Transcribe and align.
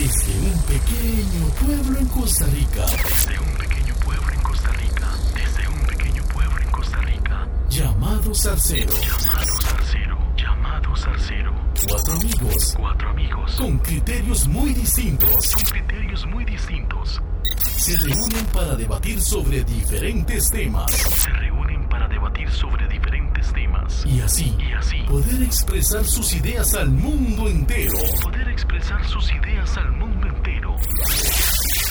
Desde 0.00 0.32
un 0.32 0.62
pequeño 0.62 1.46
pueblo 1.60 1.98
en 1.98 2.06
Costa 2.06 2.46
Rica. 2.46 2.86
Desde 3.04 3.38
un 3.38 3.52
pequeño 3.58 3.94
pueblo 3.96 4.32
en 4.32 4.40
Costa 4.40 4.70
Rica. 4.72 5.08
Desde 5.34 5.68
un 5.68 5.80
pequeño 5.80 6.24
pueblo 6.24 6.58
en 6.58 6.70
Costa 6.70 6.96
Rica. 7.02 7.48
Llamado 7.68 8.34
Zarcero. 8.34 8.94
Llamado 8.94 9.60
Zarcero. 9.60 10.18
Llamado 10.38 10.96
Zarcero. 10.96 11.54
Cuatro 11.86 12.14
amigos. 12.14 12.74
Cuatro 12.78 13.10
amigos. 13.10 13.56
Con 13.56 13.78
criterios 13.80 14.48
muy 14.48 14.72
distintos. 14.72 15.52
Con 15.52 15.64
criterios 15.64 16.26
muy 16.28 16.46
distintos. 16.46 17.20
Se 17.60 17.94
reúnen 17.98 18.46
para 18.54 18.76
debatir 18.76 19.20
sobre 19.20 19.64
diferentes 19.64 20.48
temas. 20.48 20.94
Se 20.94 21.30
reúnen 21.30 21.86
para 21.90 22.08
debatir 22.08 22.50
sobre 22.50 22.88
diferentes 22.88 23.52
temas. 23.52 24.06
Y 24.06 24.20
así. 24.22 24.56
Y 24.58 24.72
así. 24.72 25.02
Poder 25.06 25.42
expresar 25.42 26.06
sus 26.06 26.32
ideas 26.32 26.74
al 26.74 26.90
mundo 26.90 27.48
entero. 27.48 27.98
Poder 28.22 28.39
expresar 28.60 29.08
sus 29.08 29.32
ideas 29.32 29.74
al 29.78 29.90
mundo 29.92 30.26
entero. 30.26 30.76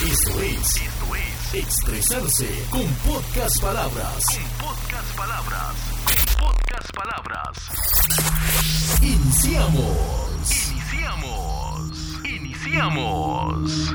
Esto 0.08 0.40
es. 0.40 0.76
Esto 0.76 1.16
es. 1.16 1.54
Expresarse 1.54 2.46
con 2.70 2.86
podcast 3.04 3.60
palabras. 3.60 4.24
Con 4.24 4.68
podcast 4.68 5.16
palabras. 5.16 5.74
Con 6.04 6.16
podcast 6.44 6.92
palabras. 6.94 7.56
Iniciamos. 9.02 10.70
Iniciamos. 10.70 11.90
Iniciamos. 12.24 13.94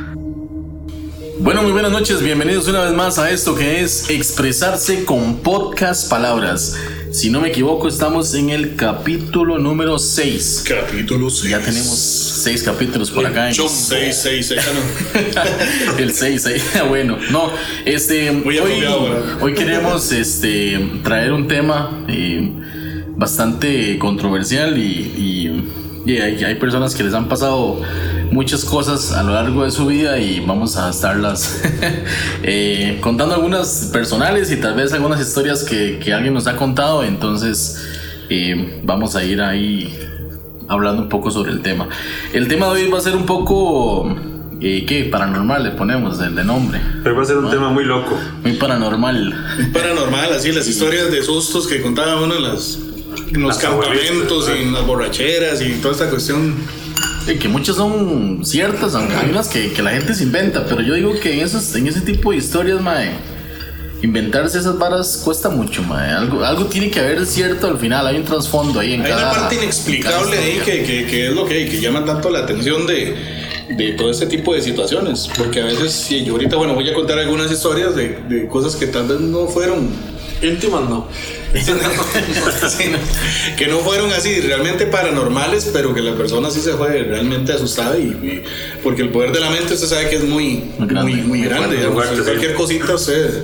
Bueno, 1.40 1.63
muy 1.63 1.71
buenas 1.71 1.91
noches, 1.91 2.21
bienvenidos 2.21 2.68
una 2.68 2.84
vez 2.84 2.94
más 2.94 3.18
a 3.20 3.30
esto 3.30 3.55
que 3.55 3.84
es 3.84 4.10
Expresarse 4.10 5.05
con 5.05 5.38
Podcast 5.38 6.10
Palabras. 6.10 6.76
Si 7.12 7.30
no 7.30 7.40
me 7.40 7.48
equivoco, 7.49 7.88
estamos 7.88 8.34
en 8.34 8.49
el 8.49 8.76
capítulo 8.76 9.57
número 9.57 9.98
6. 9.98 10.66
Capítulo 10.68 11.30
6. 11.30 11.49
Ya 11.49 11.60
tenemos 11.60 12.24
6 12.45 12.62
capítulos 12.63 13.09
por 13.09 13.26
acá. 13.26 13.48
en- 13.49 13.55
6, 13.55 14.20
6, 14.22 14.48
6. 14.48 14.62
el 15.98 16.13
6, 16.13 16.46
ahí. 16.48 16.62
bueno, 16.88 17.18
no, 17.32 17.49
este, 17.85 18.32
Muy 18.32 18.60
hoy, 18.60 18.84
hoy 19.41 19.54
queremos 19.55 20.12
este, 20.12 20.79
traer 21.04 21.34
un 21.34 21.48
tema 21.48 22.05
eh, 22.07 22.51
bastante 23.18 23.98
controversial 23.98 24.77
y, 24.77 24.82
y- 24.84 25.71
y 26.05 26.18
hay, 26.20 26.43
hay 26.43 26.54
personas 26.55 26.93
que 26.93 27.04
les 27.04 27.16
han 27.16 27.27
pasado 27.27 27.82
muchas 28.29 28.63
cosas 28.63 29.12
a 29.12 29.23
lo 29.23 29.34
largo 29.34 29.63
de 29.63 29.71
su 29.71 29.88
vida 29.88 30.20
y 30.20 30.40
vamos 30.40 30.77
a 30.77 30.91
estarlas 30.91 31.63
eh, 32.43 32.99
contando 33.01 33.34
algunas 33.34 33.90
personales 33.91 34.51
y 34.51 34.57
tal 34.57 34.76
vez 34.76 34.93
algunas 34.93 35.20
historias 35.20 35.63
que, 35.63 35.98
que 35.98 36.13
alguien 36.13 36.35
nos 36.35 36.46
ha 36.46 36.55
contado, 36.57 37.04
entonces 37.04 37.84
eh, 38.29 38.79
vamos 38.84 39.16
a 39.16 39.23
ir 39.23 39.41
ahí 39.41 39.98
hablando 40.68 41.02
un 41.02 41.10
poco 41.10 41.32
sobre 41.32 41.52
el 41.52 41.62
tema. 41.62 41.88
El 42.34 42.48
tema 42.48 42.68
de 42.68 42.84
hoy 42.84 42.90
va 42.90 42.98
a 42.98 43.02
ser 43.02 43.16
un 43.16 43.26
poco, 43.26 44.16
eh, 44.62 44.85
¿qué? 44.88 45.05
Paranormal 45.05 45.63
le 45.63 45.72
ponemos 45.72 46.20
el 46.22 46.35
de 46.35 46.44
nombre. 46.44 46.82
Pero 47.04 47.16
va 47.16 47.24
a 47.24 47.26
ser 47.26 47.38
un 47.38 47.49
tema 47.49 47.70
muy 47.70 47.85
loco. 47.85 48.18
Muy 48.44 48.54
paranormal. 48.54 49.72
Paranormal, 49.74 50.34
así 50.34 50.52
las 50.52 50.68
historias 50.68 51.12
de 51.12 51.24
sustos 51.24 51.68
que 51.68 51.82
contaba 51.82 52.22
uno 52.22 52.35
en, 52.35 52.44
las, 52.44 52.80
en 53.32 53.41
los 53.41 53.49
Las 53.49 53.57
campamentos 53.60 54.49
y 54.49 54.63
en 54.63 54.74
las 54.74 54.85
borracheras 54.85 55.62
y 55.62 55.74
toda 55.82 55.94
esta 55.94 56.10
cuestión. 56.10 56.55
Y 57.27 57.38
que 57.38 57.48
muchas 57.48 57.76
son 57.76 58.46
ciertas, 58.46 58.94
aunque 58.94 59.16
hay 59.16 59.29
unas 59.32 59.48
que, 59.48 59.74
que 59.74 59.82
la 59.82 59.90
gente 59.91 60.13
se 60.13 60.24
inventa, 60.24 60.63
pero 60.66 60.82
yo 60.82 60.94
digo 60.94 61.20
que 61.20 61.34
en, 61.34 61.40
esos, 61.40 61.74
en 61.76 61.88
ese 61.88 62.02
tipo 62.02 62.32
de 62.32 62.38
historias, 62.38 62.79
mae, 62.82 63.13
inventarse 64.06 64.59
esas 64.59 64.78
varas 64.78 65.22
cuesta 65.23 65.50
mucho, 65.50 65.84
mae. 65.84 66.11
Algo, 66.11 66.44
algo 66.45 66.66
tiene 66.66 66.89
que 66.89 67.00
haber 67.00 67.25
cierto 67.25 67.67
al 67.67 67.78
final, 67.79 68.06
hay 68.07 68.17
un 68.17 68.23
trasfondo 68.23 68.79
ahí 68.79 68.94
en 68.94 69.01
Hay 69.01 69.09
cada... 69.11 69.31
una 69.31 69.39
parte 69.41 69.56
inexplicable 69.56 70.38
ahí 70.38 70.61
que, 70.63 70.84
que, 70.84 71.06
que 71.06 71.28
es 71.28 71.34
lo 71.34 71.45
que, 71.45 71.67
que 71.67 71.81
llama 71.81 72.06
tanto 72.06 72.29
la 72.29 72.39
atención 72.39 72.85
de, 72.88 73.16
de 73.69 73.91
todo 73.94 74.11
este 74.11 74.28
tipo 74.28 74.53
de 74.53 74.61
situaciones. 74.61 75.29
Porque 75.38 75.61
a 75.61 75.66
veces, 75.66 75.91
si 75.91 76.23
yo 76.23 76.33
ahorita, 76.33 76.56
bueno, 76.56 76.75
voy 76.75 76.89
a 76.89 76.94
contar 76.94 77.19
algunas 77.19 77.51
historias 77.51 77.95
de, 77.95 78.19
de 78.29 78.47
cosas 78.47 78.75
que 78.75 78.88
tal 78.88 79.07
vez 79.07 79.19
no 79.19 79.47
fueron 79.47 79.89
Íntimas 80.41 80.81
no. 80.89 81.07
Que 83.57 83.67
no 83.67 83.79
fueron 83.79 84.11
así 84.11 84.41
realmente 84.41 84.85
paranormales, 84.85 85.69
pero 85.71 85.94
que 85.94 86.01
la 86.01 86.13
persona 86.15 86.51
sí 86.51 86.59
se 86.59 86.73
fue 86.73 87.03
realmente 87.03 87.53
asustada 87.53 87.97
y, 87.97 88.01
y- 88.03 88.44
porque 88.83 89.01
el 89.01 89.09
poder 89.09 89.31
de 89.31 89.39
la 89.39 89.49
mente 89.49 89.73
usted 89.73 89.88
sabe 89.88 90.09
que 90.09 90.17
es 90.17 90.23
muy 90.25 90.71
Muy 90.77 90.88
grande. 90.89 91.11
muy, 91.13 91.21
muy 91.21 91.41
grande. 91.44 91.77
Digamos, 91.77 92.05
cualquier 92.23 92.53
cosita 92.53 92.95
usted. 92.95 93.44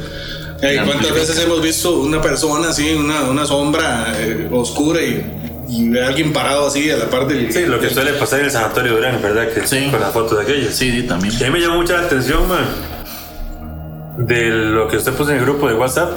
Eh, 0.61 0.81
¿Cuántas 0.85 1.13
veces 1.13 1.39
hemos 1.39 1.61
visto 1.61 1.99
una 2.01 2.21
persona 2.21 2.69
así, 2.69 2.93
una, 2.93 3.23
una 3.23 3.45
sombra 3.45 4.13
eh, 4.17 4.47
oscura 4.51 5.01
y, 5.01 5.25
y 5.67 5.89
ve 5.89 6.03
a 6.03 6.07
alguien 6.07 6.33
parado 6.33 6.67
así 6.67 6.89
a 6.91 6.97
la 6.97 7.09
par 7.09 7.27
del. 7.27 7.51
Sí, 7.51 7.65
lo 7.65 7.79
que 7.79 7.89
suele 7.89 8.13
pasar 8.13 8.39
en 8.39 8.45
el 8.45 8.51
sanatorio 8.51 8.93
Durán, 8.95 9.21
¿verdad? 9.21 9.49
Que 9.53 9.65
Sí. 9.65 9.87
Con 9.89 9.99
las 9.99 10.11
fotos 10.11 10.37
de 10.37 10.43
aquellos. 10.43 10.73
Sí, 10.73 10.91
sí, 10.91 11.03
también. 11.03 11.33
Y 11.39 11.43
a 11.43 11.47
mí 11.47 11.53
me 11.53 11.59
llamó 11.61 11.77
mucha 11.77 11.93
la 11.97 12.05
atención, 12.07 12.47
man, 12.47 12.65
de 14.17 14.49
lo 14.49 14.87
que 14.87 14.97
usted 14.97 15.13
puso 15.13 15.31
en 15.31 15.37
el 15.37 15.43
grupo 15.43 15.67
de 15.67 15.73
WhatsApp 15.73 16.11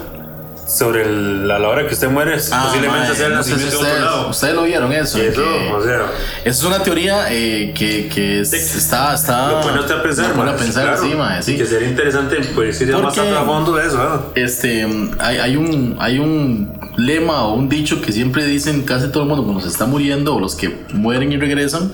sobre 0.66 1.02
el- 1.02 1.50
a 1.50 1.58
la 1.58 1.68
hora 1.68 1.86
que 1.86 1.92
usted 1.94 2.08
muere, 2.08 2.36
Ah, 2.50 2.64
posiblemente 2.66 3.08
mae, 3.08 3.16
sea 3.16 3.26
el 3.26 3.34
no 3.34 3.42
sé 3.42 3.50
si 3.58 3.64
ustedes, 3.66 3.74
otro 3.74 4.00
lado. 4.00 4.28
ustedes 4.30 4.54
lo 4.54 4.62
vieron 4.62 4.92
eso. 4.92 5.18
Eso, 5.18 5.42
o 5.76 5.82
sea, 5.82 6.06
es 6.44 6.62
una 6.62 6.82
teoría 6.82 7.26
eh, 7.30 7.72
que, 7.76 8.08
que 8.08 8.40
es- 8.40 8.52
está, 8.52 9.14
está. 9.14 9.52
lo 9.52 9.60
pone 9.60 9.80
usted 9.80 9.94
a 9.96 10.02
pensar, 10.02 10.34
lo 10.36 10.42
a 10.42 10.56
pensar, 10.56 10.84
claro. 10.96 11.02
sí, 11.02 11.12
sí. 11.42 11.56
Que 11.58 11.66
sería 11.66 11.88
interesante, 11.88 12.36
pues, 12.54 12.80
ir 12.80 12.92
más 12.92 13.02
Porque- 13.14 13.20
a 13.30 13.42
fondo 13.44 13.74
de 13.76 13.86
eso, 13.86 13.96
¿no? 13.98 14.22
Este, 14.34 14.86
hay, 15.18 15.36
hay 15.38 15.56
un, 15.56 15.96
hay 16.00 16.18
un 16.18 16.72
lema 16.96 17.44
o 17.44 17.54
un 17.54 17.68
dicho 17.68 18.00
que 18.00 18.12
siempre 18.12 18.44
dicen 18.46 18.82
casi 18.82 19.08
todo 19.08 19.24
el 19.24 19.28
mundo 19.28 19.44
cuando 19.44 19.60
se 19.62 19.68
está 19.68 19.84
muriendo 19.86 20.34
o 20.34 20.40
los 20.40 20.54
que 20.54 20.84
mueren 20.92 21.30
y 21.32 21.36
regresan, 21.36 21.92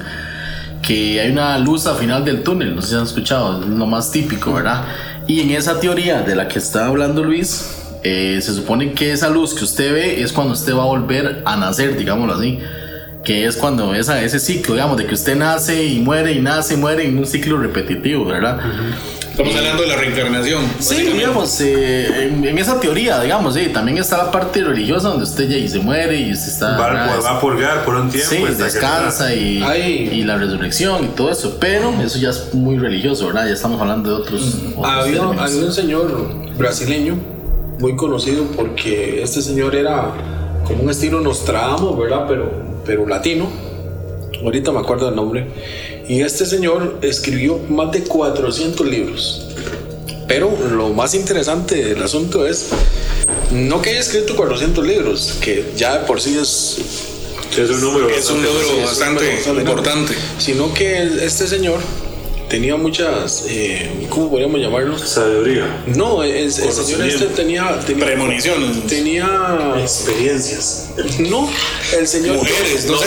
que 0.83 1.21
hay 1.21 1.31
una 1.31 1.59
luz 1.59 1.87
al 1.87 1.97
final 1.97 2.25
del 2.25 2.43
túnel, 2.43 2.75
no 2.75 2.83
sé 2.83 2.89
si 2.91 2.95
han 2.95 3.03
escuchado, 3.03 3.61
es 3.61 3.67
lo 3.67 3.87
más 3.87 4.11
típico, 4.11 4.53
¿verdad? 4.55 4.85
Y 5.27 5.41
en 5.41 5.51
esa 5.51 5.79
teoría 5.81 6.23
de 6.23 6.35
la 6.35 6.49
que 6.49 6.59
está 6.59 6.87
hablando 6.87 7.23
Luis, 7.23 7.80
eh, 8.03 8.39
se 8.43 8.55
supone 8.55 8.93
que 8.93 9.13
esa 9.13 9.29
luz 9.29 9.55
que 9.55 9.65
usted 9.65 9.93
ve 9.93 10.23
es 10.23 10.33
cuando 10.33 10.55
usted 10.55 10.75
va 10.75 10.83
a 10.83 10.87
volver 10.87 11.43
a 11.45 11.57
nacer, 11.57 11.97
digámoslo 11.97 12.35
así. 12.35 12.59
Que 13.25 13.45
es 13.45 13.57
cuando 13.57 13.95
esa, 13.95 14.23
ese 14.23 14.39
ciclo, 14.39 14.75
digamos, 14.75 14.97
de 14.97 15.05
que 15.07 15.13
usted 15.15 15.37
nace 15.37 15.85
y 15.85 16.01
muere 16.01 16.33
y 16.33 16.41
nace 16.41 16.75
y 16.75 16.77
muere 16.79 17.05
en 17.07 17.19
un 17.19 17.27
ciclo 17.27 17.59
repetitivo, 17.59 18.25
¿verdad? 18.25 18.59
Estamos 19.31 19.55
hablando 19.55 19.83
de 19.83 19.89
la 19.89 19.97
reencarnación. 19.97 20.65
Sí, 20.79 21.03
digamos, 21.03 21.61
eh, 21.61 22.29
en, 22.29 22.45
en 22.47 22.59
esa 22.59 22.81
teoría, 22.81 23.21
digamos, 23.21 23.55
sí, 23.55 23.69
también 23.75 23.99
está 23.99 24.17
la 24.17 24.31
parte 24.31 24.63
religiosa 24.65 25.09
donde 25.09 25.25
usted 25.25 25.49
ya 25.51 25.57
y 25.59 25.69
se 25.69 25.79
muere 25.81 26.17
y 26.19 26.33
usted 26.33 26.49
está... 26.49 26.79
Va, 26.79 26.87
¿verdad? 26.89 27.21
va 27.23 27.31
a 27.37 27.41
purgar 27.41 27.85
por 27.85 27.97
un 27.97 28.11
tiempo. 28.11 28.29
Sí, 28.31 28.43
que- 28.43 28.55
descansa 28.55 29.35
y, 29.35 29.63
y 30.13 30.25
la 30.25 30.37
resurrección 30.39 31.05
y 31.05 31.09
todo 31.09 31.31
eso, 31.31 31.59
pero 31.61 31.93
eso 32.03 32.19
ya 32.19 32.31
es 32.31 32.55
muy 32.55 32.79
religioso, 32.79 33.27
¿verdad? 33.27 33.47
Ya 33.49 33.53
estamos 33.53 33.79
hablando 33.83 34.09
de 34.11 34.17
otros... 34.17 34.57
otros 34.77 34.87
Había, 34.87 35.23
había 35.23 35.65
un 35.67 35.73
señor 35.73 36.35
brasileño 36.57 37.17
muy 37.81 37.97
conocido 37.97 38.45
porque 38.57 39.23
este 39.23 39.43
señor 39.43 39.75
era 39.75 40.13
como 40.67 40.83
un 40.85 40.91
estilo 40.91 41.21
Nostradamus, 41.21 41.99
¿verdad? 41.99 42.27
Pero, 42.29 42.51
pero 42.85 43.07
latino. 43.07 43.49
Ahorita 44.43 44.71
me 44.73 44.79
acuerdo 44.79 45.07
del 45.07 45.17
nombre. 45.17 45.47
Y 46.09 46.21
este 46.23 46.47
señor 46.47 46.99
escribió 47.03 47.59
más 47.69 47.91
de 47.93 48.03
400 48.05 48.87
libros. 48.87 49.47
Pero 50.29 50.51
lo 50.71 50.91
más 50.91 51.15
interesante 51.15 51.83
del 51.85 52.03
asunto 52.03 52.47
es 52.47 52.69
no 53.53 53.83
que 53.83 53.91
haya 53.91 54.01
escrito 54.01 54.37
400 54.37 54.87
libros, 54.87 55.35
que 55.41 55.73
ya 55.77 55.99
de 55.99 56.07
por 56.07 56.21
sí 56.21 56.39
es 56.41 56.79
es 57.51 57.69
un. 57.69 58.11
Es 58.11 58.31
bastante- 58.31 58.83
bastante 58.83 59.25
número 59.25 59.35
bastante 59.37 59.61
importante. 59.61 60.15
sino 60.39 60.73
que 60.73 61.03
este 61.25 61.49
señor 61.49 61.81
tenía 62.51 62.77
muchas, 62.77 63.45
eh, 63.49 64.07
¿cómo 64.11 64.29
podríamos 64.29 64.61
llamarlo? 64.61 64.99
Sabiduría. 64.99 65.83
No, 65.87 66.23
el, 66.25 66.33
el 66.33 66.53
señor 66.53 67.03
este 67.07 67.27
tenía, 67.27 67.79
tenía 67.87 68.05
Premoniciones. 68.07 68.87
tenía 68.87 69.75
Experiencias. 69.79 70.91
no, 71.21 71.49
el 71.97 72.07
señor 72.09 72.37
Mujeres, 72.37 72.87
no 72.87 72.99
sé. 72.99 73.05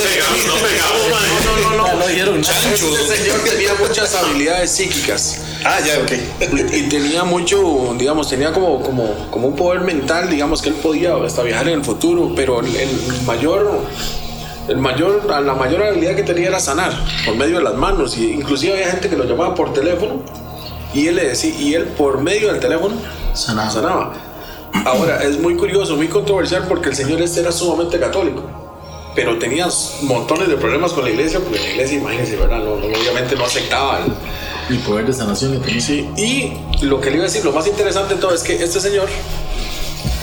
no 0.47 0.53
pegamos, 0.55 1.09
no, 1.45 1.69
no, 1.69 1.77
no, 1.77 1.85
Ya 1.87 1.93
no 1.95 2.07
dijeron 2.07 2.41
nada. 2.41 2.53
Chanchos. 2.53 2.99
Este 3.01 3.17
señor 3.17 3.39
tenía 3.43 3.75
muchas 3.75 4.15
habilidades 4.15 4.71
psíquicas 4.71 5.39
Ah, 5.65 5.79
ya, 5.85 6.00
ok. 6.01 6.12
y 6.73 6.83
tenía 6.89 7.23
mucho, 7.23 7.95
digamos, 7.97 8.29
tenía 8.29 8.51
como, 8.51 8.81
como, 8.81 9.29
como 9.29 9.47
un 9.47 9.56
poder 9.56 9.81
mental, 9.81 10.29
digamos, 10.29 10.62
que 10.62 10.69
él 10.69 10.75
podía 10.75 11.15
hasta 11.15 11.41
viajar 11.44 11.68
en 11.69 11.75
el 11.79 11.85
futuro, 11.85 12.33
pero 12.35 12.59
el, 12.59 12.75
el 12.75 12.89
mayor, 13.25 13.79
el 14.68 14.77
mayor, 14.77 15.25
la 15.25 15.54
mayor 15.54 15.83
habilidad 15.83 16.15
que 16.15 16.24
tenía 16.24 16.48
era 16.48 16.60
sanar 16.60 16.94
por 17.25 17.36
medio 17.36 17.57
de 17.57 17.63
las 17.63 17.75
manos, 17.75 18.18
y 18.18 18.31
inclusive 18.31 18.74
había 18.74 18.92
gente 18.92 19.10
que 19.10 19.18
lo 19.18 19.25
llamaba 19.25 19.56
por 19.56 19.74
teléfono 19.74 20.21
y 20.94 21.07
él 21.07 21.15
le 21.15 21.30
decía, 21.30 21.54
y 21.57 21.74
él 21.74 21.86
por 21.86 22.21
medio 22.21 22.51
del 22.51 22.60
teléfono 22.60 22.95
Sanaba. 23.33 23.71
sanaba. 23.71 24.13
Ahora, 24.86 25.24
es 25.24 25.39
muy 25.39 25.56
curioso, 25.56 25.95
muy 25.95 26.07
controversial 26.07 26.65
porque 26.68 26.89
el 26.89 26.95
señor 26.95 27.21
este 27.21 27.42
era 27.42 27.51
sumamente 27.51 28.00
católico. 28.00 28.44
Pero 29.15 29.38
tenía 29.38 29.68
montones 30.04 30.48
de 30.48 30.56
problemas 30.56 30.94
con 30.94 31.04
la 31.04 31.12
iglesia, 31.12 31.39
porque 31.39 31.59
la 31.59 31.69
iglesia, 31.69 31.98
imagínense, 31.98 32.36
¿verdad? 32.36 32.59
No, 32.59 32.77
no, 32.77 32.86
obviamente 32.86 33.36
no 33.36 33.45
aceptaba 33.45 34.00
el, 34.69 34.77
poder 34.80 35.06
de 35.06 35.13
sanación 35.13 35.54
que 35.54 35.59
tenía. 35.59 35.81
Sí, 35.81 36.09
y 36.18 36.86
lo 36.86 37.00
que 37.00 37.09
le 37.09 37.18
iba 37.18 37.25
a 37.25 37.27
decir, 37.27 37.45
lo 37.45 37.51
más 37.51 37.68
interesante 37.68 38.16
de 38.16 38.21
todo 38.21 38.33
es 38.33 38.42
que 38.42 38.56
este 38.56 38.80
señor, 38.80 39.07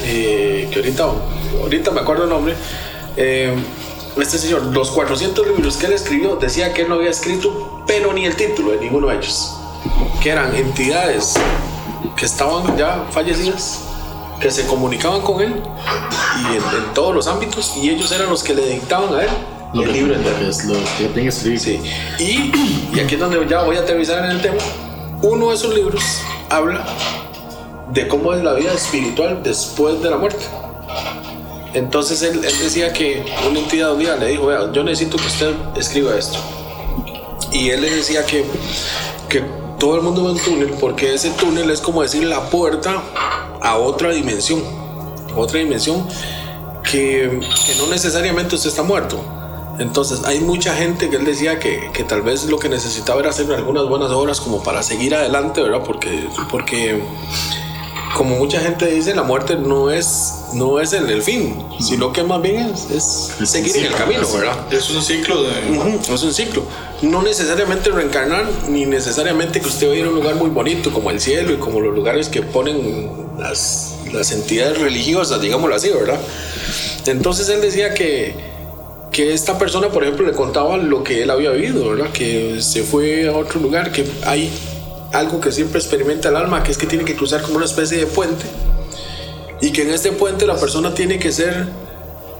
eh, 0.04 0.68
que 0.72 0.78
ahorita, 0.80 1.08
ahorita 1.62 1.90
me 1.92 2.00
acuerdo 2.00 2.24
el 2.24 2.30
nombre, 2.30 2.54
eh, 3.16 3.54
este 4.16 4.38
señor, 4.38 4.64
los 4.64 4.90
400 4.90 5.46
libros 5.46 5.76
que 5.76 5.86
él 5.86 5.92
escribió, 5.92 6.36
decía 6.36 6.72
que 6.72 6.82
él 6.82 6.88
no 6.88 6.96
había 6.96 7.10
escrito, 7.10 7.82
pero 7.86 8.12
ni 8.12 8.26
el 8.26 8.36
título 8.36 8.72
de 8.72 8.78
ninguno 8.78 9.08
de 9.08 9.16
ellos. 9.16 9.56
Que 10.22 10.30
eran 10.30 10.54
entidades 10.54 11.34
que 12.16 12.26
estaban 12.26 12.76
ya 12.76 13.06
fallecidas, 13.10 13.80
que 14.40 14.50
se 14.50 14.66
comunicaban 14.66 15.20
con 15.22 15.40
él 15.40 15.62
y 16.42 16.56
en, 16.56 16.82
en 16.84 16.94
todos 16.94 17.14
los 17.14 17.26
ámbitos, 17.26 17.76
y 17.76 17.90
ellos 17.90 18.10
eran 18.12 18.28
los 18.28 18.42
que 18.42 18.54
le 18.54 18.66
dictaban 18.66 19.14
a 19.14 19.22
él 19.22 19.30
Lo 19.74 19.82
el 19.82 19.88
que, 19.88 19.94
libro 19.94 20.14
que 20.14 20.48
es 20.48 20.64
lo 20.64 20.74
que 20.98 21.04
tenga 21.04 21.22
que 21.22 21.28
escribir. 21.28 21.60
Sí. 21.60 21.80
Y, 22.18 22.96
y 22.96 23.00
aquí 23.00 23.14
es 23.14 23.20
donde 23.20 23.46
ya 23.48 23.62
voy 23.62 23.76
a 23.76 23.80
aterrizar 23.80 24.24
en 24.24 24.32
el 24.32 24.42
tema. 24.42 24.58
Uno 25.22 25.50
de 25.50 25.54
esos 25.54 25.74
libros 25.74 26.02
habla 26.48 26.84
de 27.92 28.08
cómo 28.08 28.32
es 28.32 28.42
la 28.42 28.54
vida 28.54 28.72
espiritual 28.72 29.42
después 29.42 30.02
de 30.02 30.10
la 30.10 30.16
muerte. 30.16 30.44
Entonces 31.74 32.22
él, 32.22 32.40
decía 32.40 32.92
que 32.92 33.24
una 33.48 33.60
entidad 33.60 33.92
un 33.92 34.00
día 34.00 34.16
le 34.16 34.26
dijo, 34.26 34.46
vea, 34.46 34.72
yo 34.72 34.82
necesito 34.82 35.16
que 35.16 35.26
usted 35.26 35.54
escriba 35.76 36.16
esto. 36.16 36.38
Y 37.52 37.70
él 37.70 37.80
le 37.80 37.90
decía 37.90 38.24
que, 38.26 38.44
que 39.28 39.44
todo 39.78 39.96
el 39.96 40.02
mundo 40.02 40.24
ve 40.24 40.32
un 40.32 40.38
túnel 40.38 40.74
porque 40.80 41.14
ese 41.14 41.30
túnel 41.30 41.70
es 41.70 41.80
como 41.80 42.02
decir 42.02 42.24
la 42.24 42.50
puerta 42.50 43.02
a 43.60 43.76
otra 43.76 44.10
dimensión. 44.10 44.62
Otra 45.36 45.60
dimensión 45.60 46.06
que, 46.82 47.40
que 47.66 47.74
no 47.76 47.86
necesariamente 47.86 48.56
usted 48.56 48.70
está 48.70 48.82
muerto. 48.82 49.22
Entonces 49.78 50.22
hay 50.24 50.40
mucha 50.40 50.74
gente 50.74 51.08
que 51.08 51.16
él 51.16 51.24
decía 51.24 51.58
que, 51.58 51.90
que 51.94 52.04
tal 52.04 52.20
vez 52.20 52.44
lo 52.44 52.58
que 52.58 52.68
necesitaba 52.68 53.20
era 53.20 53.30
hacer 53.30 53.50
algunas 53.52 53.86
buenas 53.88 54.10
obras 54.10 54.40
como 54.40 54.62
para 54.62 54.82
seguir 54.82 55.14
adelante, 55.14 55.62
¿verdad? 55.62 55.82
Porque, 55.84 56.28
porque 56.50 57.00
como 58.16 58.36
mucha 58.36 58.60
gente 58.60 58.86
dice, 58.86 59.14
la 59.14 59.22
muerte 59.22 59.56
no 59.56 59.90
es, 59.90 60.32
no 60.54 60.80
es 60.80 60.92
el, 60.92 61.08
el 61.10 61.22
fin, 61.22 61.54
sino 61.80 62.12
que 62.12 62.22
más 62.22 62.42
bien 62.42 62.70
es, 62.74 62.90
es 62.90 63.48
seguir 63.48 63.76
en 63.76 63.86
el 63.86 63.94
camino. 63.94 64.26
¿verdad? 64.32 64.72
Es 64.72 64.90
un 64.90 65.02
ciclo 65.02 65.42
de. 65.42 65.50
Ujú, 65.78 66.14
Es 66.14 66.22
un 66.22 66.32
ciclo. 66.34 66.64
No 67.02 67.22
necesariamente 67.22 67.90
reencarnar, 67.90 68.46
ni 68.68 68.84
necesariamente 68.84 69.60
que 69.60 69.66
usted 69.68 69.88
vaya 69.88 69.98
a 69.98 70.02
ir 70.02 70.06
a 70.06 70.10
un 70.10 70.16
lugar 70.16 70.34
muy 70.34 70.50
bonito 70.50 70.92
como 70.92 71.10
el 71.10 71.20
cielo 71.20 71.52
y 71.52 71.56
como 71.56 71.80
los 71.80 71.94
lugares 71.94 72.28
que 72.28 72.42
ponen 72.42 73.10
las, 73.38 73.94
las 74.12 74.32
entidades 74.32 74.78
religiosas, 74.78 75.40
digámoslo 75.40 75.74
así, 75.76 75.88
¿verdad? 75.90 76.20
Entonces 77.06 77.48
él 77.48 77.60
decía 77.62 77.94
que, 77.94 78.34
que 79.12 79.32
esta 79.32 79.56
persona, 79.56 79.88
por 79.88 80.02
ejemplo, 80.02 80.26
le 80.26 80.32
contaba 80.32 80.76
lo 80.76 81.02
que 81.02 81.22
él 81.22 81.30
había 81.30 81.50
vivido, 81.52 81.88
¿verdad? 81.90 82.10
Que 82.12 82.60
se 82.60 82.82
fue 82.82 83.28
a 83.28 83.32
otro 83.36 83.60
lugar, 83.60 83.92
que 83.92 84.04
hay 84.26 84.50
algo 85.12 85.40
que 85.40 85.52
siempre 85.52 85.78
experimenta 85.78 86.28
el 86.28 86.36
alma, 86.36 86.62
que 86.62 86.70
es 86.70 86.78
que 86.78 86.86
tiene 86.86 87.04
que 87.04 87.16
cruzar 87.16 87.42
como 87.42 87.56
una 87.56 87.66
especie 87.66 87.98
de 87.98 88.06
puente 88.06 88.46
y 89.60 89.72
que 89.72 89.82
en 89.82 89.90
este 89.90 90.12
puente 90.12 90.46
la 90.46 90.56
persona 90.56 90.94
tiene 90.94 91.18
que 91.18 91.32
ser 91.32 91.66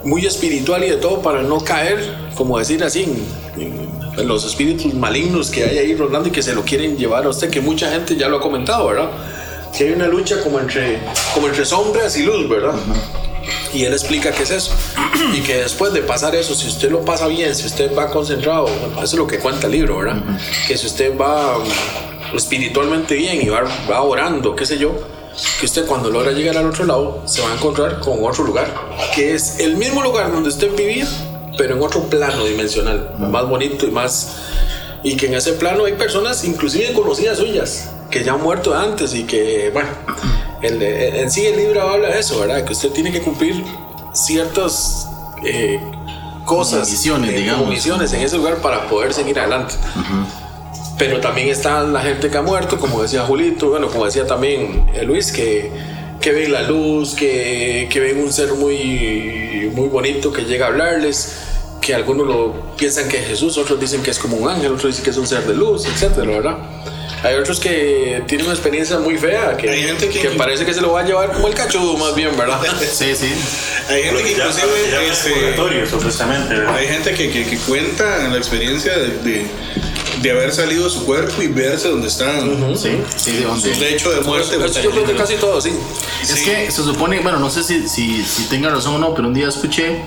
muy 0.05 0.25
espiritual 0.25 0.83
y 0.85 0.91
de 0.91 0.97
todo 0.97 1.21
para 1.21 1.43
no 1.43 1.61
caer, 1.63 1.99
como 2.35 2.59
decir 2.59 2.83
así, 2.83 3.03
en, 3.03 3.91
en 4.17 4.29
los 4.29 4.45
espíritus 4.45 4.95
malignos 4.95 5.51
que 5.51 5.65
hay 5.65 5.79
ahí 5.79 5.95
rondando 5.95 6.29
y 6.29 6.33
que 6.33 6.43
se 6.43 6.55
lo 6.55 6.63
quieren 6.63 6.97
llevar 6.97 7.25
a 7.25 7.29
usted, 7.29 7.51
que 7.51 7.61
mucha 7.61 7.91
gente 7.91 8.17
ya 8.17 8.29
lo 8.29 8.39
ha 8.39 8.41
comentado, 8.41 8.87
¿verdad? 8.89 9.11
Que 9.77 9.85
hay 9.85 9.93
una 9.93 10.07
lucha 10.07 10.43
como 10.43 10.59
entre, 10.59 11.01
como 11.35 11.49
entre 11.49 11.65
sombras 11.65 12.17
y 12.17 12.23
luz, 12.23 12.49
¿verdad? 12.49 12.75
Y 13.73 13.85
él 13.85 13.93
explica 13.93 14.33
qué 14.33 14.43
es 14.43 14.51
eso. 14.51 14.73
Y 15.35 15.41
que 15.43 15.59
después 15.59 15.93
de 15.93 16.03
pasar 16.03 16.35
eso, 16.35 16.55
si 16.55 16.67
usted 16.67 16.91
lo 16.91 17.05
pasa 17.05 17.27
bien, 17.27 17.55
si 17.55 17.67
usted 17.67 17.95
va 17.97 18.11
concentrado, 18.11 18.65
bueno, 18.65 18.97
eso 18.97 19.05
es 19.05 19.15
lo 19.15 19.27
que 19.27 19.39
cuenta 19.39 19.67
el 19.67 19.73
libro, 19.73 19.99
¿verdad? 19.99 20.23
Que 20.67 20.77
si 20.77 20.87
usted 20.87 21.17
va 21.17 21.57
espiritualmente 22.35 23.15
bien 23.15 23.41
y 23.43 23.49
va, 23.49 23.63
va 23.91 24.03
orando, 24.03 24.55
qué 24.57 24.67
sé 24.67 24.79
yo, 24.79 24.93
que 25.59 25.67
usted 25.67 25.87
cuando 25.87 26.11
logra 26.11 26.33
llegar 26.33 26.57
al 26.59 26.67
otro 26.67 26.85
lado 26.85 27.23
se 27.27 27.41
va 27.41 27.51
a 27.51 27.55
encontrar 27.55 28.01
con 28.01 28.25
otro 28.25 28.45
lugar, 28.45 28.73
que 29.15 29.35
es 29.35 29.59
el 29.61 29.77
mismo 29.77 30.03
lugar 30.03 30.31
donde 30.33 30.49
usted 30.49 30.75
vivía, 30.77 31.07
pero 31.57 31.75
en 31.77 31.83
otro 31.83 32.03
plano 32.05 32.45
dimensional, 32.45 33.15
más 33.19 33.47
bonito 33.49 33.87
y 33.87 33.91
más... 33.91 34.37
Y 35.03 35.17
que 35.17 35.27
en 35.29 35.35
ese 35.35 35.55
plano 35.55 35.87
hay 35.87 35.95
personas, 35.95 36.45
inclusive 36.45 36.93
conocidas 36.93 37.39
suyas, 37.39 37.91
que 38.11 38.23
ya 38.23 38.33
han 38.35 38.43
muerto 38.43 38.75
antes 38.77 39.15
y 39.15 39.23
que, 39.25 39.71
bueno, 39.73 39.89
el- 40.61 40.83
el- 40.83 41.17
en 41.17 41.31
sí 41.31 41.47
el 41.47 41.57
libro 41.57 41.81
habla 41.89 42.09
de 42.09 42.21
eso, 42.21 42.39
¿verdad? 42.39 42.65
Que 42.65 42.73
usted 42.75 42.91
tiene 42.91 43.11
que 43.11 43.23
cumplir 43.23 43.65
ciertas 44.13 45.09
eh, 45.43 45.81
cosas, 46.45 46.91
Misiones, 46.91 47.31
eh, 47.31 47.39
digamos. 47.39 47.69
misiones 47.69 48.13
en 48.13 48.21
ese 48.21 48.37
lugar 48.37 48.57
para 48.57 48.89
poder 48.89 49.15
seguir 49.15 49.39
adelante. 49.39 49.75
Pero 51.01 51.19
también 51.19 51.49
está 51.49 51.83
la 51.83 52.03
gente 52.03 52.29
que 52.29 52.37
ha 52.37 52.43
muerto, 52.43 52.79
como 52.79 53.01
decía 53.01 53.23
Julito, 53.23 53.71
bueno, 53.71 53.89
como 53.89 54.05
decía 54.05 54.27
también 54.27 54.85
eh, 54.93 55.03
Luis, 55.03 55.33
que, 55.33 55.73
ven 56.23 56.53
la 56.53 56.61
luz, 56.61 57.15
que, 57.15 57.89
que 57.91 58.01
ven 58.01 58.19
un 58.19 58.31
ser 58.31 58.53
muy, 58.53 59.73
muy 59.75 59.89
bonito 59.89 60.31
que 60.31 60.43
llega 60.43 60.67
a 60.67 60.69
hablarles, 60.69 61.39
que 61.81 61.95
algunos 61.95 62.27
lo 62.27 62.77
piensan 62.77 63.09
que 63.09 63.17
es 63.17 63.29
Jesús, 63.29 63.57
otros 63.57 63.81
dicen 63.81 64.03
que 64.03 64.11
es 64.11 64.19
como 64.19 64.37
un 64.37 64.51
ángel, 64.51 64.73
otros 64.73 64.89
dicen 64.89 65.05
que 65.05 65.09
es 65.09 65.17
un 65.17 65.27
ser 65.27 65.43
de 65.47 65.55
luz, 65.55 65.87
etcétera, 65.87 66.33
¿verdad? 66.33 66.59
Hay 67.23 67.35
otros 67.35 67.61
que 67.61 68.23
tienen 68.27 68.47
una 68.47 68.55
experiencia 68.55 68.99
muy 68.99 69.19
fea, 69.19 69.57
que, 69.57 69.69
Hay 69.69 69.83
gente 69.83 70.09
que- 70.09 70.31
parece 70.31 70.65
que 70.65 70.73
se 70.73 70.81
lo 70.81 70.93
va 70.93 71.01
a 71.01 71.05
llevar 71.05 71.33
como 71.33 71.49
el 71.49 71.55
cachudo, 71.55 71.97
más 71.99 72.15
bien, 72.15 72.37
¿verdad? 72.37 72.61
Sí, 72.81 73.15
sí. 73.15 73.33
Hay 73.89 74.05
gente 74.05 74.23
que 74.23 74.31
inclusive. 74.33 74.67
ya 74.91 75.03
es 75.03 75.11
este, 75.19 75.31
purgatorio, 75.33 75.87
supuestamente. 75.89 76.55
¿verdad? 76.55 76.75
Hay 76.77 76.89
gente 76.89 77.13
que, 77.15 77.31
que, 77.31 77.45
que 77.45 77.57
cuenta 77.59 78.29
la 78.29 78.37
experiencia 78.39 78.97
de, 78.97 79.09
de, 79.19 79.47
de 80.23 80.31
haber 80.31 80.53
salido 80.53 80.85
de 80.85 80.91
su 80.91 81.05
cuerpo 81.05 81.43
y 81.43 81.49
verse 81.49 81.89
donde 81.89 82.09
están. 82.09 82.77
Sí, 82.79 82.99
sí, 83.17 83.33
de 83.33 83.45
donde. 83.45 83.75
Su 83.75 83.81
lecho 83.81 84.11
de 84.13 84.21
muerte. 84.23 84.57
Eso 84.65 84.81
yo 84.81 84.91
creo 84.91 85.05
que 85.05 85.15
casi 85.15 85.35
todo, 85.37 85.61
sí. 85.61 85.73
Es 86.23 86.41
que 86.41 86.71
se 86.71 86.83
supone, 86.83 87.21
bueno, 87.21 87.39
no 87.39 87.51
sé 87.51 87.63
si, 87.63 87.87
si, 87.89 88.23
si 88.25 88.45
tenga 88.45 88.71
razón 88.71 88.95
o 88.95 88.99
no, 88.99 89.15
pero 89.15 89.29
un 89.29 89.35
día 89.35 89.49
escuché 89.49 90.01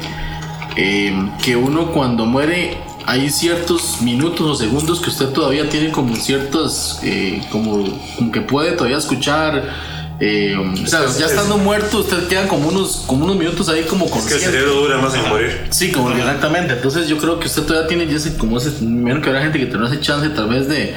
eh, 0.75 1.13
que 1.43 1.55
uno 1.55 1.91
cuando 1.91 2.25
muere 2.25 2.77
hay 3.05 3.29
ciertos 3.29 4.01
minutos 4.01 4.41
o 4.41 4.55
segundos 4.55 4.99
que 5.01 5.09
usted 5.09 5.29
todavía 5.29 5.69
tiene 5.69 5.91
como 5.91 6.15
ciertos, 6.15 6.99
eh, 7.03 7.41
como, 7.51 7.83
como 8.15 8.31
que 8.31 8.41
puede 8.41 8.71
todavía 8.73 8.97
escuchar. 8.97 9.63
eh, 10.19 10.55
o 10.55 10.87
sea, 10.87 11.01
ya 11.19 11.25
estando 11.25 11.57
muerto, 11.57 11.99
usted 11.99 12.27
quedan 12.27 12.47
como 12.47 12.69
unos, 12.69 13.03
como 13.07 13.25
unos 13.25 13.35
minutos 13.35 13.67
ahí 13.69 13.83
como 13.83 14.05
Es 14.05 14.25
que 14.25 14.35
el 14.35 14.39
cerebro 14.39 14.73
dura 14.75 14.97
más 14.99 15.13
en 15.15 15.27
morir. 15.27 15.67
Sí, 15.69 15.91
como 15.91 16.11
exactamente. 16.11 16.73
Entonces 16.73 17.07
yo 17.07 17.17
creo 17.17 17.39
que 17.39 17.47
usted 17.47 17.63
todavía 17.63 17.87
tiene 17.87 18.07
ya 18.07 18.15
ese, 18.17 18.37
como 18.37 18.57
ese, 18.57 18.71
menos 18.85 19.21
que 19.21 19.29
habrá 19.29 19.41
gente 19.41 19.59
que 19.59 19.65
tiene 19.65 19.85
ese 19.85 19.99
chance 19.99 20.29
tal 20.29 20.47
vez 20.49 20.67
de, 20.69 20.93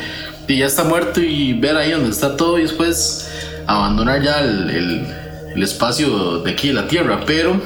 de 0.46 0.56
ya 0.56 0.66
está 0.66 0.84
muerto 0.84 1.20
y 1.20 1.54
ver 1.54 1.76
ahí 1.76 1.90
donde 1.92 2.10
está 2.10 2.36
todo 2.36 2.58
y 2.58 2.62
después 2.62 3.28
abandonar 3.66 4.22
ya 4.22 4.40
el, 4.40 4.70
el- 4.70 5.06
el 5.56 5.62
espacio 5.62 6.40
de 6.40 6.50
aquí 6.52 6.68
de 6.68 6.74
la 6.74 6.86
Tierra. 6.86 7.20
Pero 7.26 7.58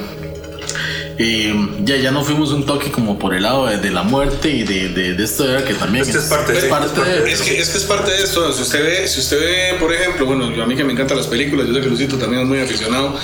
eh, 1.22 1.54
ya, 1.84 1.96
ya 1.96 2.10
no 2.10 2.24
fuimos 2.24 2.50
un 2.52 2.64
toque 2.64 2.90
como 2.90 3.18
por 3.18 3.34
el 3.34 3.42
lado 3.42 3.66
de, 3.66 3.76
de 3.76 3.90
la 3.90 4.02
muerte 4.02 4.48
y 4.48 4.62
de, 4.62 4.88
de, 4.88 5.12
de 5.14 5.24
esto 5.24 5.46
era 5.46 5.62
que 5.64 5.74
también 5.74 6.02
Es 6.04 6.10
que 6.12 6.18
es 6.18 6.24
parte 6.24 6.52
de- 6.52 6.62
parte 6.68 7.00
de- 7.04 7.30
Es 7.30 7.42
que, 7.42 7.58
es 7.60 7.68
que 7.68 7.76
es 7.78 7.84
parte 7.84 8.10
de 8.10 8.22
esto. 8.22 8.50
Si 8.54 8.62
usted 8.62 8.82
ve, 8.82 9.06
si 9.08 9.20
usted 9.20 9.38
ve, 9.38 9.74
por 9.78 9.92
ejemplo, 9.92 10.24
bueno, 10.24 10.50
yo 10.54 10.62
a 10.62 10.66
mí 10.66 10.76
que 10.76 10.84
me 10.84 10.92
encantan 10.94 11.18
las 11.18 11.26
películas, 11.26 11.66
yo 11.66 11.74
sé 11.74 11.80
que 11.82 11.88
Lucito 11.88 12.16
también 12.16 12.42
es 12.42 12.48
muy 12.48 12.60
aficionado. 12.60 13.14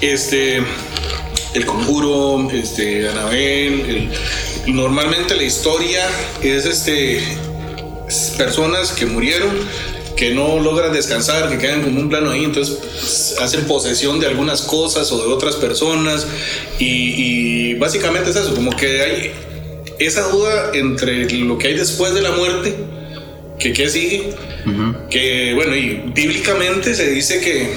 Este, 0.00 0.62
El 1.54 1.66
Conjuro, 1.66 2.48
este, 2.52 3.08
Anabel, 3.10 4.08
el- 4.66 4.74
normalmente 4.74 5.36
la 5.36 5.42
historia 5.42 6.08
es 6.40 6.64
este 6.64 7.18
es 8.08 8.34
personas 8.38 8.92
que 8.92 9.04
murieron 9.06 9.50
que 10.16 10.34
no 10.34 10.60
logran 10.60 10.92
descansar, 10.92 11.48
que 11.48 11.58
quedan 11.58 11.82
como 11.82 12.00
un 12.00 12.08
plano 12.08 12.30
ahí, 12.30 12.44
entonces 12.44 13.36
hacen 13.40 13.64
posesión 13.64 14.20
de 14.20 14.26
algunas 14.26 14.62
cosas 14.62 15.10
o 15.12 15.18
de 15.18 15.32
otras 15.32 15.56
personas 15.56 16.26
y, 16.78 16.84
y 16.84 17.74
básicamente 17.74 18.30
es 18.30 18.36
eso, 18.36 18.54
como 18.54 18.74
que 18.76 19.02
hay 19.02 19.32
esa 19.98 20.28
duda 20.28 20.70
entre 20.74 21.28
lo 21.40 21.58
que 21.58 21.68
hay 21.68 21.74
después 21.74 22.14
de 22.14 22.22
la 22.22 22.32
muerte, 22.32 22.74
que 23.58 23.72
qué 23.72 23.88
sigue, 23.88 24.34
que 25.10 25.54
bueno, 25.54 25.74
y 25.76 26.02
bíblicamente 26.14 26.94
se 26.94 27.10
dice 27.10 27.40
que, 27.40 27.74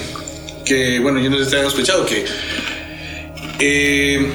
que 0.64 1.00
bueno, 1.00 1.20
yo 1.20 1.30
no 1.30 1.36
sé 1.36 1.42
si 1.42 1.46
ustedes 1.46 1.62
han 1.62 1.68
escuchado, 1.68 2.06
que 2.06 2.24
eh, 3.58 4.26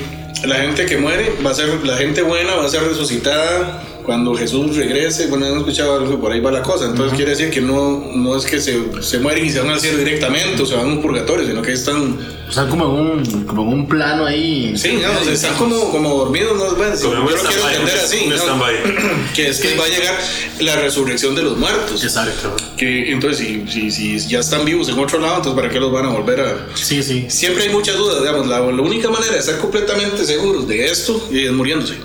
la 0.46 0.56
gente 0.56 0.86
que 0.86 0.98
muere 0.98 1.34
va 1.46 1.52
a 1.52 1.54
ser, 1.54 1.86
la 1.86 1.98
gente 1.98 2.22
buena 2.22 2.56
va 2.56 2.66
a 2.66 2.70
ser 2.70 2.84
resucitada 2.84 3.84
cuando 4.04 4.34
Jesús 4.36 4.76
regrese. 4.76 5.28
Bueno, 5.28 5.46
han 5.46 5.58
escuchado 5.58 5.96
algo, 5.98 6.20
por 6.20 6.32
ahí 6.32 6.40
va 6.40 6.52
la 6.52 6.62
cosa. 6.62 6.86
Entonces 6.86 7.16
quiere 7.16 7.32
decir 7.32 7.50
que 7.50 7.62
no, 7.62 8.12
no 8.16 8.36
es 8.38 8.46
que 8.46 8.60
se, 8.60 8.80
se 9.02 9.20
mueren 9.20 9.46
y 9.46 9.50
se 9.50 9.60
van 9.60 9.70
al 9.70 9.80
cielo 9.80 9.98
directamente 9.98 10.62
o 10.62 10.66
se 10.66 10.76
van 10.76 10.86
a 10.86 10.88
un 10.90 11.02
purgatorio, 11.02 11.46
sino 11.46 11.62
que 11.62 11.74
están, 11.74 12.18
Están 12.50 12.70
como 12.70 12.86
en 12.86 12.92
un, 12.92 13.44
como 13.46 13.62
en 13.64 13.68
un 13.70 13.88
plano 13.88 14.26
ahí. 14.26 14.74
sí, 14.76 14.90
digamos, 14.90 15.28
están 15.28 15.56
como, 15.56 15.90
como 15.92 16.18
dormidos. 16.18 16.58
No, 16.58 16.76
bueno, 16.76 16.96
Como 17.02 17.14
yo 17.14 17.20
un 17.20 17.44
lo 17.44 17.50
quiero 17.50 17.70
entender 17.70 17.98
así. 17.98 18.26
¿no? 18.28 18.36
Que 19.36 19.48
es 19.48 19.60
que 19.60 19.76
va 19.78 19.86
a 19.86 19.88
llegar 19.88 20.18
la 20.60 20.76
resurrección 20.78 21.36
de 21.36 21.44
los 21.44 21.58
muertos. 21.58 22.04
Exacto. 22.04 22.56
Que 22.78 23.12
entonces, 23.12 23.48
si, 23.70 23.92
si, 23.92 24.20
si 24.20 24.28
ya 24.30 24.40
están 24.40 24.66
vivos 24.66 24.90
en 24.90 25.00
otro 25.00 25.20
lado, 25.20 25.38
entonces 25.38 25.60
¿para 25.60 25.70
qué 25.72 25.80
los 25.80 25.92
van 25.92 26.06
a 26.06 26.10
volver 26.10 26.42
a.? 26.42 26.68
Sí, 26.76 27.02
sí. 27.04 27.26
Siempre 27.30 27.64
hay 27.64 27.70
muchas 27.70 27.96
dudas, 27.98 28.20
digamos. 28.20 28.48
La, 28.48 28.60
la 28.60 28.82
única 28.82 29.10
manera 29.10 29.34
de 29.34 29.40
estar 29.40 29.58
completamente 29.60 30.26
seguros 30.26 30.68
de 30.68 30.86
esto 30.88 31.28
es 31.32 31.52
muriéndose. 31.52 31.96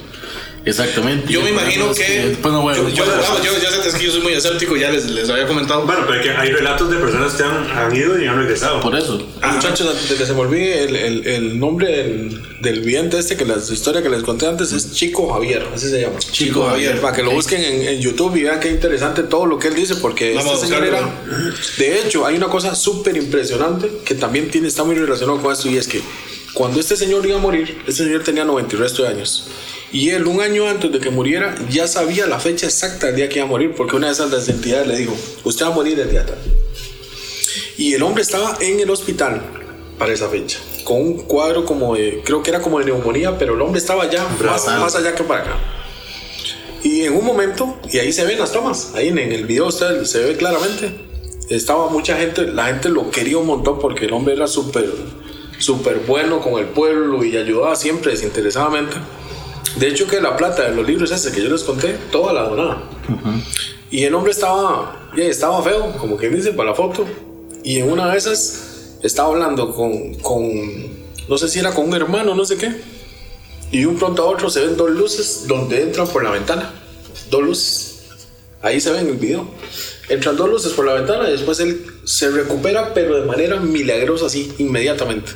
Exactamente. 0.67 1.33
Yo 1.33 1.41
me 1.43 1.51
imagino 1.51 1.93
que. 1.95 2.27
Después 2.29 2.53
no 2.53 2.61
vuelvo. 2.63 2.89
yo, 2.89 2.95
yo, 2.97 3.05
vamos, 3.07 3.43
yo- 3.45 3.53
yo 3.63 3.71
sé 3.71 3.81
que 3.83 3.89
es 3.89 3.95
que 3.95 4.05
yo 4.05 4.11
soy 4.11 4.21
muy 4.21 4.33
escéptico, 4.33 4.77
ya 4.77 4.91
les, 4.91 5.07
les 5.11 5.31
había 5.31 5.47
comentado. 5.47 5.87
Bueno, 5.87 6.03
pero 6.09 6.21
que 6.23 6.31
hay 6.31 6.51
relatos 6.51 6.91
de 6.91 6.97
personas 6.97 7.35
que 7.35 7.43
han, 7.45 7.71
han 7.71 7.95
ido 7.97 8.21
y 8.21 8.27
han 8.27 8.37
regresado. 8.37 8.81
Por 8.81 8.97
eso. 8.97 9.25
Ajá. 9.41 9.55
Muchachos, 9.55 9.89
antes 9.89 10.09
de 10.11 10.17
que 10.17 10.27
se 10.27 10.33
me 10.35 10.41
olvide, 10.41 10.83
el, 10.85 10.97
el, 10.97 11.27
el 11.27 11.59
nombre 11.61 11.89
del, 11.97 12.43
del 12.61 12.81
vidente 12.81 13.17
este, 13.19 13.37
que 13.37 13.45
la 13.45 13.57
historia 13.57 14.03
que 14.03 14.09
les 14.11 14.23
conté 14.25 14.47
antes 14.47 14.73
es 14.73 14.93
Chico 14.93 15.33
Javier, 15.33 15.65
así 15.73 15.89
se 15.89 16.01
llama. 16.01 16.19
Chico 16.19 16.65
Javier. 16.67 17.01
Para 17.01 17.15
que 17.17 17.23
lo 17.23 17.31
busquen 17.31 17.63
en, 17.63 17.83
en 17.89 18.01
YouTube 18.01 18.35
y 18.37 18.43
vean 18.43 18.59
qué 18.59 18.69
interesante 18.69 19.23
todo 19.23 19.47
lo 19.47 19.59
que 19.61 19.69
él 19.69 19.75
dice, 19.77 19.95
porque 19.97 20.35
Vamos 20.35 20.55
este 20.55 20.67
señor 20.67 20.85
era. 20.85 21.01
De 21.79 22.01
hecho, 22.01 22.27
hay 22.27 22.35
una 22.37 22.49
cosa 22.49 22.75
súper 22.75 23.17
impresionante 23.17 23.89
que 24.05 24.17
también 24.17 24.51
tiene, 24.51 24.67
está 24.67 24.83
muy 24.83 24.97
relacionado 24.97 25.41
con 25.41 25.53
esto, 25.53 25.69
y 25.71 25.77
es 25.77 25.87
que 25.87 26.01
cuando 26.55 26.81
este 26.81 26.97
señor 26.97 27.25
iba 27.25 27.37
a 27.37 27.41
morir, 27.41 27.79
este 27.87 28.03
señor 28.05 28.25
tenía 28.25 28.45
90 28.45 28.75
y 28.75 28.79
resto 28.79 29.03
de 29.05 29.09
años. 29.11 29.47
Y 29.93 30.11
él, 30.11 30.27
un 30.27 30.41
año 30.41 30.69
antes 30.69 30.91
de 30.93 30.99
que 30.99 31.11
muriera, 31.11 31.55
ya 31.71 31.87
sabía 31.87 32.27
la 32.27 32.41
fecha 32.41 32.67
exacta 32.67 33.07
del 33.07 33.17
día 33.17 33.29
que 33.29 33.37
iba 33.37 33.47
a 33.47 33.49
morir, 33.49 33.75
porque 33.77 33.97
una 33.97 34.09
de 34.09 34.13
esas 34.13 34.49
entidades 34.49 34.87
le 34.87 34.99
dijo: 34.99 35.17
Usted 35.45 35.65
va 35.65 35.69
a 35.71 35.75
morir 35.75 35.99
el 36.01 36.11
día 36.11 36.27
tal. 36.27 36.39
Y 37.77 37.95
el 37.95 38.03
hombre 38.03 38.23
estaba 38.23 38.57
en 38.61 38.81
el 38.81 38.91
hospital 38.91 39.43
para 39.99 40.13
esa 40.13 40.29
fecha, 40.29 40.59
con 40.85 41.01
un 41.01 41.23
cuadro 41.23 41.65
como 41.65 41.95
de, 41.95 42.23
creo 42.25 42.43
que 42.43 42.51
era 42.51 42.61
como 42.61 42.79
de 42.79 42.87
neumonía, 42.87 43.39
pero 43.39 43.55
el 43.55 43.61
hombre 43.61 43.79
estaba 43.79 44.11
ya 44.11 44.27
más, 44.45 44.67
más 44.67 44.95
allá 44.95 45.15
que 45.15 45.25
para 45.25 45.41
acá. 45.41 45.57
Y 46.83 47.03
en 47.03 47.15
un 47.15 47.25
momento, 47.25 47.79
y 47.91 47.99
ahí 47.99 48.13
se 48.13 48.25
ven 48.25 48.39
las 48.39 48.53
tomas, 48.53 48.93
ahí 48.95 49.09
en, 49.09 49.19
en 49.19 49.33
el 49.33 49.47
video 49.47 49.67
usted 49.67 50.05
se 50.05 50.21
ve 50.21 50.37
claramente, 50.37 51.07
estaba 51.49 51.89
mucha 51.89 52.17
gente, 52.17 52.47
la 52.47 52.67
gente 52.67 52.89
lo 52.89 53.11
quería 53.11 53.39
un 53.39 53.47
montón 53.47 53.79
porque 53.79 54.07
el 54.07 54.13
hombre 54.13 54.35
era 54.35 54.47
súper, 54.47 54.91
súper 55.59 56.01
bueno 56.07 56.41
con 56.41 56.59
el 56.59 56.67
pueblo 56.67 57.25
y 57.25 57.37
ayudaba 57.37 57.77
siempre 57.77 58.13
desinteresadamente. 58.13 58.97
De 59.77 59.89
hecho 59.89 60.07
que 60.07 60.21
la 60.21 60.37
plata 60.37 60.69
de 60.69 60.75
los 60.75 60.87
libros 60.87 61.11
ese 61.11 61.33
que 61.33 61.43
yo 61.43 61.51
les 61.51 61.63
conté, 61.63 61.99
toda 62.11 62.33
la 62.33 62.43
donaba. 62.43 62.83
Y 63.91 64.05
el 64.05 64.15
hombre 64.15 64.33
estaba, 64.33 65.11
estaba 65.17 65.63
feo, 65.63 65.93
como 65.99 66.17
que 66.17 66.31
dice, 66.31 66.53
para 66.53 66.71
la 66.71 66.75
foto. 66.75 67.07
Y 67.63 67.79
en 67.79 67.91
una 67.91 68.11
de 68.11 68.19
esas 68.19 68.99
estaba 69.03 69.29
hablando 69.29 69.75
con, 69.75 70.15
con, 70.15 70.49
no 71.29 71.37
sé 71.37 71.49
si 71.49 71.59
era 71.59 71.75
con 71.75 71.89
un 71.89 71.95
hermano, 71.95 72.35
no 72.35 72.45
sé 72.45 72.57
qué. 72.57 72.73
Y 73.71 73.85
un 73.85 73.99
pronto 73.99 74.23
a 74.23 74.27
otro 74.27 74.49
se 74.49 74.61
ven 74.61 74.77
dos 74.77 74.91
luces 74.91 75.45
donde 75.47 75.83
entran 75.83 76.09
por 76.09 76.25
la 76.25 76.31
ventana. 76.31 76.73
Dos 77.31 77.43
luces. 77.43 78.05
Ahí 78.63 78.81
se 78.81 78.91
ve 78.91 79.01
en 79.01 79.09
el 79.09 79.17
video. 79.17 79.47
Entran 80.09 80.37
dos 80.37 80.49
luces 80.49 80.73
por 80.73 80.87
la 80.87 80.95
ventana 80.95 81.29
y 81.29 81.33
después 81.33 81.61
él 81.61 81.85
se 82.05 82.31
recupera, 82.31 82.95
pero 82.95 83.21
de 83.21 83.27
manera 83.27 83.61
milagrosa, 83.61 84.27
así, 84.27 84.55
inmediatamente. 84.59 85.33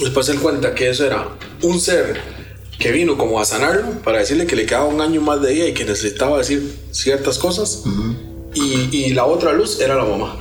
Después 0.00 0.28
él 0.28 0.38
cuenta 0.38 0.74
que 0.74 0.90
eso 0.90 1.04
era 1.04 1.26
un 1.62 1.80
ser 1.80 2.20
que 2.78 2.92
vino 2.92 3.18
como 3.18 3.40
a 3.40 3.44
sanarlo 3.44 3.90
para 4.04 4.18
decirle 4.18 4.46
que 4.46 4.54
le 4.56 4.64
quedaba 4.66 4.84
un 4.86 5.00
año 5.00 5.20
más 5.20 5.40
de 5.42 5.52
vida 5.52 5.66
y 5.66 5.74
que 5.74 5.84
necesitaba 5.84 6.38
decir 6.38 6.74
ciertas 6.92 7.38
cosas. 7.38 7.82
y, 8.54 8.88
y 8.92 9.10
la 9.14 9.24
otra 9.26 9.52
luz 9.52 9.80
era 9.80 9.94
la 9.96 10.04
mamá. 10.04 10.36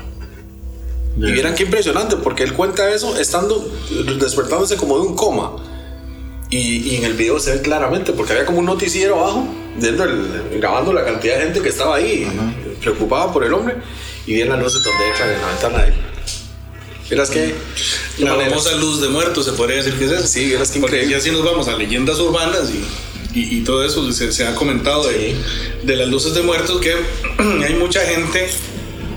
Y 1.18 1.32
vieran 1.32 1.56
qué 1.56 1.64
impresionante, 1.64 2.16
porque 2.18 2.44
él 2.44 2.54
cuenta 2.54 2.90
eso 2.94 3.18
estando 3.20 3.68
despertándose 4.20 4.76
como 4.78 5.00
de 5.00 5.08
un 5.08 5.16
coma. 5.16 5.56
Y, 6.50 6.90
y 6.92 6.96
en 6.98 7.06
el 7.06 7.14
video 7.14 7.40
se 7.40 7.54
ve 7.56 7.62
claramente, 7.62 8.14
porque 8.14 8.34
había 8.34 8.46
como 8.46 8.60
un 8.60 8.66
noticiero 8.66 9.20
abajo, 9.20 9.46
viendo 9.80 10.04
el- 10.04 10.60
grabando 10.60 10.94
la 10.94 11.04
cantidad 11.04 11.36
de 11.38 11.42
gente 11.46 11.62
que 11.62 11.70
estaba 11.70 11.96
ahí, 11.96 12.28
preocupada 12.82 13.34
por 13.34 13.44
el 13.44 13.54
hombre, 13.54 13.76
y 14.28 14.34
bien 14.36 14.48
las 14.50 14.60
luces 14.60 14.82
donde 14.84 15.08
entran 15.10 15.30
en 15.32 15.42
la 15.42 15.48
ventana 15.48 15.78
de 15.84 15.88
él. 15.90 15.94
Verás 17.10 17.30
que. 17.30 17.54
La 18.20 18.32
manera- 18.32 18.50
famosa 18.50 18.76
luz 18.76 19.02
de 19.02 19.10
muertos, 19.10 19.46
se 19.46 19.54
podría 19.54 19.78
decir 19.78 19.94
que 19.94 20.06
es 20.06 20.12
eso. 20.12 20.28
Sí, 20.28 20.46
vieras 20.46 20.72
qué 20.72 20.80
Porque 20.80 20.98
increíble. 20.98 21.18
ya 21.18 21.24
si 21.24 21.32
nos 21.32 21.44
vamos 21.44 21.68
a 21.68 21.78
leyendas 21.78 22.20
urbanas 22.20 22.70
y, 23.34 23.40
y, 23.40 23.58
y 23.58 23.62
todo 23.64 23.84
eso, 23.86 24.12
se, 24.12 24.32
se 24.32 24.46
ha 24.46 24.56
comentado 24.56 25.08
de, 25.08 25.36
de 25.84 25.96
las 25.96 26.08
luces 26.10 26.34
de 26.34 26.42
muertos 26.42 26.82
que 26.82 26.94
hay 27.66 27.76
mucha 27.76 28.02
gente 28.02 28.48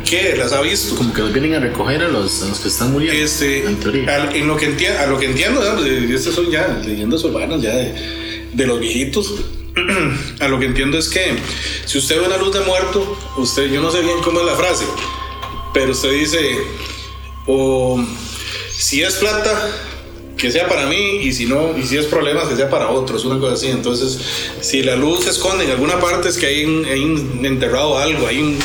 que 0.09 0.35
las 0.37 0.53
ha 0.53 0.61
visto. 0.61 0.95
Como 0.95 1.13
que 1.13 1.21
los 1.23 1.33
vienen 1.33 1.55
a 1.55 1.61
recoger 1.61 2.03
a 2.03 2.09
los, 2.09 2.43
a 2.43 2.47
los 2.49 2.59
que 2.61 2.69
están 2.69 2.93
muriendo. 2.93 3.21
Este, 3.23 3.65
en 3.65 3.77
teoría. 3.81 4.15
al- 4.23 4.35
en 4.37 4.47
lo 4.47 4.57
que 4.57 4.67
entiendo, 4.67 4.99
a 5.01 5.07
lo 5.07 5.19
que 5.19 5.27
entiendo, 5.27 5.61
digamos, 5.61 5.85
de- 5.85 6.15
estas 6.15 6.35
son 6.35 6.51
ya 6.51 6.81
leyendas 6.85 7.23
urbanas 7.25 7.61
ya 7.63 7.75
de, 7.75 8.47
de 8.53 8.67
los 8.67 8.79
viejitos. 8.81 9.35
A 10.41 10.49
lo 10.49 10.59
que 10.59 10.67
entiendo 10.67 10.99
es 10.99 11.09
que 11.09 11.37
si 11.87 11.99
usted 11.99 12.21
ve 12.21 12.27
una 12.27 12.37
luz 12.39 12.53
de 12.53 12.61
muerto, 12.61 13.17
usted, 13.39 13.71
yo 13.71 13.81
no 13.81 13.91
sé 13.93 14.01
bien 14.01 14.19
cómo 14.23 14.41
es 14.41 14.47
la 14.47 14.57
frase, 14.57 14.85
pero 15.73 15.93
usted 15.93 16.11
dice, 16.11 16.39
o 17.47 18.03
si 18.77 19.03
es 19.03 19.15
plata, 19.17 19.69
que 20.37 20.51
sea 20.51 20.69
para 20.69 20.87
mí, 20.87 21.17
y 21.23 21.33
si 21.33 21.47
no, 21.47 21.77
y 21.77 21.83
si 21.85 21.99
es 21.99 22.07
problemas, 22.07 22.49
que 22.49 22.57
sea 22.57 22.71
para 22.71 22.89
otros, 22.89 23.25
una 23.27 23.39
cosa 23.39 23.55
así. 23.55 23.67
Entonces, 23.69 24.19
si 24.61 24.83
la 24.83 24.97
luz 24.97 25.25
se 25.25 25.31
esconde 25.31 25.65
en 25.65 25.71
alguna 25.71 26.01
parte, 26.01 26.29
es 26.31 26.39
que 26.39 26.47
hay, 26.47 26.65
hay 26.65 27.03
enterrado 27.47 27.99
algo, 27.99 28.27
hay 28.27 28.39
un- 28.39 28.59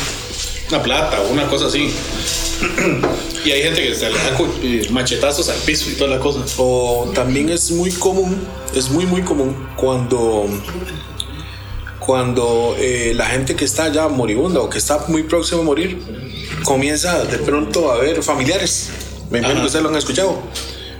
una 0.69 0.81
plata 0.81 1.21
o 1.21 1.33
una 1.33 1.47
cosa 1.47 1.67
así. 1.67 1.89
Y 3.45 3.51
hay 3.51 3.61
gente 3.61 3.83
que 3.87 3.93
se 3.93 4.09
le 4.09 4.17
da 4.17 4.35
eh, 4.63 4.87
machetazos 4.89 5.49
al 5.49 5.57
piso 5.59 5.87
y 5.91 5.93
toda 5.93 6.09
la 6.09 6.19
cosa. 6.19 6.39
O 6.57 7.11
también 7.13 7.49
es 7.49 7.69
muy 7.69 7.91
común, 7.91 8.35
es 8.73 8.89
muy 8.89 9.05
muy 9.05 9.21
común 9.21 9.55
cuando 9.75 10.47
cuando 11.99 12.75
eh, 12.79 13.13
la 13.15 13.25
gente 13.27 13.55
que 13.55 13.65
está 13.65 13.91
ya 13.91 14.07
moribunda 14.07 14.61
o 14.61 14.69
que 14.69 14.79
está 14.79 15.05
muy 15.09 15.21
próximo 15.23 15.61
a 15.61 15.63
morir 15.63 15.99
comienza 16.65 17.23
de 17.23 17.37
pronto 17.37 17.91
a 17.91 17.97
ver 17.99 18.21
familiares. 18.23 18.89
Me 19.29 19.39
imagino 19.39 19.61
que 19.61 19.67
ustedes 19.67 19.83
lo 19.83 19.89
han 19.89 19.95
escuchado. 19.95 20.41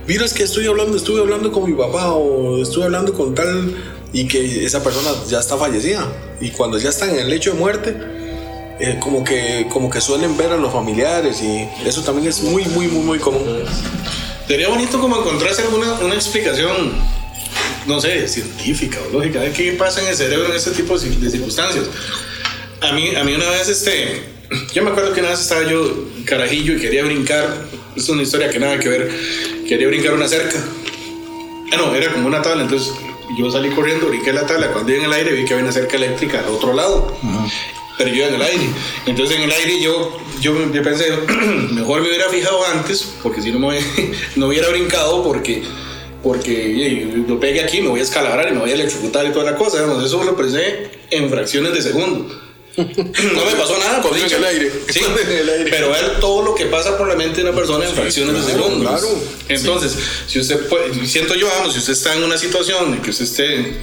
Mira, 0.07 0.23
es 0.23 0.33
que 0.33 0.43
estoy 0.43 0.67
hablando, 0.67 0.95
estuve 0.95 1.19
hablando 1.19 1.51
con 1.51 1.69
mi 1.69 1.75
papá 1.75 2.11
o 2.13 2.61
estuve 2.61 2.85
hablando 2.85 3.13
con 3.13 3.33
tal 3.33 3.75
y 4.13 4.27
que 4.27 4.63
esa 4.63 4.83
persona 4.83 5.09
ya 5.27 5.39
está 5.39 5.57
fallecida. 5.57 6.07
Y 6.39 6.51
cuando 6.51 6.77
ya 6.77 6.89
están 6.89 7.09
en 7.09 7.19
el 7.19 7.29
lecho 7.29 7.51
de 7.51 7.57
muerte, 7.57 7.95
eh, 8.79 8.97
como, 9.01 9.23
que, 9.23 9.67
como 9.71 9.89
que 9.89 9.99
suelen 9.99 10.37
ver 10.37 10.51
a 10.51 10.57
los 10.57 10.71
familiares 10.71 11.41
y 11.41 11.67
eso 11.87 12.01
también 12.03 12.27
es 12.27 12.41
muy, 12.43 12.65
muy, 12.65 12.87
muy, 12.87 13.03
muy 13.03 13.19
común. 13.19 13.63
Sería 14.47 14.69
bonito 14.69 14.99
como 14.99 15.17
encontrarse 15.17 15.63
alguna 15.63 15.93
una 15.93 16.13
explicación, 16.13 16.93
no 17.87 17.99
sé, 17.99 18.27
científica 18.27 18.99
o 19.07 19.17
lógica 19.17 19.39
de 19.39 19.51
qué 19.51 19.71
pasa 19.71 20.01
en 20.01 20.07
el 20.09 20.15
cerebro 20.15 20.49
en 20.49 20.55
este 20.55 20.71
tipo 20.71 20.97
de 20.99 21.09
de 21.09 21.29
circunstancias. 21.31 21.85
A 22.81 22.91
mí, 22.91 23.15
a 23.15 23.23
mí 23.23 23.33
una 23.33 23.49
vez, 23.49 23.69
este, 23.69 24.34
yo 24.73 24.83
me 24.83 24.91
acuerdo 24.91 25.13
que 25.13 25.21
una 25.21 25.29
vez 25.29 25.41
estaba 25.41 25.63
yo 25.69 26.05
carajillo 26.25 26.75
y 26.75 26.79
quería 26.79 27.03
brincar, 27.03 27.65
es 27.95 28.09
una 28.09 28.21
historia 28.23 28.49
que 28.49 28.59
nada 28.59 28.79
que 28.79 28.89
ver, 28.89 29.09
quería 29.67 29.87
brincar 29.87 30.13
una 30.13 30.27
cerca. 30.27 30.57
Ah, 31.71 31.77
no, 31.77 31.95
era 31.95 32.11
como 32.11 32.27
una 32.27 32.41
tabla, 32.41 32.63
entonces 32.63 32.93
yo 33.37 33.49
salí 33.49 33.69
corriendo, 33.69 34.07
brinqué 34.07 34.31
la 34.33 34.45
tabla, 34.45 34.71
cuando 34.71 34.91
iba 34.91 35.03
en 35.03 35.05
el 35.05 35.13
aire 35.13 35.31
vi 35.33 35.45
que 35.45 35.53
había 35.53 35.65
una 35.65 35.73
cerca 35.73 35.97
eléctrica 35.97 36.39
al 36.39 36.47
otro 36.47 36.73
lado. 36.73 37.17
Pero 37.97 38.09
yo 38.09 38.15
iba 38.17 38.27
en 38.27 38.35
el 38.35 38.41
aire. 38.41 38.69
Entonces 39.05 39.37
en 39.37 39.43
el 39.43 39.51
aire 39.51 39.81
yo, 39.81 40.17
yo, 40.41 40.71
yo 40.71 40.83
pensé, 40.83 41.05
mejor 41.71 42.01
me 42.01 42.09
hubiera 42.09 42.29
fijado 42.29 42.65
antes, 42.65 43.13
porque 43.23 43.41
si 43.41 43.51
no 43.51 43.59
me 43.59 43.79
no 44.35 44.47
hubiera 44.47 44.69
brincado, 44.69 45.23
porque, 45.23 45.63
porque 46.21 46.87
eh, 46.87 47.23
lo 47.27 47.39
pegue 47.39 47.61
aquí, 47.61 47.81
me 47.81 47.89
voy 47.89 48.01
a 48.01 48.03
escalabrar 48.03 48.49
y 48.49 48.51
me 48.51 48.59
voy 48.59 48.71
a 48.71 48.75
electrocutar 48.75 49.25
y 49.25 49.31
toda 49.31 49.49
la 49.51 49.57
cosa. 49.57 49.81
digamos, 49.81 50.03
Eso 50.03 50.23
lo 50.23 50.35
pensé 50.35 50.89
en 51.09 51.29
fracciones 51.29 51.73
de 51.73 51.81
segundo. 51.81 52.44
No 52.77 53.45
me 53.45 53.51
pasó 53.57 53.77
nada 53.79 54.01
Cuando 54.01 54.21
dicho. 54.21 54.37
el 54.37 54.43
aire. 54.43 54.71
Sí, 54.89 54.99
el 55.29 55.49
aire. 55.49 55.69
pero 55.71 55.89
ver 55.91 56.19
todo 56.19 56.43
lo 56.43 56.55
que 56.55 56.65
pasa 56.65 56.97
por 56.97 57.07
la 57.07 57.15
mente 57.15 57.37
de 57.41 57.49
una 57.49 57.55
persona 57.57 57.85
en 57.87 57.95
fracciones 57.95 58.45
de 58.45 58.51
segundos. 58.53 58.81
claro. 59.01 59.07
Entonces, 59.49 59.95
si 60.27 60.39
usted 60.39 60.67
puede, 60.67 61.05
siento 61.07 61.35
yo, 61.35 61.47
vamos, 61.47 61.73
si 61.73 61.79
usted 61.79 61.93
está 61.93 62.15
en 62.15 62.23
una 62.23 62.37
situación 62.37 62.93
en 62.95 63.01
que 63.01 63.09
usted 63.11 63.25
esté 63.25 63.73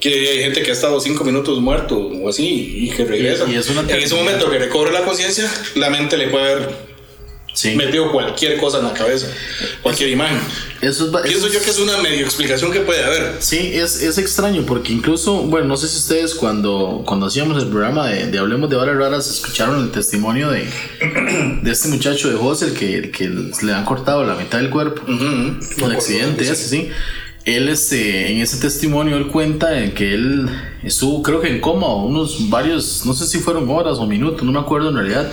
que 0.00 0.30
hay 0.30 0.38
gente 0.42 0.62
que 0.62 0.70
ha 0.70 0.74
estado 0.74 1.00
cinco 1.00 1.24
minutos 1.24 1.58
muerto 1.60 1.98
o 1.98 2.28
así 2.28 2.84
y 2.84 2.90
que 2.90 3.04
regresa. 3.04 3.44
Y- 3.48 3.54
y 3.54 3.56
es 3.56 3.68
una 3.68 3.80
en 3.80 3.90
ese 4.00 4.14
momento 4.14 4.48
que 4.48 4.58
recobre 4.58 4.92
la 4.92 5.02
conciencia, 5.02 5.52
la 5.74 5.90
mente 5.90 6.16
le 6.16 6.28
puede 6.28 6.52
haber 6.52 6.87
Sí. 7.58 7.74
metido 7.74 8.12
cualquier 8.12 8.56
cosa 8.58 8.78
en 8.78 8.84
la 8.84 8.92
cabeza, 8.92 9.26
cualquier 9.82 10.10
imagen. 10.10 10.38
Eso 10.80 11.06
es, 11.06 11.08
eso 11.10 11.22
Pienso 11.24 11.46
es- 11.48 11.52
yo 11.54 11.60
que 11.60 11.70
es 11.70 11.78
una 11.80 11.96
medio 11.98 12.24
explicación 12.24 12.70
que 12.70 12.80
puede 12.80 13.02
haber. 13.02 13.36
Sí, 13.40 13.72
es, 13.74 14.00
es 14.00 14.16
extraño 14.16 14.62
porque 14.64 14.92
incluso, 14.92 15.42
bueno, 15.42 15.66
no 15.66 15.76
sé 15.76 15.88
si 15.88 15.96
ustedes 15.96 16.36
cuando, 16.36 17.02
cuando 17.04 17.26
hacíamos 17.26 17.60
el 17.60 17.68
programa 17.68 18.06
de, 18.06 18.28
de 18.28 18.38
Hablemos 18.38 18.70
de 18.70 18.76
Horas 18.76 18.96
Raras 18.96 19.28
escucharon 19.28 19.82
el 19.82 19.90
testimonio 19.90 20.50
de, 20.52 20.68
de 21.62 21.70
este 21.70 21.88
muchacho 21.88 22.30
de 22.30 22.36
José, 22.36 22.66
el 22.66 22.74
que, 22.74 22.94
el 22.96 23.10
que 23.10 23.28
le 23.28 23.72
han 23.72 23.84
cortado 23.84 24.22
la 24.24 24.36
mitad 24.36 24.58
del 24.58 24.70
cuerpo. 24.70 25.02
El 25.08 25.92
accidente 25.92 26.44
ese, 26.44 26.54
sí. 26.68 26.88
Él, 27.44 27.68
este, 27.70 28.30
en 28.30 28.40
ese 28.40 28.58
testimonio, 28.58 29.16
él 29.16 29.26
cuenta 29.28 29.82
en 29.82 29.92
que 29.94 30.14
él 30.14 30.48
estuvo, 30.84 31.22
creo 31.24 31.40
que 31.40 31.48
en 31.48 31.60
coma, 31.60 31.92
unos 31.96 32.50
varios, 32.50 33.04
no 33.04 33.14
sé 33.14 33.26
si 33.26 33.38
fueron 33.40 33.68
horas 33.68 33.98
o 33.98 34.06
minutos, 34.06 34.44
no 34.44 34.52
me 34.52 34.60
acuerdo 34.60 34.90
en 34.90 34.96
realidad. 34.96 35.32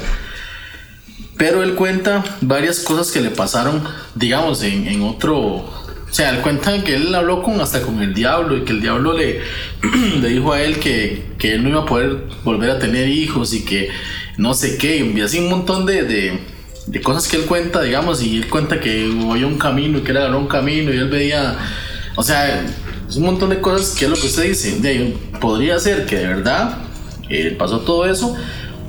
Pero 1.38 1.64
él 1.64 1.76
cuenta 1.76 2.24
varias 2.42 2.80
cosas 2.80 3.12
que 3.12 3.22
le 3.22 3.30
pasaron, 3.30 3.84
digamos, 4.16 4.64
en, 4.64 4.88
en 4.88 5.04
otro... 5.04 5.38
O 5.38 6.18
sea, 6.18 6.30
él 6.30 6.42
cuenta 6.42 6.82
que 6.82 6.96
él 6.96 7.14
habló 7.14 7.44
con, 7.44 7.60
hasta 7.60 7.82
con 7.82 8.02
el 8.02 8.14
diablo 8.14 8.56
y 8.56 8.62
que 8.62 8.72
el 8.72 8.80
diablo 8.80 9.12
le, 9.12 9.42
le 10.22 10.30
dijo 10.30 10.54
a 10.54 10.62
él 10.62 10.80
que, 10.80 11.26
que 11.38 11.56
él 11.56 11.64
no 11.64 11.70
iba 11.70 11.82
a 11.82 11.86
poder 11.86 12.28
volver 12.46 12.70
a 12.70 12.80
tener 12.80 13.10
hijos 13.10 13.54
y 13.54 13.66
que 13.66 13.90
no 14.38 14.54
sé 14.54 14.78
qué, 14.78 14.98
y 14.98 15.22
así 15.22 15.40
un 15.40 15.50
montón 15.50 15.86
de, 15.86 16.04
de, 16.04 16.40
de 16.88 17.02
cosas 17.02 17.28
que 17.28 17.36
él 17.36 17.44
cuenta, 17.44 17.82
digamos, 17.82 18.24
y 18.24 18.38
él 18.38 18.48
cuenta 18.48 18.80
que 18.80 19.12
había 19.30 19.48
un 19.48 19.58
camino 19.58 19.98
y 19.98 20.02
que 20.02 20.12
él 20.12 20.18
agarró 20.18 20.40
un 20.40 20.48
camino 20.48 20.94
y 20.94 20.98
él 20.98 21.10
veía, 21.10 21.58
o 22.16 22.24
sea, 22.24 22.66
es 23.10 23.16
un 23.18 23.26
montón 23.26 23.50
de 23.50 23.60
cosas 23.60 23.96
que 23.98 24.06
es 24.06 24.12
lo 24.12 24.18
que 24.18 24.28
usted 24.28 24.44
dice, 24.44 24.80
de 24.80 25.18
podría 25.42 25.80
ser 25.80 26.06
que 26.06 26.16
de 26.16 26.28
verdad 26.28 26.78
eh, 27.30 27.56
pasó 27.58 27.80
todo 27.82 28.06
eso. 28.06 28.36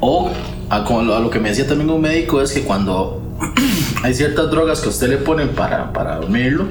O 0.00 0.30
a, 0.70 0.76
a 0.84 1.20
lo 1.20 1.30
que 1.30 1.38
me 1.40 1.50
decía 1.50 1.66
también 1.66 1.90
un 1.90 2.00
médico 2.00 2.40
es 2.42 2.52
que 2.52 2.62
cuando 2.62 3.22
hay 4.02 4.14
ciertas 4.14 4.50
drogas 4.50 4.80
que 4.80 4.86
a 4.86 4.90
usted 4.90 5.08
le 5.08 5.16
ponen 5.18 5.50
para, 5.50 5.92
para 5.92 6.16
dormirlo, 6.16 6.68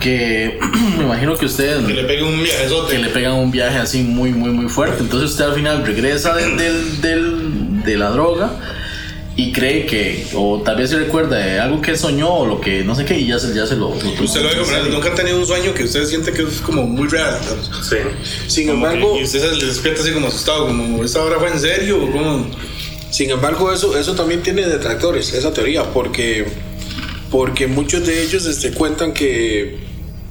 que 0.00 0.58
me 0.98 1.04
imagino 1.04 1.36
que 1.36 1.46
usted 1.46 1.84
Que 1.86 1.94
le 1.94 2.04
pegue 2.04 2.22
un 2.22 2.42
viajezote. 2.42 2.92
que 2.96 3.02
le 3.02 3.08
pegan 3.08 3.32
un 3.34 3.50
viaje 3.50 3.78
así 3.78 4.02
muy, 4.02 4.30
muy, 4.32 4.50
muy 4.50 4.68
fuerte. 4.68 4.98
Entonces 5.02 5.30
usted 5.30 5.44
al 5.44 5.54
final 5.54 5.84
regresa 5.86 6.34
del, 6.34 6.56
del- 6.56 7.00
del- 7.00 7.82
de 7.84 7.96
la 7.96 8.10
droga 8.10 8.50
y 9.34 9.52
cree 9.52 9.86
que, 9.86 10.26
o 10.34 10.60
tal 10.64 10.76
vez 10.76 10.90
se 10.90 10.98
recuerda 10.98 11.36
de 11.38 11.60
algo 11.60 11.80
que 11.80 11.96
soñó 11.96 12.28
o 12.28 12.46
lo 12.46 12.60
que 12.60 12.82
no 12.84 12.94
sé 12.96 13.04
qué, 13.04 13.18
y 13.18 13.28
ya 13.28 13.38
se, 13.38 13.54
ya 13.54 13.66
se 13.66 13.76
lo. 13.76 13.90
lo- 13.90 14.24
Usted 14.24 14.42
lo 14.42 14.50
como 14.50 14.70
real, 14.70 14.90
nunca 14.90 15.10
ha 15.10 15.14
tenido 15.14 15.38
un 15.38 15.46
sueño 15.46 15.72
que 15.74 15.84
usted 15.84 16.04
siente 16.06 16.32
que 16.32 16.42
es 16.42 16.60
como 16.60 16.82
muy 16.86 17.06
real. 17.08 17.38
Sí. 17.88 17.96
Sin 18.48 18.66
Como 18.68 18.84
embargo, 18.88 19.14
que- 19.14 19.20
y 19.20 19.24
usted 19.24 19.38
se 19.58 19.64
despierta 19.66 20.02
así 20.02 20.10
como 20.12 20.26
asustado, 20.26 20.66
como 20.66 21.02
esta 21.04 21.22
hora 21.22 21.38
fue 21.38 21.50
en 21.50 21.60
serio 21.60 22.02
o 22.04 22.10
como. 22.10 22.46
Sin 23.10 23.30
embargo, 23.30 23.72
eso, 23.72 23.96
eso 23.96 24.14
también 24.14 24.42
tiene 24.42 24.66
detractores, 24.66 25.32
esa 25.32 25.52
teoría, 25.52 25.84
porque, 25.92 26.46
porque 27.30 27.66
muchos 27.66 28.06
de 28.06 28.22
ellos 28.22 28.46
este, 28.46 28.72
cuentan 28.72 29.12
que 29.12 29.78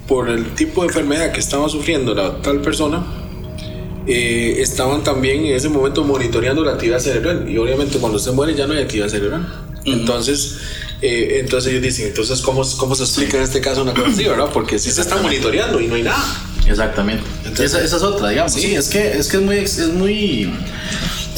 por 0.06 0.28
el 0.28 0.54
tipo 0.54 0.82
de 0.82 0.88
enfermedad 0.88 1.32
que 1.32 1.40
estaba 1.40 1.68
sufriendo 1.68 2.14
la 2.14 2.40
tal 2.40 2.60
persona, 2.62 3.04
eh, 4.06 4.56
estaban 4.62 5.04
también 5.04 5.44
en 5.44 5.54
ese 5.54 5.68
momento 5.68 6.02
monitoreando 6.02 6.64
la 6.64 6.72
actividad 6.72 6.98
cerebral. 6.98 7.48
Y 7.48 7.58
obviamente 7.58 7.98
cuando 7.98 8.16
usted 8.16 8.32
muere 8.32 8.54
ya 8.54 8.66
no 8.66 8.72
hay 8.72 8.82
actividad 8.82 9.08
cerebral. 9.08 9.46
Entonces, 9.84 10.56
eh, 11.02 11.38
entonces 11.40 11.70
ellos 11.70 11.82
dicen, 11.82 12.08
entonces, 12.08 12.40
¿cómo, 12.40 12.62
¿cómo 12.78 12.94
se 12.94 13.04
explica 13.04 13.36
en 13.36 13.42
este 13.42 13.60
caso 13.60 13.82
una 13.82 13.92
cosa 13.92 14.08
así, 14.08 14.24
verdad? 14.24 14.48
Porque 14.52 14.78
si 14.78 14.90
se 14.90 15.02
está 15.02 15.16
monitoreando 15.16 15.80
y 15.80 15.88
no 15.88 15.94
hay 15.94 16.02
nada. 16.02 16.24
Exactamente. 16.66 17.22
esa, 17.62 17.82
esa 17.82 17.96
es 17.96 18.02
otra, 18.02 18.30
digamos. 18.30 18.52
Sí, 18.52 18.74
es 18.74 18.88
que 18.88 19.18
es 19.18 19.28
que 19.28 19.36
es 19.36 19.42
muy 19.42 19.56
es 19.58 19.88
muy 19.88 20.50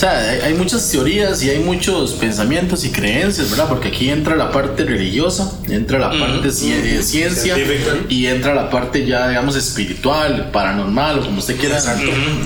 sea, 0.01 0.19
hay, 0.31 0.41
hay 0.41 0.55
muchas 0.55 0.89
teorías 0.91 1.43
y 1.43 1.51
hay 1.51 1.59
muchos 1.61 2.13
pensamientos 2.13 2.85
y 2.85 2.91
creencias, 2.91 3.51
¿verdad? 3.51 3.69
Porque 3.69 3.89
aquí 3.89 4.09
entra 4.09 4.35
la 4.37 4.51
parte 4.51 4.85
religiosa, 4.85 5.53
entra 5.69 5.99
la 5.99 6.11
parte 6.11 6.49
ci- 6.49 6.81
de 6.83 7.03
ciencia 7.03 7.55
Científica. 7.55 7.97
y 8.09 8.27
entra 8.27 8.55
la 8.55 8.71
parte 8.71 9.05
ya, 9.07 9.29
digamos, 9.29 9.57
espiritual, 9.57 10.51
paranormal 10.53 11.19
o 11.19 11.25
como 11.27 11.39
usted 11.39 11.57
quiera 11.59 11.79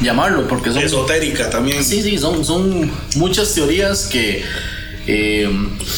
llamarlo, 0.03 0.47
porque 0.49 0.73
son 0.73 0.83
Esotérica 0.83 1.49
también. 1.51 1.83
Sí, 1.85 2.03
sí, 2.03 2.19
son, 2.19 2.45
son 2.45 2.91
muchas 3.17 3.55
teorías 3.55 4.07
que 4.07 4.43
eh, 5.07 5.49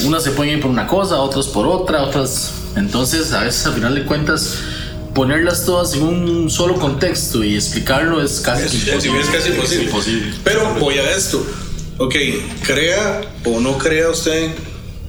unas 0.04 0.22
se 0.24 0.32
pueden 0.32 0.54
ir 0.54 0.60
por 0.60 0.70
una 0.70 0.86
cosa, 0.86 1.16
otras 1.18 1.46
por 1.46 1.66
otra, 1.66 2.02
otras... 2.02 2.52
Entonces, 2.76 3.32
a 3.32 3.42
veces 3.44 3.64
al 3.66 3.72
final 3.72 3.94
de 3.94 4.04
cuentas, 4.04 4.58
ponerlas 5.16 5.64
todas 5.64 5.94
en 5.94 6.02
un 6.02 6.50
solo 6.50 6.74
contexto 6.74 7.42
y 7.42 7.56
explicarlo 7.56 8.22
es 8.22 8.38
casi 8.40 8.66
Es, 8.66 8.74
imposible. 8.86 9.20
es 9.20 9.26
casi 9.28 9.48
imposible. 9.48 9.82
Es 9.82 9.88
imposible. 9.88 10.32
Pero 10.44 10.74
voy 10.78 10.98
a 10.98 11.10
esto. 11.16 11.44
Ok, 11.98 12.14
crea 12.64 13.22
o 13.46 13.58
no 13.58 13.78
crea 13.78 14.10
usted 14.10 14.50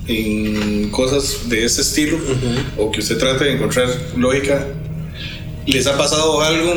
en 0.08 0.90
cosas 0.90 1.50
de 1.50 1.66
ese 1.66 1.82
estilo, 1.82 2.18
o 2.78 2.90
que 2.92 3.02
usted 3.02 3.18
trate 3.18 3.44
de 3.44 3.52
encontrar 3.56 3.90
lógica, 4.16 4.66
¿les 5.66 5.86
ha 5.86 5.98
pasado 5.98 6.42
algo 6.42 6.74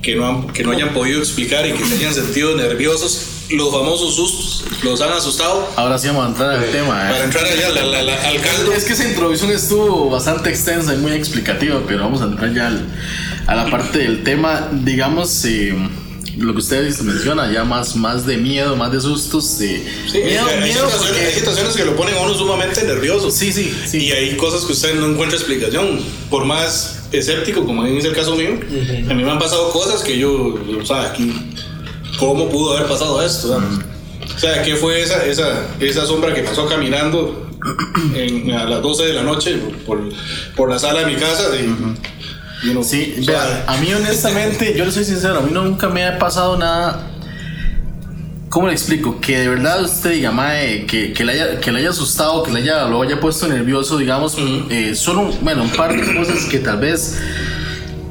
que 0.00 0.14
no, 0.14 0.26
han- 0.28 0.46
que 0.52 0.62
no 0.62 0.70
hayan 0.70 0.94
podido 0.94 1.18
explicar 1.18 1.66
y 1.66 1.72
que 1.72 1.84
se 1.84 1.96
hayan 1.96 2.14
sentido 2.14 2.56
nerviosos? 2.56 3.22
Los 3.50 3.70
famosos 3.70 4.14
sustos, 4.14 4.64
¿los 4.82 5.00
han 5.00 5.10
asustado? 5.12 5.66
Ahora 5.76 5.98
sí 5.98 6.06
vamos 6.08 6.26
a 6.26 6.28
entrar 6.28 6.50
al 6.50 6.70
tema. 6.70 7.08
¿eh? 7.08 7.12
Para 7.12 7.24
entrar 7.24 7.44
allá 7.46 7.68
la- 7.70 7.84
la- 7.86 8.02
la- 8.02 8.28
al 8.28 8.40
caldo. 8.42 8.72
Es 8.74 8.84
que 8.84 8.92
esa 8.92 9.08
introducción 9.08 9.50
estuvo 9.50 10.10
bastante 10.10 10.50
extensa 10.50 10.92
y 10.94 10.98
muy 10.98 11.12
explicativa, 11.12 11.80
pero 11.86 12.00
vamos 12.04 12.20
a 12.20 12.24
entrar 12.24 12.52
ya 12.52 12.66
al- 12.66 12.84
a 13.46 13.54
la 13.54 13.70
parte 13.70 14.00
del 14.00 14.22
tema, 14.22 14.68
digamos, 14.70 15.44
eh, 15.46 15.74
lo 16.36 16.52
que 16.52 16.58
ustedes 16.58 17.00
menciona, 17.02 17.50
ya 17.50 17.64
más, 17.64 17.96
más 17.96 18.26
de 18.26 18.36
miedo, 18.36 18.76
más 18.76 18.92
de 18.92 19.00
sustos. 19.00 19.58
De 19.58 19.82
Sí, 20.12 20.18
miedo, 20.18 20.46
hay, 20.46 20.60
miedo 20.60 20.84
situaciones, 20.84 20.96
porque- 21.08 21.20
hay 21.26 21.32
situaciones 21.34 21.74
que 21.76 21.84
lo 21.86 21.96
ponen 21.96 22.14
a 22.16 22.20
uno 22.20 22.34
sumamente 22.34 22.82
nervioso. 22.84 23.30
Sí, 23.30 23.50
sí, 23.50 23.74
sí. 23.86 24.04
Y 24.04 24.12
hay 24.12 24.36
cosas 24.36 24.64
que 24.66 24.72
usted 24.72 24.94
no 24.96 25.06
encuentra 25.06 25.38
explicación. 25.38 26.00
Por 26.28 26.44
más 26.44 26.96
escéptico, 27.12 27.64
como 27.64 27.84
es 27.86 28.04
el 28.04 28.12
caso 28.14 28.36
mío, 28.36 28.60
a 29.10 29.14
mí 29.14 29.24
me 29.24 29.30
han 29.30 29.38
pasado 29.38 29.70
cosas 29.72 30.02
que 30.02 30.18
yo, 30.18 30.54
o 30.80 30.84
sea, 30.86 31.04
aquí, 31.10 31.32
¿cómo 32.18 32.48
pudo 32.48 32.76
haber 32.76 32.88
pasado 32.88 33.22
esto? 33.24 33.60
O 34.34 34.38
sea, 34.38 34.62
¿qué 34.62 34.76
fue 34.76 35.02
esa, 35.02 35.24
esa, 35.24 35.66
esa 35.80 36.06
sombra 36.06 36.32
que 36.34 36.42
pasó 36.42 36.66
caminando 36.68 37.50
en- 38.14 38.52
a 38.52 38.64
las 38.64 38.82
12 38.82 39.04
de 39.06 39.12
la 39.14 39.22
noche 39.22 39.58
por, 39.86 40.00
por 40.56 40.70
la 40.70 40.78
sala 40.78 41.00
de 41.00 41.06
mi 41.06 41.16
casa? 41.16 41.44
Y, 41.56 42.66
y 42.66 42.70
uno, 42.70 42.82
Sí, 42.82 43.16
o 43.20 43.22
sea, 43.24 43.44
vea, 43.44 43.64
a 43.66 43.76
mí 43.78 43.92
honestamente, 43.92 44.74
yo 44.76 44.84
le 44.84 44.92
soy 44.92 45.04
sincero, 45.04 45.38
a 45.38 45.42
mí 45.42 45.50
nunca 45.52 45.88
me 45.88 46.04
ha 46.06 46.18
pasado 46.18 46.56
nada. 46.56 47.04
¿Cómo 48.48 48.66
le 48.66 48.72
explico? 48.72 49.20
Que 49.20 49.40
de 49.40 49.48
verdad 49.48 49.82
usted 49.82 50.12
diga, 50.12 50.30
mae, 50.30 50.86
que, 50.86 51.12
que, 51.12 51.22
le 51.24 51.32
haya, 51.32 51.60
que 51.60 51.70
le 51.70 51.80
haya 51.80 51.90
asustado, 51.90 52.42
que 52.42 52.50
le 52.50 52.60
haya, 52.60 52.88
lo 52.88 53.02
haya 53.02 53.20
puesto 53.20 53.46
nervioso, 53.46 53.98
digamos, 53.98 54.36
eh, 54.70 54.94
solo, 54.94 55.30
bueno, 55.42 55.64
un 55.64 55.70
par 55.70 55.94
de 55.94 56.14
cosas 56.16 56.46
que 56.46 56.58
tal 56.58 56.78
vez. 56.78 57.18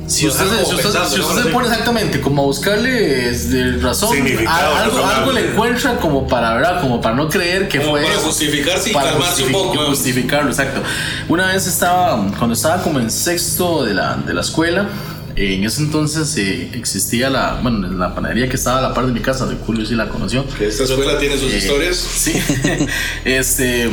Si 0.07 0.25
usted, 0.27 0.45
si 0.45 0.61
usted, 0.63 0.83
pensando, 0.83 1.09
si 1.09 1.19
¿no? 1.19 1.27
usted 1.27 1.43
se 1.43 1.49
pone 1.49 1.67
exactamente 1.67 2.21
como 2.21 2.41
a 2.43 2.45
buscarle 2.45 3.31
razón, 3.81 4.17
a- 4.47 4.83
algo, 4.83 5.05
algo 5.05 5.31
le 5.33 5.51
encuentra 5.51 5.97
como 5.97 6.27
para, 6.27 6.53
¿verdad? 6.55 6.81
Como 6.81 7.01
para 7.01 7.15
no 7.15 7.27
creer 7.27 7.67
que 7.67 7.79
Como 7.79 7.91
fue. 7.91 8.03
para 8.03 8.13
eso. 8.13 8.23
justificarse 8.27 8.89
y 8.89 8.93
Para 8.93 9.11
calmarse 9.11 9.43
un 9.43 9.51
poco. 9.51 9.85
Justificarlo, 9.87 10.49
exacto. 10.49 10.81
Una 11.27 11.47
vez 11.47 11.67
estaba, 11.67 12.25
cuando 12.37 12.53
estaba 12.53 12.81
como 12.81 12.99
en 12.99 13.11
sexto 13.11 13.83
de 13.83 13.93
la, 13.93 14.15
de 14.15 14.33
la 14.33 14.41
escuela, 14.41 14.87
eh, 15.35 15.55
en 15.55 15.65
ese 15.65 15.81
entonces 15.81 16.35
eh, 16.37 16.71
existía 16.73 17.29
la, 17.29 17.59
bueno, 17.61 17.87
la 17.91 18.15
panadería 18.15 18.47
que 18.49 18.55
estaba 18.55 18.79
a 18.79 18.81
la 18.81 18.93
par 18.93 19.05
de 19.07 19.11
mi 19.11 19.19
casa, 19.19 19.45
de 19.45 19.55
Julio 19.57 19.85
sí 19.85 19.93
la 19.93 20.07
conoció. 20.07 20.45
que 20.57 20.67
esta 20.67 20.85
escuela 20.85 21.19
tiene 21.19 21.37
sus 21.37 21.51
Eh, 21.53 21.57
historias. 21.57 21.97
Sí. 21.97 22.33
este. 23.25 23.89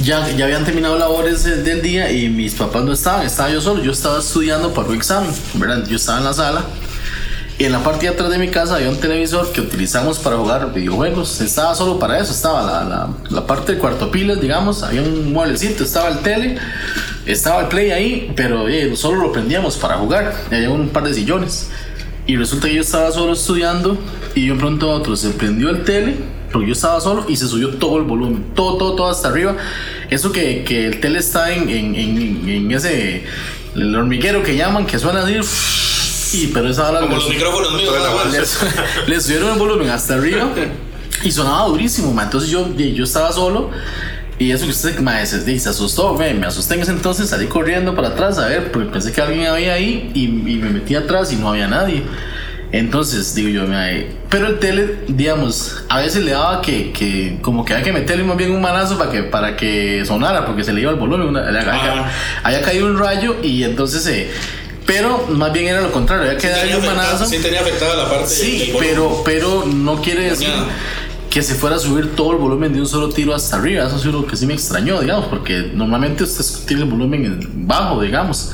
Ya, 0.00 0.28
ya 0.30 0.46
habían 0.46 0.64
terminado 0.64 0.96
labores 0.98 1.44
del, 1.44 1.82
día 1.82 2.10
y 2.10 2.28
mis 2.28 2.54
papás 2.54 2.82
no 2.82 2.92
estaban, 2.92 3.26
estaba 3.26 3.50
yo 3.50 3.60
solo. 3.60 3.82
Yo 3.82 3.92
estaba 3.92 4.18
estudiando 4.18 4.72
para 4.72 4.88
un 4.88 4.96
examen, 4.96 5.30
¿verdad? 5.54 5.86
Yo 5.86 5.96
estaba 5.96 6.18
en 6.18 6.24
la 6.24 6.32
sala 6.32 6.64
y 7.58 7.64
en 7.64 7.72
la 7.72 7.84
parte 7.84 8.06
de 8.06 8.12
atrás 8.12 8.30
de 8.30 8.38
mi 8.38 8.48
casa 8.48 8.76
había 8.76 8.88
un 8.88 8.96
televisor 8.96 9.52
que 9.52 9.60
utilizamos 9.60 10.18
para 10.18 10.36
jugar 10.36 10.72
videojuegos. 10.72 11.40
Estaba 11.40 11.74
solo 11.74 11.98
para 11.98 12.18
eso, 12.18 12.32
estaba 12.32 12.62
la, 12.62 12.84
la, 12.84 13.08
la 13.28 13.46
parte 13.46 13.72
del 13.72 13.80
cuarto 13.80 14.10
pilas, 14.10 14.40
digamos. 14.40 14.82
Había 14.82 15.02
un 15.02 15.32
mueblecito, 15.32 15.84
estaba 15.84 16.08
el 16.08 16.18
tele, 16.20 16.56
estaba 17.26 17.60
el 17.60 17.68
play 17.68 17.90
ahí, 17.90 18.32
pero 18.34 18.68
eh, 18.68 18.96
solo 18.96 19.22
lo 19.22 19.32
prendíamos 19.32 19.76
para 19.76 19.98
jugar. 19.98 20.34
Había 20.50 20.70
un 20.70 20.88
par 20.88 21.04
de 21.04 21.14
sillones. 21.14 21.68
Y 22.26 22.36
resulta 22.36 22.68
que 22.68 22.74
yo 22.76 22.80
estaba 22.80 23.12
solo 23.12 23.34
estudiando 23.34 23.98
y 24.34 24.46
de 24.46 24.52
un 24.52 24.58
pronto 24.58 24.90
a 24.90 24.94
otro 24.94 25.16
se 25.16 25.30
prendió 25.30 25.70
el 25.70 25.84
tele, 25.84 26.16
porque 26.52 26.68
yo 26.68 26.72
estaba 26.72 27.00
solo 27.00 27.24
y 27.28 27.36
se 27.36 27.46
subió 27.48 27.70
todo 27.70 27.98
el 27.98 28.04
volumen, 28.04 28.44
todo, 28.54 28.76
todo, 28.76 28.94
todo 28.94 29.10
hasta 29.10 29.28
arriba. 29.28 29.56
Eso 30.10 30.32
que, 30.32 30.64
que 30.64 30.86
el 30.86 31.00
tele 31.00 31.18
está 31.18 31.52
en, 31.52 31.68
en, 31.68 31.94
en, 31.94 32.48
en 32.48 32.70
ese, 32.70 33.24
el 33.74 33.96
hormiguero 33.96 34.42
que 34.42 34.56
llaman, 34.56 34.86
que 34.86 34.98
suena 34.98 35.22
así. 35.22 35.40
Y, 36.36 36.46
pero 36.48 36.68
esa 36.68 36.84
bala 36.84 37.00
Como 37.00 37.16
los 37.16 37.28
micrófonos 37.28 37.72
míos. 37.74 37.92
le, 39.06 39.10
le 39.14 39.20
subieron 39.20 39.52
el 39.52 39.58
volumen 39.58 39.90
hasta 39.90 40.14
arriba 40.14 40.50
y 41.24 41.30
sonaba 41.30 41.66
durísimo, 41.66 42.12
man. 42.12 42.26
Entonces 42.26 42.50
yo, 42.50 42.74
yo 42.76 43.04
estaba 43.04 43.32
solo 43.32 43.70
y 44.38 44.50
eso 44.50 44.64
que 44.64 44.72
usted 44.72 44.98
me 44.98 45.20
dice, 45.20 45.58
se 45.58 45.68
asustó, 45.68 46.16
ve, 46.16 46.34
me 46.34 46.46
asusté 46.46 46.74
en 46.74 46.80
ese 46.80 46.90
entonces, 46.90 47.28
salí 47.28 47.46
corriendo 47.46 47.94
para 47.94 48.08
atrás 48.08 48.38
a 48.38 48.48
ver, 48.48 48.72
porque 48.72 48.90
pensé 48.90 49.12
que 49.12 49.20
alguien 49.20 49.46
había 49.46 49.74
ahí 49.74 50.10
y, 50.14 50.24
y 50.24 50.58
me 50.58 50.70
metí 50.70 50.96
atrás 50.96 51.32
y 51.32 51.36
no 51.36 51.50
había 51.50 51.68
nadie. 51.68 52.02
Entonces, 52.72 53.34
digo 53.34 53.50
yo, 53.50 53.66
me- 53.66 54.06
pero 54.30 54.46
el 54.46 54.58
tele, 54.58 55.00
digamos, 55.08 55.84
a 55.90 56.00
veces 56.00 56.24
le 56.24 56.30
daba 56.30 56.62
que, 56.62 56.90
que 56.92 57.38
como 57.42 57.64
que 57.66 57.74
había 57.74 57.84
que 57.84 57.92
meterle 57.92 58.24
más 58.24 58.36
bien 58.38 58.50
un 58.50 58.62
manazo 58.62 58.96
para 58.96 59.10
que, 59.10 59.22
para 59.24 59.56
que 59.56 60.02
sonara, 60.06 60.46
porque 60.46 60.64
se 60.64 60.72
le 60.72 60.80
iba 60.80 60.90
el 60.90 60.96
volumen, 60.96 61.28
una- 61.28 61.46
había, 61.48 61.62
Ah. 62.06 62.10
había 62.42 62.62
caído 62.62 62.86
un 62.86 62.98
rayo 62.98 63.36
y 63.42 63.62
entonces, 63.64 64.06
eh, 64.06 64.30
pero 64.86 65.26
más 65.28 65.52
bien 65.52 65.66
era 65.68 65.82
lo 65.82 65.92
contrario, 65.92 66.24
había 66.26 66.38
que 66.38 66.48
darle 66.48 66.72
Tenía 66.72 66.78
un 66.78 66.86
manazo. 66.96 67.26
sí 67.26 67.38
tenía 67.42 67.60
afectada 67.60 67.94
la 67.94 68.08
parte 68.08 68.26
Sí, 68.28 68.58
del 68.58 68.76
pero, 68.78 69.22
pero 69.22 69.64
no 69.66 70.00
quiere 70.00 70.30
decir 70.30 70.48
que 71.28 71.42
se 71.42 71.54
fuera 71.54 71.76
a 71.76 71.78
subir 71.78 72.14
todo 72.16 72.32
el 72.32 72.38
volumen 72.38 72.72
de 72.72 72.80
un 72.80 72.86
solo 72.86 73.08
tiro 73.10 73.34
hasta 73.34 73.56
arriba. 73.56 73.86
Eso 73.86 73.96
es 73.96 74.04
lo 74.06 74.26
que 74.26 74.36
sí 74.36 74.46
me 74.46 74.54
extrañó, 74.54 75.00
digamos, 75.00 75.26
porque 75.26 75.70
normalmente 75.74 76.24
usted 76.24 76.44
tiene 76.66 76.82
el 76.84 76.88
volumen 76.90 77.24
en 77.26 77.66
bajo, 77.66 78.00
digamos. 78.02 78.50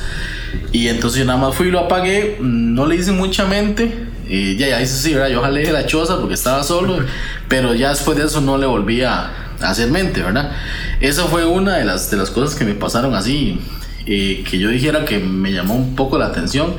Y 0.71 0.87
entonces 0.87 1.19
yo 1.19 1.25
nada 1.25 1.39
más 1.39 1.55
fui 1.55 1.67
y 1.67 1.71
lo 1.71 1.79
apagué, 1.79 2.37
no 2.39 2.85
le 2.85 2.95
hice 2.95 3.11
mucha 3.11 3.45
mente. 3.45 4.07
Y 4.29 4.55
ya, 4.57 4.67
ya 4.67 4.77
dice 4.77 4.95
sí, 4.95 5.13
¿verdad? 5.15 5.29
Yo 5.29 5.41
jalé 5.41 5.63
de 5.63 5.71
la 5.73 5.85
choza 5.87 6.17
porque 6.19 6.35
estaba 6.35 6.63
solo, 6.63 6.99
pero 7.47 7.73
ya 7.73 7.89
después 7.89 8.15
de 8.17 8.25
eso 8.25 8.39
no 8.41 8.57
le 8.59 8.67
volví 8.67 9.01
a, 9.01 9.31
hacer 9.59 9.89
mente, 9.89 10.21
¿verdad? 10.21 10.51
Esa 11.01 11.25
fue 11.25 11.45
una 11.45 11.75
de 11.77 11.83
las, 11.83 12.09
de 12.11 12.17
las 12.17 12.29
cosas 12.29 12.57
que 12.57 12.63
me 12.63 12.75
pasaron 12.75 13.15
así, 13.15 13.59
eh, 14.05 14.43
que 14.49 14.59
yo 14.59 14.69
dijera 14.69 15.03
que 15.03 15.17
me 15.19 15.51
llamó 15.51 15.75
un 15.75 15.95
poco 15.95 16.17
la 16.17 16.27
atención. 16.27 16.75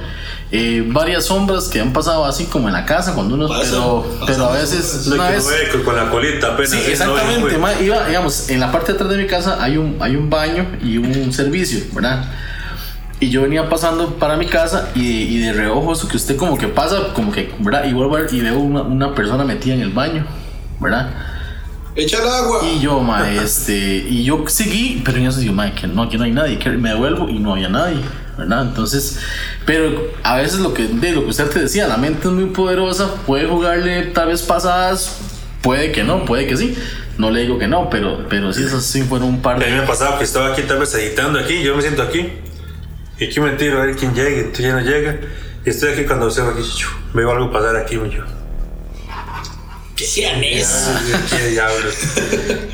Eh, 0.52 0.82
varias 0.86 1.26
sombras 1.26 1.68
que 1.68 1.80
han 1.80 1.92
pasado 1.92 2.24
así 2.24 2.44
como 2.46 2.66
en 2.68 2.74
la 2.74 2.84
casa 2.84 3.14
cuando 3.14 3.36
uno 3.36 3.46
Pasa, 3.46 3.70
pero, 3.70 4.02
pasa. 4.18 4.32
pero 4.32 4.44
a 4.46 4.52
veces 4.52 5.06
una 5.06 5.28
que 5.28 5.34
vez 5.34 5.44
no 5.44 5.50
ve 5.78 5.84
con- 5.84 5.94
la 5.96 6.10
colita 6.10 6.54
apenas. 6.54 6.70
Sí, 6.72 6.78
¿eh? 6.78 6.82
No, 6.86 6.90
exactamente. 7.16 7.58
ma, 7.58 7.72
iba, 7.80 8.06
digamos, 8.06 8.48
en 8.48 8.58
la 8.58 8.72
parte 8.72 8.92
de 8.92 8.98
atrás 8.98 9.10
de 9.10 9.18
mi 9.18 9.26
casa 9.28 9.58
hay 9.62 9.76
un, 9.76 9.96
hay 10.00 10.16
un 10.16 10.28
baño 10.30 10.66
y 10.82 10.96
un 10.98 11.32
servicio, 11.32 11.80
¿verdad? 11.92 12.24
Y 13.20 13.28
yo 13.28 13.42
venía 13.42 13.68
pasando 13.68 14.14
para 14.14 14.36
mi 14.36 14.46
casa 14.46 14.88
y, 14.94 15.02
y 15.02 15.38
de 15.38 15.52
reojo 15.52 15.92
eso 15.92 16.08
que 16.08 16.16
usted 16.16 16.36
como 16.36 16.56
que 16.56 16.68
pasa, 16.68 17.12
como 17.14 17.30
que, 17.30 17.52
¿verdad? 17.58 17.84
Y 17.84 17.92
vuelvo 17.92 18.16
a 18.16 18.20
ver 18.20 18.34
y 18.34 18.40
veo 18.40 18.58
una, 18.58 18.80
una 18.80 19.14
persona 19.14 19.44
metida 19.44 19.74
en 19.74 19.82
el 19.82 19.90
baño, 19.90 20.26
¿verdad? 20.80 21.10
Echa 21.96 22.18
el 22.22 22.28
agua. 22.28 22.60
Y 22.62 22.80
yo, 22.80 23.00
ma, 23.00 23.30
este, 23.30 23.76
y 23.76 24.24
yo 24.24 24.44
seguí, 24.46 25.02
pero 25.04 25.18
en 25.18 25.26
eso 25.26 25.40
digo, 25.40 25.52
ma, 25.52 25.74
que 25.74 25.86
no, 25.86 26.04
aquí 26.04 26.16
no 26.16 26.24
hay 26.24 26.32
nadie, 26.32 26.58
que 26.58 26.70
me 26.70 26.88
devuelvo 26.88 27.28
y 27.28 27.38
no 27.38 27.52
había 27.52 27.68
nadie, 27.68 28.00
¿verdad? 28.38 28.62
Entonces, 28.62 29.18
pero 29.66 29.90
a 30.22 30.36
veces 30.36 30.60
lo 30.60 30.72
que, 30.72 30.86
de 30.86 31.12
lo 31.12 31.24
que 31.24 31.30
usted 31.30 31.50
te 31.50 31.60
decía, 31.60 31.88
la 31.88 31.98
mente 31.98 32.28
es 32.28 32.32
muy 32.32 32.46
poderosa, 32.46 33.16
puede 33.26 33.46
jugarle 33.46 34.04
tal 34.04 34.28
vez 34.28 34.42
pasadas, 34.42 35.18
puede 35.62 35.92
que 35.92 36.04
no, 36.04 36.24
puede 36.24 36.46
que 36.46 36.56
sí. 36.56 36.74
No 37.18 37.30
le 37.30 37.42
digo 37.42 37.58
que 37.58 37.68
no, 37.68 37.90
pero, 37.90 38.26
pero 38.30 38.50
sí, 38.54 38.62
esos 38.62 38.82
sí 38.82 39.02
fueron 39.02 39.28
un 39.28 39.42
par 39.42 39.56
A 39.56 39.58
mí 39.58 39.66
de. 39.66 39.72
me 39.72 39.82
ha 39.82 39.86
pasado 39.86 40.16
que 40.16 40.24
estaba 40.24 40.52
aquí 40.52 40.62
tal 40.62 40.78
vez 40.78 40.94
editando 40.94 41.38
aquí, 41.38 41.62
yo 41.62 41.76
me 41.76 41.82
siento 41.82 42.02
aquí. 42.02 42.28
Y 43.20 43.26
aquí 43.26 43.38
me 43.40 43.50
tiro 43.52 43.80
a 43.82 43.86
ver 43.86 43.96
quién 43.96 44.14
llega, 44.14 44.38
entonces 44.38 44.64
ya 44.66 44.72
no 44.72 44.80
llega. 44.80 45.20
Y 45.64 45.70
estoy 45.70 45.92
aquí 45.92 46.04
cuando 46.04 46.26
observo 46.26 46.50
aquí, 46.50 46.62
veo 47.12 47.30
algo 47.30 47.52
pasar 47.52 47.76
aquí, 47.76 47.96
me 47.98 48.08
yo. 48.10 48.22
¿Qué 49.94 50.06
sean 50.06 50.42
eso? 50.42 50.90
¿Qué 51.28 51.48
diablos? 51.48 51.94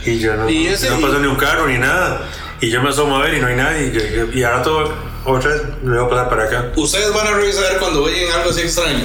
Y 0.04 0.18
yo 0.20 0.36
no, 0.36 0.48
Y 0.50 0.68
no 0.88 1.00
pasó 1.00 1.18
ni 1.18 1.26
un 1.26 1.34
carro 1.36 1.66
ni 1.66 1.78
nada. 1.78 2.28
Y 2.60 2.70
yo 2.70 2.80
me 2.80 2.90
asomo 2.90 3.16
a 3.16 3.24
ver 3.24 3.34
y 3.34 3.40
no 3.40 3.48
hay 3.48 3.56
nadie. 3.56 3.86
Y, 3.88 3.92
yo- 4.16 4.32
y 4.32 4.42
ahora 4.44 4.62
todo, 4.62 4.94
otra 5.24 5.50
vez, 5.50 5.62
le 5.82 5.90
voy 5.98 6.06
a 6.06 6.08
pasar 6.08 6.28
para 6.30 6.44
acá. 6.44 6.72
Ustedes 6.76 7.12
van 7.12 7.26
a 7.26 7.32
revisar 7.32 7.78
cuando 7.80 8.04
vean 8.04 8.32
algo 8.32 8.50
así 8.50 8.60
extraño. 8.62 9.04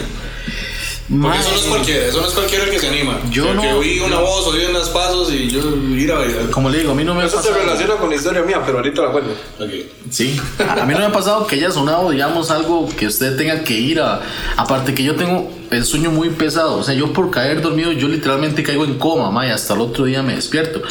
Porque 1.19 1.37
eso 1.39 1.49
no 1.51 1.55
es 1.57 1.63
cualquiera, 1.65 2.05
eso 2.05 2.21
no 2.21 2.27
es 2.27 2.33
cualquiera 2.33 2.63
el 2.63 2.69
que 2.71 2.79
se 2.79 2.87
anima. 2.87 3.19
Yo 3.31 3.43
sea, 3.43 3.53
no- 3.53 3.77
oí 3.79 3.99
una 3.99 4.19
voz, 4.19 4.47
oí 4.47 4.63
unos 4.65 4.89
pasos 4.89 5.31
y 5.33 5.49
yo 5.49 5.59
ir 5.97 6.11
a 6.11 6.19
ver. 6.19 6.49
como 6.51 6.69
le 6.69 6.79
digo, 6.79 6.91
a 6.93 6.95
mí 6.95 7.03
no 7.03 7.13
me 7.13 7.23
ha 7.23 7.25
Eso 7.25 7.41
se 7.41 7.49
pasado. 7.49 7.65
relaciona 7.65 7.95
con 7.95 8.09
la 8.09 8.15
historia 8.15 8.41
mía, 8.43 8.61
pero 8.65 8.77
ahorita 8.77 9.01
la 9.01 9.11
cuento. 9.11 9.31
Ok. 9.59 9.69
Sí, 10.09 10.39
a 10.59 10.85
mí 10.85 10.93
no 10.93 10.99
me 10.99 11.05
ha 11.05 11.11
pasado 11.11 11.45
que 11.47 11.55
haya 11.57 11.69
sonado, 11.71 12.11
digamos, 12.11 12.49
algo 12.49 12.87
que 12.97 13.07
usted 13.07 13.35
tenga 13.35 13.63
que 13.63 13.73
ir 13.73 13.99
a. 13.99 14.21
Aparte 14.55 14.93
que 14.93 15.03
yo 15.03 15.15
tengo 15.15 15.51
el 15.69 15.83
sueño 15.85 16.11
muy 16.11 16.29
pesado, 16.29 16.75
o 16.77 16.83
sea, 16.83 16.93
yo 16.93 17.11
por 17.11 17.29
caer 17.29 17.61
dormido, 17.61 17.91
yo 17.91 18.07
literalmente 18.07 18.63
caigo 18.63 18.85
en 18.85 18.97
coma, 18.97 19.31
ma, 19.31 19.45
y 19.45 19.49
hasta 19.49 19.73
el 19.73 19.81
otro 19.81 20.05
día 20.05 20.23
me 20.23 20.35
despierto. 20.35 20.81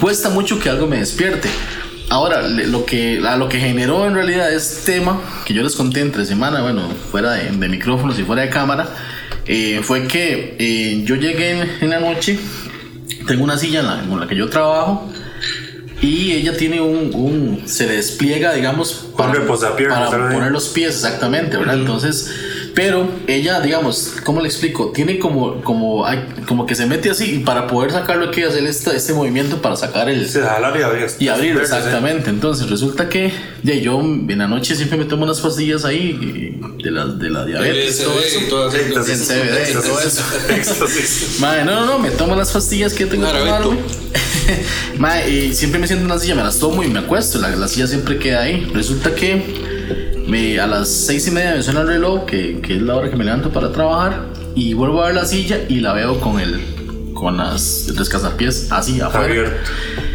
Cuesta 0.00 0.28
mucho 0.30 0.58
que 0.60 0.68
algo 0.70 0.86
me 0.86 0.98
despierte. 0.98 1.48
Ahora, 2.10 2.42
lo 2.46 2.84
que, 2.84 3.22
a 3.26 3.36
lo 3.36 3.48
que 3.48 3.58
generó 3.58 4.06
en 4.06 4.14
realidad 4.14 4.52
este 4.52 4.92
tema, 4.92 5.20
que 5.46 5.54
yo 5.54 5.62
les 5.62 5.74
conté 5.74 6.00
entre 6.00 6.24
semana, 6.26 6.60
bueno, 6.62 6.82
fuera 7.10 7.32
de, 7.32 7.50
de 7.50 7.68
micrófonos 7.68 8.18
y 8.18 8.22
fuera 8.24 8.42
de 8.42 8.50
cámara, 8.50 8.88
eh, 9.46 9.80
fue 9.82 10.06
que 10.06 10.56
eh, 10.58 11.02
yo 11.04 11.16
llegué 11.16 11.50
en, 11.50 11.70
en 11.82 11.90
la 11.90 12.00
noche, 12.00 12.38
tengo 13.26 13.44
una 13.44 13.58
silla 13.58 13.80
en 13.80 13.86
la, 13.86 14.04
con 14.08 14.20
la 14.20 14.26
que 14.26 14.36
yo 14.36 14.48
trabajo, 14.48 15.10
y 16.02 16.32
ella 16.32 16.56
tiene 16.56 16.80
un, 16.80 17.10
un- 17.14 17.62
se 17.68 17.86
despliega, 17.86 18.52
digamos, 18.52 19.06
para, 19.16 19.32
reposapiernas, 19.32 20.10
para 20.10 20.30
poner 20.34 20.52
los 20.52 20.68
pies, 20.68 20.94
exactamente, 20.96 21.56
¿verdad? 21.56 21.76
Entonces, 21.76 22.30
pero 22.74 23.08
ella, 23.28 23.60
digamos, 23.60 24.14
¿cómo 24.24 24.40
le 24.40 24.48
explico? 24.48 24.90
Tiene 24.92 25.18
como, 25.18 25.62
como, 25.62 26.04
hay- 26.06 26.24
como 26.46 26.66
que 26.66 26.74
se 26.74 26.86
mete 26.86 27.08
así 27.10 27.36
y 27.36 27.38
para 27.40 27.66
poder 27.68 27.92
sacarlo 27.92 28.24
hay 28.26 28.30
que 28.32 28.44
hacer 28.44 28.64
este, 28.64 28.96
este 28.96 29.12
movimiento 29.12 29.62
para 29.62 29.76
sacar 29.76 30.08
el, 30.08 30.28
Se 30.28 30.40
jalar 30.40 30.76
y 30.78 30.82
abrir. 30.82 31.06
y 31.20 31.28
abrir, 31.28 31.56
exactamente. 31.56 32.30
Entonces 32.30 32.68
resulta 32.68 33.08
que 33.08 33.32
ya, 33.62 33.74
yo 33.74 34.00
en 34.00 34.38
la 34.38 34.48
noche 34.48 34.74
siempre 34.74 34.98
me 34.98 35.04
tomo 35.04 35.24
unas 35.24 35.40
pastillas 35.40 35.84
ahí 35.84 36.58
de 36.82 36.90
la, 36.90 37.06
de 37.06 37.30
la 37.30 37.44
diabetes, 37.44 37.98
todo 38.02 38.20
eso. 38.20 38.40
todo 38.48 38.68
eso. 38.68 39.24
CBD 39.24 39.72
todo. 39.72 40.88
Madre, 41.40 41.64
no, 41.64 41.74
no, 41.80 41.86
no, 41.86 41.98
me 41.98 42.10
tomo 42.10 42.34
las 42.36 42.50
pastillas 42.52 42.92
que 42.92 43.06
tengo 43.06 43.26
que 43.30 43.38
tomarme. 43.38 43.78
Madre, 44.98 45.30
y 45.30 45.54
siempre 45.54 45.80
me 45.80 45.86
siento 45.86 46.04
en 46.04 46.10
una 46.10 46.20
silla, 46.20 46.34
me 46.34 46.42
las 46.42 46.58
tomo 46.58 46.82
y 46.82 46.88
me 46.88 46.98
acuesto. 46.98 47.38
La, 47.38 47.50
la 47.56 47.68
silla 47.68 47.86
siempre 47.86 48.18
queda 48.18 48.42
ahí. 48.42 48.70
Resulta 48.74 49.14
que 49.14 49.73
me, 50.26 50.58
a 50.58 50.66
las 50.66 50.88
seis 50.88 51.26
y 51.28 51.30
media 51.30 51.54
me 51.54 51.62
suena 51.62 51.82
el 51.82 51.88
reloj, 51.88 52.24
que, 52.26 52.60
que 52.60 52.76
es 52.76 52.82
la 52.82 52.96
hora 52.96 53.10
que 53.10 53.16
me 53.16 53.24
levanto 53.24 53.50
para 53.50 53.72
trabajar. 53.72 54.26
Y 54.54 54.74
vuelvo 54.74 55.02
a 55.02 55.06
ver 55.06 55.16
la 55.16 55.24
silla 55.24 55.60
y 55.68 55.80
la 55.80 55.92
veo 55.92 56.20
con 56.20 56.38
el 56.38 56.60
con 57.14 57.36
las 57.36 57.86
descasapiés 57.96 58.70
así 58.70 59.00
afuera. 59.00 59.26
Abierto. 59.26 59.70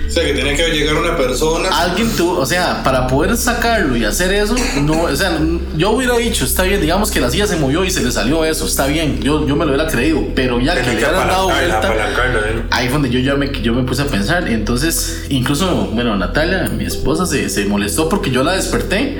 O 0.07 0.11
sea, 0.11 0.23
que 0.25 0.33
tenía 0.33 0.55
que 0.55 0.67
llegar 0.69 0.95
una 0.95 1.15
persona. 1.15 1.69
Alguien 1.69 2.09
tuvo, 2.15 2.39
o 2.39 2.45
sea, 2.45 2.83
para 2.83 3.05
poder 3.05 3.37
sacarlo 3.37 3.95
y 3.95 4.05
hacer 4.05 4.33
eso, 4.33 4.55
no, 4.81 5.03
o 5.03 5.15
sea, 5.15 5.39
yo 5.77 5.91
hubiera 5.91 6.17
dicho, 6.17 6.45
está 6.45 6.63
bien, 6.63 6.81
digamos 6.81 7.11
que 7.11 7.21
la 7.21 7.29
silla 7.29 7.45
se 7.45 7.57
movió 7.57 7.85
y 7.85 7.91
se 7.91 8.03
le 8.03 8.11
salió 8.11 8.43
eso, 8.43 8.65
está 8.65 8.87
bien, 8.87 9.21
yo, 9.21 9.47
yo 9.47 9.55
me 9.55 9.65
lo 9.65 9.71
hubiera 9.71 9.87
creído, 9.87 10.23
pero 10.35 10.59
ya 10.59 10.73
que 10.73 10.81
Tenía 10.81 10.93
le 10.93 10.99
que 10.99 11.05
hubieran 11.05 11.27
dado 11.27 11.49
vuelta, 11.49 11.93
¿eh? 11.93 12.63
ahí 12.71 12.87
fue 12.87 12.93
donde 12.93 13.11
yo 13.11 13.19
ya 13.19 13.35
me, 13.35 13.51
yo 13.61 13.73
me 13.73 13.83
puse 13.83 14.01
a 14.01 14.05
pensar. 14.05 14.47
Entonces, 14.47 15.25
incluso, 15.29 15.89
bueno, 15.93 16.15
Natalia, 16.15 16.69
mi 16.75 16.85
esposa, 16.85 17.27
se, 17.27 17.47
se 17.49 17.65
molestó 17.65 18.09
porque 18.09 18.31
yo 18.31 18.43
la 18.43 18.53
desperté. 18.53 19.17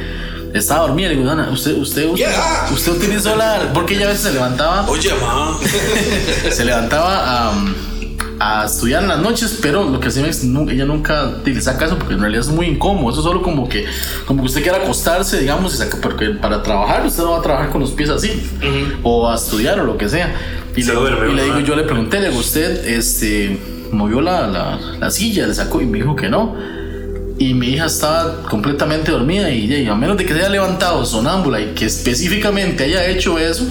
Estaba 0.53 0.87
dormida, 0.87 1.09
le 1.09 1.15
digo, 1.15 1.27
Dana, 1.27 1.49
usted, 1.51 1.77
usted, 1.77 2.07
usted, 2.07 2.25
Ya. 2.25 2.67
usted 2.73 2.91
utilizó 2.93 3.35
la. 3.35 3.71
Porque 3.73 3.95
ella 3.95 4.05
a 4.05 4.09
veces 4.09 4.23
se 4.23 4.31
levantaba, 4.33 4.85
Oye, 4.89 5.09
ma. 5.21 5.57
se 6.51 6.65
levantaba 6.65 7.49
a, 7.49 7.53
a 8.39 8.65
estudiar 8.65 9.03
en 9.03 9.09
las 9.09 9.19
noches, 9.19 9.59
pero 9.61 9.83
lo 9.83 9.99
que 9.99 10.07
hacía 10.07 10.25
es 10.27 10.43
nu- 10.43 10.69
ella 10.69 10.85
nunca 10.85 11.31
le 11.45 11.61
saca 11.61 11.85
eso 11.85 11.97
porque 11.97 12.13
en 12.15 12.21
realidad 12.21 12.41
es 12.45 12.49
muy 12.51 12.65
incómodo. 12.67 13.11
Eso 13.11 13.19
es 13.19 13.25
solo 13.25 13.41
como 13.41 13.67
que, 13.69 13.85
como 14.25 14.41
que 14.41 14.47
usted 14.47 14.63
quiera 14.63 14.77
acostarse, 14.79 15.39
digamos, 15.39 15.73
y 15.75 15.77
saca, 15.77 15.97
porque 16.01 16.29
para 16.31 16.63
trabajar 16.63 17.05
usted 17.05 17.23
no 17.23 17.31
va 17.31 17.39
a 17.39 17.41
trabajar 17.41 17.69
con 17.69 17.81
los 17.81 17.91
pies 17.91 18.09
así, 18.09 18.41
o 19.03 19.29
a 19.29 19.35
estudiar 19.35 19.79
o 19.79 19.83
lo 19.83 19.97
que 19.97 20.09
sea. 20.09 20.33
Y, 20.75 20.83
Se 20.83 20.93
le, 20.93 20.99
duerme 20.99 21.31
y 21.31 21.35
le 21.35 21.43
digo, 21.43 21.55
¿no? 21.59 21.65
yo 21.65 21.75
le 21.75 21.83
pregunté, 21.83 22.19
le 22.21 22.29
digo, 22.29 22.39
usted, 22.39 22.85
este, 22.87 23.59
movió 23.91 24.21
la, 24.21 24.47
la, 24.47 24.79
la 24.99 25.11
silla, 25.11 25.45
le 25.45 25.53
sacó 25.53 25.81
y 25.81 25.85
me 25.85 25.97
dijo 25.97 26.15
que 26.15 26.29
no. 26.29 26.55
Y 27.39 27.53
mi 27.53 27.69
hija 27.69 27.85
estaba 27.85 28.43
completamente 28.43 29.11
dormida 29.11 29.49
y, 29.49 29.73
y 29.73 29.87
a 29.87 29.95
menos 29.95 30.17
de 30.17 30.25
que 30.25 30.33
se 30.33 30.39
haya 30.39 30.49
levantado 30.49 31.05
sonámbula 31.05 31.61
y 31.61 31.67
que 31.67 31.85
específicamente 31.85 32.83
haya 32.83 33.07
hecho 33.07 33.39
eso, 33.39 33.65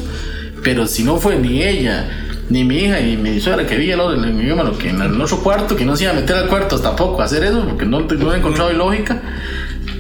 pero 0.64 0.87
si 0.87 1.04
no 1.04 1.18
fue 1.18 1.37
ni 1.37 1.62
ella, 1.62 2.09
ni 2.48 2.64
mi 2.64 2.78
hija, 2.78 2.98
ni 3.00 3.18
mi 3.18 3.38
suegra 3.40 3.66
que 3.66 3.76
vi 3.76 3.90
el 3.90 4.00
otro, 4.00 4.18
"Mano, 4.18 4.78
que 4.78 4.88
en 4.88 5.02
el 5.02 5.20
otro 5.20 5.42
cuarto, 5.42 5.76
que 5.76 5.85
no 5.85 5.96
se 5.96 6.04
iba 6.04 6.12
a 6.12 6.16
meter 6.16 6.37
al 6.37 6.48
cuarto 6.48 6.81
tampoco 6.81 7.20
a 7.20 7.26
hacer 7.26 7.44
eso, 7.44 7.62
porque 7.68 7.85
no, 7.85 8.00
no 8.00 8.35
he 8.35 8.38
encontrado 8.38 8.72
lógica. 8.72 9.20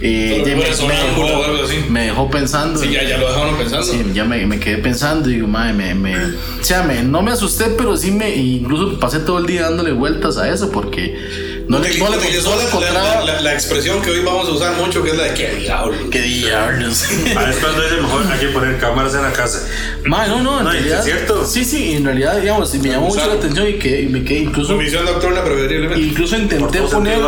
Eh, 0.00 0.42
me, 0.46 0.54
me 0.54 0.64
dejó, 0.64 1.90
me 1.90 2.02
dejó 2.04 2.30
pensando. 2.30 2.78
Sí, 2.78 2.90
ya, 2.92 3.02
ya 3.02 3.18
lo 3.18 3.28
dejaron 3.28 3.56
pensando. 3.56 3.84
Sí, 3.86 4.02
ya 4.14 4.24
me, 4.24 4.46
me 4.46 4.60
quedé 4.60 4.78
pensando 4.78 5.28
y 5.28 5.34
digo, 5.34 5.48
madre, 5.48 5.72
me, 5.72 5.94
me, 5.94 6.16
o 6.16 6.30
sea, 6.62 6.84
no 7.02 7.20
me 7.22 7.32
asusté, 7.32 7.64
pero 7.76 7.96
sí 7.96 8.12
me, 8.12 8.34
incluso 8.34 8.98
pasé 9.00 9.18
todo 9.18 9.38
el 9.38 9.46
día 9.46 9.62
dándole 9.62 9.90
vueltas 9.92 10.38
a 10.38 10.48
eso 10.48 10.70
porque 10.70 11.18
no 11.68 11.78
le, 11.78 11.98
no 11.98 12.08
le, 12.10 12.16
Utilizó 12.16 12.50
no 12.50 12.56
le 12.56 12.62
la, 12.62 12.68
encontraba. 12.68 13.14
la- 13.24 13.24
la- 13.34 13.40
la 13.42 13.52
expresión 13.54 14.00
que 14.02 14.10
hoy 14.10 14.20
vamos 14.24 14.48
a 14.48 14.52
usar 14.52 14.76
mucho, 14.76 15.02
que 15.02 15.10
es 15.10 15.16
la 15.16 15.24
de 15.24 15.34
que 15.34 15.50
diablo. 15.56 15.96
¿Qué 16.10 16.20
diablos? 16.22 17.04
Ah, 17.36 17.50
es 17.50 17.56
cuando 17.56 17.82
dice 17.82 17.96
mejor 18.00 18.22
hay 18.32 18.38
que 18.40 18.48
poner 18.48 18.78
cámaras 18.78 19.14
en 19.14 19.22
la 19.22 19.32
casa. 19.32 19.66
Ma, 20.04 20.26
no, 20.26 20.42
no, 20.42 20.58
en 20.58 20.64
No, 20.64 20.72
y 20.74 20.76
es 20.78 20.82
realidad. 20.84 21.04
cierto. 21.04 21.44
Sí, 21.46 21.64
sí, 21.64 21.92
en 21.92 22.04
realidad, 22.04 22.40
digamos, 22.40 22.74
me 22.74 22.88
llamó 22.88 23.08
mucho 23.08 23.26
la 23.26 23.34
atención 23.34 23.68
y 23.68 23.74
que 23.74 24.02
y 24.02 24.06
me 24.08 24.24
quedé 24.24 24.40
incluso. 24.40 24.72
Su 24.72 24.78
visión 24.78 25.04
nocturna 25.04 25.44
preferiblemente. 25.44 26.00
Incluso 26.00 26.36
intenté 26.36 26.80
poner, 26.82 27.18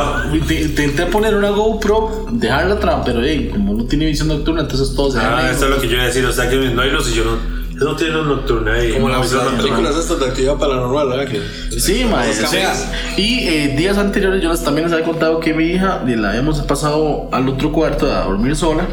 intenté 0.50 1.07
poner 1.07 1.35
una 1.37 1.50
GoPro, 1.50 2.26
dejarla 2.31 2.74
atrás, 2.76 3.03
pero 3.05 3.22
hey, 3.22 3.50
como 3.53 3.74
no 3.74 3.85
tiene 3.85 4.07
visión 4.07 4.29
nocturna, 4.29 4.62
entonces 4.62 4.94
todo 4.94 5.11
se 5.12 5.18
Ah, 5.18 5.48
esto 5.53 5.64
es 5.66 5.70
lo 5.70 5.81
que 5.81 5.87
yo 5.88 5.94
iba 5.94 6.05
a 6.05 6.07
decir. 6.07 6.24
O 6.24 6.33
sea, 6.33 6.48
que 6.48 6.57
no 6.57 6.81
hay 6.83 6.90
luz 6.90 7.11
y 7.11 7.14
yo 7.14 7.24
no. 7.24 7.49
No 7.81 7.97
tiene 7.97 8.12
luz 8.12 8.27
nocturna 8.27 8.75
ahí. 8.75 8.93
Como 8.93 9.09
las, 9.09 9.33
películas 9.57 9.97
estas 9.97 10.21
de 10.21 10.27
actividad 10.27 10.57
paranormal, 10.59 11.09
¿verdad? 11.09 11.27
Que, 11.29 11.81
Sí, 11.81 12.05
ma, 12.05 12.25
o 12.29 12.33
sea, 12.33 12.75
y 13.16 13.38
eh, 13.49 13.75
días 13.77 13.97
anteriores 13.97 14.43
yo 14.43 14.55
también 14.59 14.85
les 14.87 14.93
había 14.93 15.07
contado 15.07 15.40
que 15.40 15.55
mi 15.55 15.64
hija 15.64 16.03
la 16.07 16.31
habíamos 16.31 16.61
pasado 16.62 17.29
al 17.33 17.49
otro 17.49 17.73
cuarto 17.73 18.12
a 18.12 18.25
dormir 18.25 18.55
sola 18.55 18.87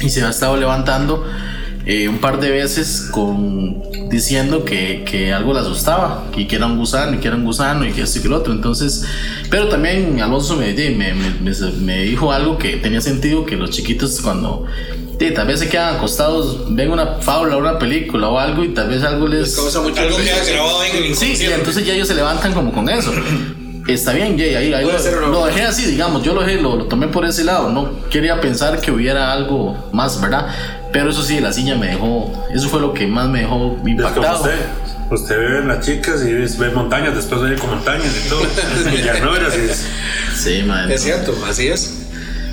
y 0.00 0.08
se 0.08 0.24
ha 0.24 0.30
estado 0.30 0.56
levantando 0.56 1.22
eh, 1.84 2.08
un 2.08 2.18
par 2.18 2.40
de 2.40 2.50
veces 2.50 3.08
con 3.12 3.82
diciendo 4.08 4.64
que, 4.64 5.04
que 5.04 5.34
algo 5.34 5.52
la 5.52 5.60
asustaba, 5.60 6.24
que, 6.34 6.46
que 6.46 6.56
era 6.56 6.64
un 6.66 6.78
gusano 6.78 7.14
y 7.14 7.18
que 7.18 7.28
era 7.28 7.36
un 7.36 7.44
gusano 7.44 7.84
y 7.86 7.92
que 7.92 8.02
esto 8.02 8.20
y 8.20 8.22
que 8.22 8.28
lo 8.28 8.36
otro. 8.38 8.54
Entonces, 8.54 9.04
pero 9.50 9.68
también 9.68 10.18
Alonso 10.22 10.56
me, 10.56 10.72
me, 10.72 11.12
me, 11.14 11.14
me- 11.42 11.70
me 11.82 12.02
dijo 12.04 12.32
algo 12.32 12.56
que 12.56 12.76
tenía 12.76 13.02
sentido, 13.02 13.44
que 13.44 13.56
los 13.56 13.68
chiquitos 13.70 14.18
cuando... 14.22 14.64
sí, 15.18 15.30
tal 15.32 15.46
vez 15.46 15.60
se 15.60 15.68
quedan 15.68 15.96
acostados, 15.96 16.74
ven 16.74 16.90
una 16.90 17.16
fábula, 17.20 17.56
una 17.56 17.78
película 17.78 18.28
o 18.28 18.38
algo 18.38 18.64
y 18.64 18.68
tal 18.68 18.88
vez 18.88 19.02
algo 19.02 19.26
les... 19.26 19.54
causa 19.54 19.80
mucho 19.80 20.00
Algo 20.00 20.16
queda 20.16 20.44
grabado 20.44 20.80
ahí 20.80 20.90
en 20.94 21.04
el 21.04 21.16
Sí, 21.16 21.34
y 21.38 21.46
entonces 21.46 21.84
ya 21.86 21.94
ellos 21.94 22.08
se 22.08 22.14
levantan 22.14 22.52
como 22.52 22.72
con 22.72 22.88
eso. 22.88 23.12
Está 23.88 24.12
bien, 24.12 24.38
Jay, 24.38 24.54
ahí, 24.54 24.74
ahí 24.74 24.84
lo, 24.84 25.28
lo 25.28 25.46
dejé 25.46 25.62
así, 25.62 25.86
digamos, 25.86 26.22
yo 26.22 26.34
lo, 26.34 26.42
dejé, 26.42 26.60
lo, 26.60 26.76
lo 26.76 26.84
tomé 26.84 27.08
por 27.08 27.24
ese 27.24 27.42
lado, 27.42 27.70
no 27.70 28.06
quería 28.10 28.38
pensar 28.38 28.82
que 28.82 28.90
hubiera 28.90 29.32
algo 29.32 29.88
más, 29.92 30.20
¿verdad? 30.20 30.46
Pero 30.92 31.08
eso 31.08 31.22
sí, 31.22 31.40
la 31.40 31.54
silla 31.54 31.74
me 31.74 31.86
dejó, 31.88 32.30
eso 32.54 32.68
fue 32.68 32.80
lo 32.80 32.92
que 32.92 33.06
más 33.06 33.28
me 33.28 33.40
dejó 33.40 33.72
Es 33.72 33.78
como 33.78 33.88
impactado. 33.88 34.42
usted. 34.42 34.58
Usted 35.10 35.38
ve 35.38 35.64
las 35.64 35.86
chicas 35.86 36.22
y 36.22 36.34
ve, 36.34 36.70
montañas, 36.70 37.14
después 37.14 37.40
ve 37.40 37.56
con 37.56 37.70
montañas 37.70 38.14
y 38.14 38.28
todo. 38.28 38.42
y 38.92 39.02
ya 39.02 39.20
no 39.20 39.34
era 39.34 39.48
así. 39.48 39.60
Sí, 40.36 40.62
man. 40.64 40.92
Es 40.92 41.02
cierto, 41.02 41.34
así 41.48 41.68
es. 41.68 41.97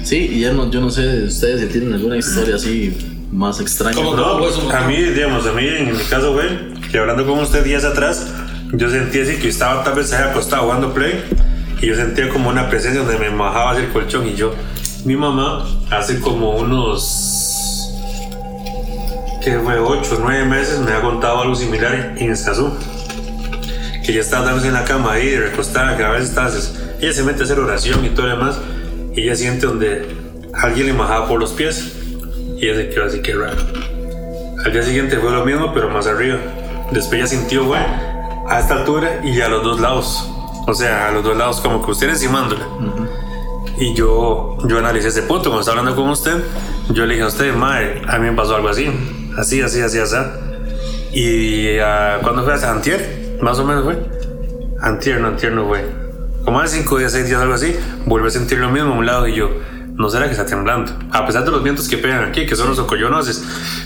Sí, 0.05 0.29
y 0.33 0.41
ya 0.41 0.53
no, 0.53 0.69
yo 0.69 0.81
no 0.81 0.91
sé 0.91 1.01
de 1.01 1.25
ustedes 1.25 1.61
si 1.61 1.67
tienen 1.67 1.91
alguna 1.91 2.15
historia 2.15 2.57
así 2.57 2.95
más 3.31 3.59
extraña. 3.59 3.95
¿Cómo? 3.95 4.15
No, 4.15 4.37
pues, 4.37 4.55
a 4.71 4.81
mí, 4.81 4.97
digamos, 4.97 5.47
a 5.47 5.51
mí 5.51 5.67
en 5.67 5.97
mi 5.97 6.03
caso, 6.03 6.33
güey, 6.33 6.73
que 6.91 6.99
hablando 6.99 7.25
con 7.25 7.39
usted 7.39 7.63
días 7.63 7.83
atrás, 7.83 8.27
yo 8.71 8.87
sentía 8.91 9.23
así 9.23 9.37
que 9.37 9.47
estaba 9.47 9.83
tal 9.83 9.95
vez 9.95 10.13
ahí 10.13 10.21
acostado 10.21 10.65
jugando 10.65 10.93
play 10.93 11.23
y 11.81 11.87
yo 11.87 11.95
sentía 11.95 12.29
como 12.29 12.49
una 12.49 12.69
presencia 12.69 13.01
donde 13.01 13.17
me 13.17 13.35
bajaba 13.35 13.71
así 13.71 13.81
el 13.81 13.89
colchón 13.89 14.27
y 14.27 14.35
yo, 14.35 14.53
mi 15.05 15.15
mamá, 15.15 15.65
hace 15.89 16.19
como 16.19 16.51
unos 16.51 17.89
que 19.43 19.59
fue 19.59 19.79
8 19.79 20.15
o 20.17 20.19
9 20.21 20.45
meses, 20.45 20.81
me 20.81 20.91
ha 20.91 21.01
contado 21.01 21.41
algo 21.41 21.55
similar 21.55 22.13
en 22.15 22.31
Escazú. 22.31 22.71
Que 24.05 24.13
ya 24.13 24.21
estaba 24.21 24.45
dándose 24.45 24.67
en 24.67 24.75
la 24.75 24.83
cama 24.83 25.13
ahí, 25.13 25.35
recostada, 25.35 25.97
que 25.97 26.03
a 26.03 26.09
veces 26.09 26.29
estás, 26.29 26.75
ella 27.01 27.11
se 27.11 27.23
mete 27.23 27.41
a 27.41 27.45
hacer 27.45 27.59
oración 27.59 28.05
y 28.05 28.09
todo 28.09 28.27
lo 28.27 28.37
demás, 28.37 28.59
y 29.15 29.23
ella 29.23 29.35
siente 29.35 29.65
donde 29.65 30.05
alguien 30.53 30.87
le 30.87 30.93
majaba 30.93 31.27
por 31.27 31.39
los 31.39 31.51
pies, 31.51 31.95
y 32.57 32.67
ella 32.67 32.75
se 32.75 32.89
quedó 32.89 33.05
así 33.05 33.21
que 33.21 33.33
raro. 33.33 33.57
Al 34.65 34.71
día 34.71 34.83
siguiente 34.83 35.17
fue 35.17 35.31
lo 35.31 35.45
mismo, 35.45 35.73
pero 35.73 35.89
más 35.89 36.07
arriba. 36.07 36.37
Después 36.91 37.19
ella 37.19 37.27
sintió, 37.27 37.65
güey, 37.65 37.81
a 38.47 38.59
esta 38.59 38.75
altura 38.75 39.21
y 39.23 39.39
a 39.41 39.47
los 39.47 39.63
dos 39.63 39.79
lados. 39.79 40.29
O 40.67 40.73
sea, 40.73 41.09
a 41.09 41.11
los 41.11 41.23
dos 41.23 41.37
lados, 41.37 41.61
como 41.61 41.85
que 41.85 41.91
usted 41.91 42.09
encimándola. 42.09 42.67
Y 43.77 43.93
yo, 43.93 44.57
yo 44.65 44.79
analicé 44.79 45.09
ese 45.09 45.21
punto 45.23 45.49
cuando 45.49 45.59
estaba 45.59 45.79
hablando 45.79 46.01
con 46.01 46.09
usted. 46.09 46.43
Yo 46.89 47.05
le 47.05 47.13
dije 47.13 47.25
a 47.25 47.27
usted, 47.27 47.53
madre, 47.53 48.01
a 48.07 48.17
mí 48.17 48.29
me 48.29 48.35
pasó 48.35 48.55
algo 48.55 48.69
así. 48.69 48.89
Así, 49.37 49.61
así, 49.61 49.81
así, 49.81 49.99
así. 49.99 50.15
Y 51.11 51.77
uh, 51.77 52.21
cuando 52.23 52.43
fue 52.43 52.53
a 52.53 52.71
Antier, 52.71 53.37
más 53.41 53.59
o 53.59 53.65
menos 53.65 53.83
fue. 53.83 53.97
Antier, 54.81 55.19
no, 55.19 55.27
Antier 55.27 55.51
no 55.51 55.67
fue. 55.67 56.04
Como 56.45 56.59
hace 56.61 56.77
5 56.77 56.97
días, 56.99 57.11
6 57.11 57.27
días, 57.27 57.41
algo 57.41 57.53
así. 57.55 57.75
Vuelve 58.05 58.27
a 58.27 58.31
sentir 58.31 58.59
lo 58.59 58.69
mismo 58.69 58.93
a 58.93 58.97
un 58.97 59.05
lado 59.05 59.27
y 59.27 59.33
yo, 59.35 59.49
no 59.95 60.09
será 60.09 60.25
que 60.25 60.31
está 60.31 60.45
temblando. 60.45 60.91
A 61.11 61.25
pesar 61.25 61.43
de 61.43 61.51
los 61.51 61.63
vientos 61.63 61.87
que 61.89 61.97
pegan 61.97 62.23
aquí, 62.23 62.45
que 62.45 62.55
son 62.55 62.69
los 62.69 62.77
ocoyonoses. 62.79 63.43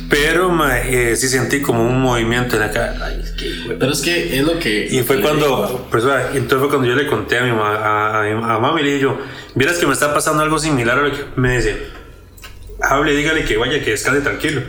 Pero 0.10 0.50
ma, 0.50 0.80
eh, 0.80 1.16
sí 1.16 1.28
sentí 1.30 1.62
como 1.62 1.86
un 1.88 2.02
movimiento 2.02 2.56
en 2.56 2.62
la 2.62 2.72
cara. 2.72 2.96
Ay, 3.02 3.22
es 3.24 3.32
que, 3.32 3.76
Pero 3.80 3.92
es 3.92 4.02
que 4.02 4.38
es 4.40 4.44
lo 4.46 4.60
que. 4.60 4.88
y 4.90 5.02
fue 5.04 5.22
cuando, 5.22 5.88
pues, 5.90 6.04
entonces 6.34 6.60
fue 6.60 6.68
cuando 6.70 6.88
yo 6.88 6.96
le 6.96 7.08
conté 7.08 7.38
a 7.40 7.44
mi 7.44 7.52
ma- 7.52 7.76
a, 7.78 8.20
a, 8.20 8.24
mi- 8.24 8.32
a 8.44 8.60
mami, 8.60 8.82
le 8.84 8.90
dije 8.90 9.02
yo, 9.04 9.20
vieras 9.56 9.78
que 9.78 9.86
me 9.88 9.94
está 9.94 10.14
pasando 10.14 10.42
algo 10.44 10.58
similar 10.60 10.98
a 11.00 11.02
lo 11.04 11.12
que 11.12 11.24
me 11.38 11.56
dice, 11.58 11.78
hable, 12.82 13.16
dígale 13.16 13.46
que 13.46 13.56
vaya, 13.58 13.82
que 13.84 13.92
descanse 13.92 14.22
tranquilo, 14.22 14.62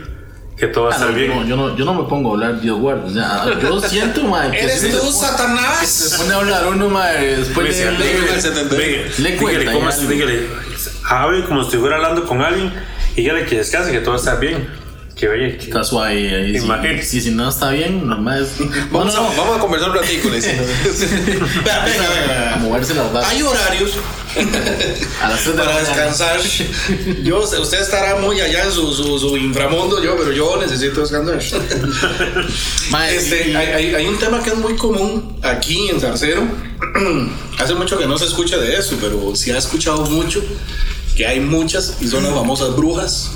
que 0.61 0.67
todo 0.67 0.85
va 0.85 0.91
a 0.91 0.93
Ah, 0.93 0.97
estar 0.99 1.13
bien. 1.15 1.29
no, 1.31 1.43
yo, 1.45 1.55
no, 1.57 1.75
yo 1.75 1.83
no 1.85 1.93
me 1.95 2.03
pongo 2.07 2.29
a 2.29 2.33
hablar 2.35 2.61
Dios 2.61 2.79
guarda. 2.79 3.03
O 3.05 3.09
sea, 3.09 3.59
yo 3.59 3.81
siento, 3.89 4.23
mae. 4.25 4.51
que 4.51 4.59
¿Eres 4.61 4.79
tú, 4.81 4.87
se 4.87 4.97
pone- 4.97 5.11
Se 5.11 5.17
Satanás? 5.25 6.15
pone 6.19 6.33
a 6.33 6.37
hablar 6.37 6.67
uno, 6.67 6.89
mae. 6.89 7.35
Después 7.37 7.57
Me 7.67 7.73
decía, 7.73 7.91
de. 7.91 7.97
dígale, 7.97 8.29
en 8.29 8.35
el 8.35 8.41
70. 8.41 8.75
dígale, 8.75 8.97
Le 8.97 9.09
dígale, 9.31 9.37
cuenta 9.37 9.71
¿cómo 9.73 9.89
ya. 9.89 9.95
es? 9.95 10.07
Dígale, 10.09 10.47
hable 11.09 11.43
como 11.45 11.61
si 11.63 11.69
estuviera 11.69 11.95
hablando 11.97 12.25
con 12.25 12.41
alguien, 12.41 12.71
y 13.15 13.21
dígale 13.21 13.45
que 13.45 13.57
descanse, 13.57 13.91
que 13.91 13.99
todo 13.99 14.11
va 14.11 14.15
a 14.17 14.19
estar 14.19 14.39
bien, 14.39 14.69
que 15.21 15.27
vaya, 15.27 15.57
que... 15.57 15.63
Está 15.65 15.83
suave 15.83 16.35
ahí. 16.35 16.59
Si, 16.59 16.65
Imagínate. 16.65 17.03
si, 17.03 17.21
si 17.21 17.29
no 17.31 17.47
está 17.47 17.69
bien, 17.69 18.07
normal 18.07 18.43
es. 18.43 18.57
Vamos, 18.91 19.13
no, 19.13 19.21
no, 19.21 19.29
A, 19.29 19.35
vamos 19.35 19.57
a 19.57 19.59
conversar 19.59 19.89
un 19.91 19.95
ratito. 19.97 20.29
Venga, 20.29 21.85
venga, 21.85 22.57
moverse 22.61 22.93
las 22.95 23.13
barras. 23.13 23.29
Hay 23.29 23.41
horarios 23.43 23.91
A 25.21 25.29
las 25.29 25.43
3 25.43 25.45
de 25.45 25.57
la 25.57 25.63
para 25.63 25.75
mañana. 25.81 25.95
descansar. 25.95 26.39
Yo, 27.23 27.39
usted 27.39 27.81
estará 27.81 28.15
muy 28.15 28.41
allá 28.41 28.63
en 28.65 28.71
su, 28.71 28.91
su, 28.93 29.19
su 29.19 29.37
inframundo, 29.37 30.01
yo, 30.03 30.17
pero 30.17 30.31
yo 30.31 30.57
necesito 30.59 31.01
descansar. 31.01 31.39
Este, 33.11 33.55
hay, 33.55 33.67
hay- 33.67 33.95
hay 33.95 34.07
un 34.07 34.17
tema 34.17 34.41
que 34.43 34.49
es 34.51 34.57
muy 34.57 34.75
común 34.75 35.37
aquí 35.43 35.89
en 35.89 35.99
Zarcero. 35.99 36.43
Hace 37.59 37.75
mucho 37.75 37.97
que 37.97 38.07
no 38.07 38.17
se 38.17 38.25
escucha 38.25 38.57
de 38.57 38.75
eso, 38.75 38.97
pero 38.99 39.35
se 39.35 39.53
ha 39.53 39.57
escuchado 39.57 40.01
mucho 40.09 40.41
que 41.15 41.27
hay 41.27 41.39
muchas 41.39 41.97
y 42.01 42.07
son 42.07 42.23
las 42.23 42.33
famosas 42.33 42.75
brujas. 42.75 43.31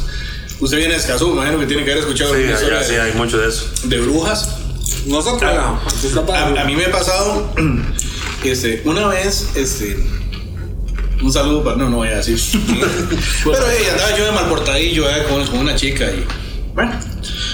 Usted 0.59 0.77
viene 0.77 0.93
de 0.93 0.99
Escazú, 0.99 1.27
me 1.29 1.33
imagino 1.41 1.59
que 1.59 1.65
tiene 1.65 1.83
que 1.83 1.91
haber 1.91 2.03
escuchado 2.03 2.33
Sí, 2.33 2.43
una 2.43 2.53
historia 2.53 2.83
sí 2.83 2.93
de, 2.93 3.01
hay 3.01 3.13
mucho 3.13 3.37
de 3.37 3.49
eso. 3.49 3.69
de 3.83 3.99
brujas. 3.99 4.57
Nosotros, 5.05 5.51
Ah, 5.53 5.79
A, 6.33 6.61
a 6.61 6.65
mí 6.65 6.75
me 6.75 6.85
ha 6.85 6.91
pasado, 6.91 7.53
este, 8.43 8.81
una 8.85 9.07
vez, 9.07 9.49
este, 9.55 9.97
un 11.21 11.31
saludo 11.31 11.63
para, 11.63 11.77
no, 11.77 11.89
no 11.89 11.97
voy 11.97 12.07
a 12.07 12.17
decir. 12.17 12.39
Pero 13.43 13.57
hey, 13.69 13.87
andaba 13.91 14.17
yo 14.17 14.25
de 14.25 14.31
mal 14.31 14.47
portadillo 14.49 15.09
eh, 15.09 15.23
con, 15.29 15.45
con 15.47 15.59
una 15.59 15.75
chica 15.75 16.05
y, 16.05 16.25
bueno, 16.73 16.91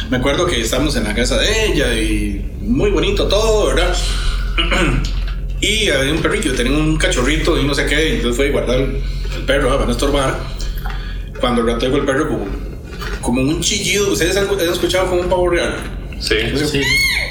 me 0.09 0.17
acuerdo 0.17 0.45
que 0.45 0.61
estábamos 0.61 0.95
en 0.95 1.03
la 1.05 1.13
casa 1.15 1.37
de 1.37 1.65
ella 1.67 1.93
y 1.95 2.45
muy 2.61 2.91
bonito 2.91 3.27
todo, 3.27 3.67
¿verdad? 3.67 3.95
Y 5.63 5.89
había 5.91 6.11
un 6.11 6.23
perrito, 6.23 6.51
tenía 6.53 6.75
un 6.75 6.97
cachorrito 6.97 7.55
y 7.55 7.63
no 7.63 7.75
sé 7.75 7.85
qué, 7.85 8.09
y 8.09 8.11
entonces 8.15 8.35
fue 8.35 8.47
a 8.47 8.51
guardar 8.51 8.79
el 8.79 9.03
perro 9.45 9.69
ah, 9.69 9.73
para 9.75 9.85
no 9.85 9.91
estorbar. 9.91 10.39
Cuando 11.39 11.61
el 11.61 11.67
rato 11.67 11.85
llegó 11.85 11.97
el 11.97 12.05
perro 12.05 12.29
como, 12.29 12.47
como 13.21 13.41
un 13.41 13.61
chillido, 13.61 14.11
¿ustedes 14.11 14.37
han, 14.37 14.47
han 14.49 14.59
escuchado 14.61 15.09
como 15.09 15.21
un 15.21 15.29
pavo 15.29 15.49
real? 15.49 15.77
Sí. 16.19 16.35
Sí. 16.69 16.81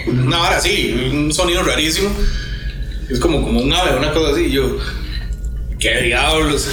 Una 0.07 0.43
hora 0.43 0.57
así, 0.57 1.11
un 1.13 1.33
sonido 1.33 1.63
rarísimo. 1.63 2.11
Es 3.09 3.19
como, 3.19 3.43
como 3.43 3.61
un 3.61 3.73
ave, 3.73 3.97
una 3.97 4.13
cosa 4.13 4.33
así. 4.33 4.47
Y 4.47 4.53
yo, 4.53 4.79
¿qué 5.79 6.03
diablos? 6.03 6.69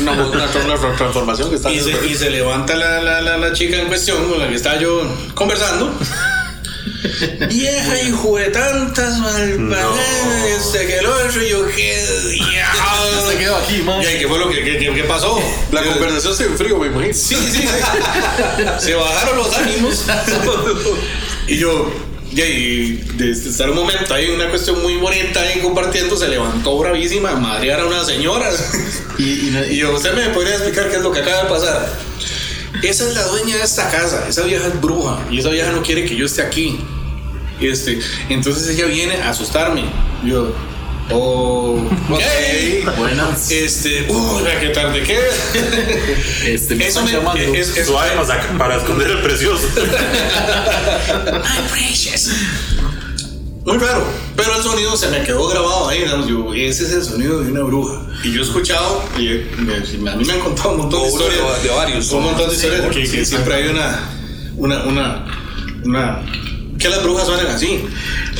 una, 0.00 0.12
una, 0.12 0.26
una 0.64 0.96
transformación 0.96 1.50
que 1.50 1.56
está 1.56 1.70
Y 1.70 1.80
se, 1.80 2.06
y 2.06 2.14
se 2.14 2.30
levanta 2.30 2.76
la, 2.76 3.00
la, 3.00 3.20
la, 3.20 3.36
la 3.38 3.52
chica 3.52 3.80
en 3.80 3.88
cuestión 3.88 4.28
con 4.28 4.38
la 4.38 4.48
que 4.48 4.54
estaba 4.54 4.78
yo 4.78 5.02
conversando. 5.34 5.92
Vieja 7.48 8.02
hijo 8.02 8.36
de 8.36 8.50
tantas 8.50 9.18
malpagadas, 9.18 9.98
este 10.46 10.86
que 10.86 10.98
el 10.98 11.06
otro, 11.06 11.42
y 11.42 11.48
yo, 11.50 11.66
¿qué 11.68 11.96
Se 11.98 12.28
diablos? 12.28 13.34
quedó 13.38 13.56
aquí, 13.56 13.82
ahí, 14.06 14.18
¿Qué 14.18 14.28
fue 14.28 14.38
lo 14.38 14.48
que, 14.50 14.62
que, 14.62 14.78
que- 14.78 14.94
que 14.94 15.04
pasó? 15.04 15.40
La 15.72 15.82
conversación 15.82 16.34
se 16.36 16.44
enfrió, 16.44 16.78
me 16.78 16.88
imagino. 16.88 17.14
Sí, 17.14 17.36
sí, 17.36 17.62
sí. 17.62 17.68
Se 18.78 18.94
bajaron 18.94 19.36
los 19.38 19.52
ánimos. 19.54 20.04
y 21.48 21.56
yo, 21.58 21.90
y 22.32 22.40
ahí, 22.42 23.04
desde 23.14 23.50
estar 23.50 23.70
un 23.70 23.76
momento 23.76 24.12
ahí, 24.14 24.28
una 24.30 24.48
cuestión 24.50 24.80
muy 24.82 24.96
bonita 24.96 25.40
ahí 25.40 25.58
compartiendo, 25.60 26.16
se 26.16 26.28
levantó 26.28 26.78
bravísima 26.78 27.30
a 27.30 27.36
madrear 27.36 27.80
a 27.80 27.86
una 27.86 28.04
señora. 28.04 28.50
Y, 29.18 29.22
y, 29.24 29.66
y 29.70 29.76
yo, 29.78 29.92
¿usted 29.94 30.12
me 30.14 30.28
podría 30.30 30.54
explicar 30.54 30.90
qué 30.90 30.96
es 30.96 31.02
lo 31.02 31.10
que 31.12 31.20
acaba 31.20 31.44
de 31.44 31.48
pasar? 31.48 31.88
Esa 32.82 33.08
es 33.08 33.14
la 33.14 33.22
dueña 33.24 33.56
de 33.56 33.62
esta 33.62 33.90
casa, 33.90 34.26
esa 34.28 34.42
vieja 34.44 34.66
es 34.66 34.80
bruja 34.80 35.18
y 35.30 35.38
esa 35.38 35.50
vieja 35.50 35.70
no 35.72 35.82
quiere 35.82 36.04
que 36.04 36.16
yo 36.16 36.26
esté 36.26 36.42
aquí. 36.42 36.78
Este, 37.60 37.98
entonces 38.30 38.68
ella 38.74 38.86
viene 38.86 39.16
a 39.16 39.30
asustarme. 39.30 39.84
Yo, 40.24 40.54
oh, 41.10 41.76
ok. 42.08 42.96
buenas. 42.96 43.50
Este, 43.50 44.06
uy, 44.08 44.42
qué 44.60 44.68
tarde, 44.70 45.02
¿qué? 45.02 45.18
Este, 46.54 46.74
me 46.74 46.86
Eso 46.86 47.00
están 47.00 47.04
me, 47.04 47.12
llamando. 47.12 47.54
es, 47.54 47.76
es- 47.76 47.86
Suave 47.86 48.10
para, 48.16 48.58
para 48.58 48.76
esconder 48.76 49.10
el 49.10 49.20
precioso. 49.22 49.68
My 49.76 51.68
precious. 51.70 52.30
Muy 53.70 53.78
raro, 53.78 54.02
pero 54.36 54.56
el 54.56 54.62
sonido 54.62 54.96
se 54.96 55.08
me 55.08 55.22
quedó 55.22 55.46
grabado 55.48 55.88
ahí. 55.88 56.00
digamos, 56.00 56.26
yo, 56.28 56.52
ese 56.54 56.84
es 56.84 56.92
el 56.92 57.04
sonido 57.04 57.40
de 57.40 57.50
una 57.52 57.62
bruja. 57.62 58.02
Y 58.24 58.32
yo 58.32 58.40
he 58.40 58.44
escuchado, 58.44 59.02
y 59.18 59.22
me- 59.62 60.10
a 60.10 60.16
mí 60.16 60.24
me 60.24 60.32
han 60.32 60.40
contado 60.40 60.70
un 60.72 60.78
montón 60.78 61.02
de 61.02 61.08
historias. 61.08 61.62
de- 61.62 61.68
varios. 61.70 62.10
Un 62.12 62.24
montón 62.24 62.48
de 62.48 62.54
historias 62.56 62.80
que, 62.94 63.06
sí, 63.06 63.16
que 63.18 63.24
siempre 63.24 63.54
hay 63.54 63.68
una, 63.68 64.08
una, 64.56 64.82
una, 64.84 65.24
una. 65.84 66.22
que 66.78 66.88
las 66.88 67.02
brujas 67.02 67.26
suenan 67.26 67.46
así. 67.48 67.84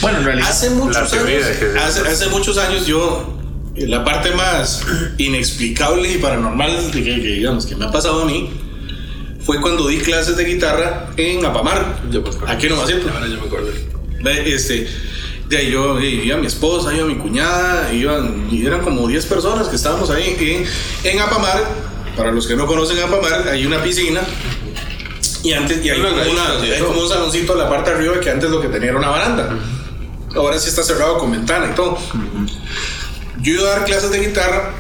Bueno, 0.01 0.19
en 0.19 0.25
realidad. 0.25 0.49
Hace 0.49 0.71
muchos 0.71 0.97
años, 1.12 1.45
hace, 1.83 2.01
hace 2.09 2.29
muchos 2.29 2.57
años 2.59 2.87
yo, 2.87 3.37
la 3.77 4.05
parte 4.05 4.31
más 4.33 4.83
inexplicable 5.19 6.12
y 6.12 6.19
paranormal 6.19 6.90
de 6.93 7.03
que, 7.03 7.21
que, 7.23 7.29
digamos 7.29 7.66
que 7.66 7.77
me 7.77 7.85
ha 7.85 7.90
pasado 7.93 8.23
a 8.23 8.25
mí 8.25 8.51
fue 9.45 9.61
cuando 9.61 9.87
di 9.88 9.99
clases 9.99 10.37
de 10.37 10.45
guitarra 10.45 11.11
en 11.16 11.45
Apamar, 11.45 12.01
Yo 12.11 12.21
me 12.23 12.29
acuerdo. 12.31 12.49
aquí 12.49 12.66
en 12.66 12.73
Ovacito. 12.73 13.09
Ahora 13.11 13.27
yo 13.27 13.40
me 13.40 13.47
acuerdo. 13.47 13.69
Este, 14.45 14.87
de 15.51 15.57
ahí 15.59 15.71
yo 15.73 15.99
iba 16.01 16.37
mi 16.39 16.47
esposa, 16.47 16.95
iba 16.95 17.05
mi 17.05 17.17
cuñada, 17.17 17.93
iban, 17.93 18.47
y 18.51 18.65
eran 18.65 18.81
como 18.83 19.07
10 19.09 19.27
personas 19.27 19.67
que 19.69 19.75
estábamos 19.77 20.09
ahí 20.11 20.37
en, 21.05 21.11
en 21.13 21.21
Apamar. 21.21 21.61
Para 22.17 22.31
los 22.33 22.47
que 22.47 22.55
no 22.55 22.67
conocen 22.67 22.99
Apamar, 23.01 23.49
hay 23.49 23.67
una 23.67 23.83
piscina. 23.83 24.21
Y 25.43 25.53
antes, 25.53 25.85
y 25.85 25.91
hay, 25.91 26.01
como, 26.01 26.15
una- 26.31 26.51
hay 26.63 26.81
como 26.81 27.01
un 27.01 27.09
saloncito 27.09 27.55
a 27.55 27.57
la 27.57 27.69
parte 27.69 27.91
de 27.91 27.97
arriba 27.97 28.21
que 28.21 28.31
antes 28.31 28.49
lo 28.49 28.61
que 28.61 28.69
tenía 28.69 28.91
era 28.91 28.99
una 28.99 29.09
baranda. 29.09 29.59
Ahora 30.37 30.57
sí 30.59 30.69
está 30.69 30.83
cerrado 30.85 31.19
con 31.19 31.33
ventana 31.33 31.71
y 31.73 31.75
todo. 31.75 31.99
Yo 33.43 33.55
iba 33.55 33.63
a 33.63 33.71
dar 33.79 33.85
clases 33.87 34.11
de 34.13 34.21
guitarra 34.21 34.75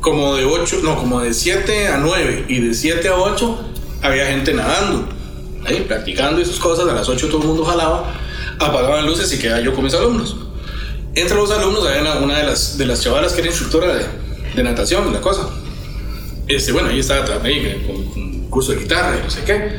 como 0.00 0.36
de 0.36 0.44
8, 0.44 0.80
no, 0.84 0.96
como 0.96 1.20
de 1.20 1.34
7 1.34 1.88
a 1.88 1.96
9 1.98 2.44
y 2.48 2.60
de 2.60 2.74
7 2.74 3.08
a 3.08 3.16
8 3.16 3.64
había 4.02 4.26
gente 4.28 4.52
nadando, 4.54 5.08
ahí 5.66 5.84
practicando 5.88 6.40
y 6.40 6.44
sus 6.44 6.60
cosas. 6.60 6.88
A 6.88 6.92
las 6.94 7.08
8 7.08 7.26
todo 7.28 7.40
el 7.40 7.46
mundo 7.48 7.64
jalaba, 7.64 8.12
apagaban 8.58 9.06
luces 9.06 9.32
y 9.32 9.38
quedaba 9.38 9.60
yo 9.60 9.74
con 9.74 9.84
mis 9.84 9.94
alumnos. 9.94 10.36
Entre 11.14 11.36
los 11.36 11.50
alumnos 11.50 11.86
había 11.86 12.18
una, 12.20 12.38
de, 12.38 12.44
las, 12.44 12.78
de 12.78 12.86
las 12.86 13.02
chavalas 13.02 13.32
que 13.32 13.40
era 13.40 13.48
instructora 13.48 13.94
de, 13.94 14.04
de 14.54 14.62
natación 14.62 15.12
la 15.12 15.20
cosa. 15.20 15.48
Este, 16.46 16.72
bueno, 16.72 16.88
ahí 16.88 17.00
estaba 17.00 17.24
ahí, 17.42 17.84
con, 17.86 18.04
con 18.06 18.48
curso 18.48 18.72
de 18.72 18.78
guitarra 18.78 19.16
y 19.18 19.22
no 19.22 19.30
sé 19.30 19.42
qué. 19.44 19.78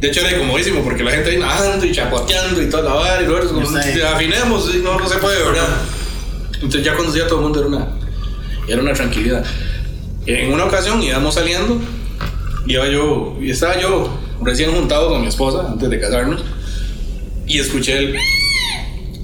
De 0.00 0.08
hecho 0.08 0.20
era 0.20 0.36
incomodísimo 0.36 0.82
porque 0.82 1.02
la 1.02 1.10
gente 1.10 1.30
ahí 1.30 1.38
nadando 1.38 1.86
y 1.86 1.92
chapoteando 1.92 2.62
y 2.62 2.68
toda 2.68 2.82
la 2.82 2.94
vara 2.94 3.22
y 3.22 3.26
luego 3.26 3.48
como, 3.48 3.66
afinemos 3.66 4.74
y 4.74 4.78
no, 4.78 4.98
no 4.98 5.08
se 5.08 5.16
puede, 5.16 5.42
¿verdad? 5.42 5.68
Entonces 6.54 6.84
ya 6.84 6.94
cuando 6.94 7.14
ya 7.14 7.26
todo 7.26 7.38
el 7.38 7.44
mundo 7.44 7.60
era 7.60 7.68
una, 7.68 7.88
era 8.68 8.82
una 8.82 8.92
tranquilidad. 8.92 9.44
En 10.26 10.52
una 10.52 10.64
ocasión 10.64 11.02
íbamos 11.02 11.34
saliendo, 11.34 11.80
iba 12.66 12.86
yo, 12.88 13.36
y 13.40 13.50
estaba 13.50 13.80
yo 13.80 14.18
recién 14.42 14.72
juntado 14.72 15.08
con 15.08 15.22
mi 15.22 15.28
esposa 15.28 15.66
antes 15.70 15.88
de 15.88 16.00
casarnos, 16.00 16.42
y 17.46 17.58
escuché 17.60 17.98
el 17.98 18.16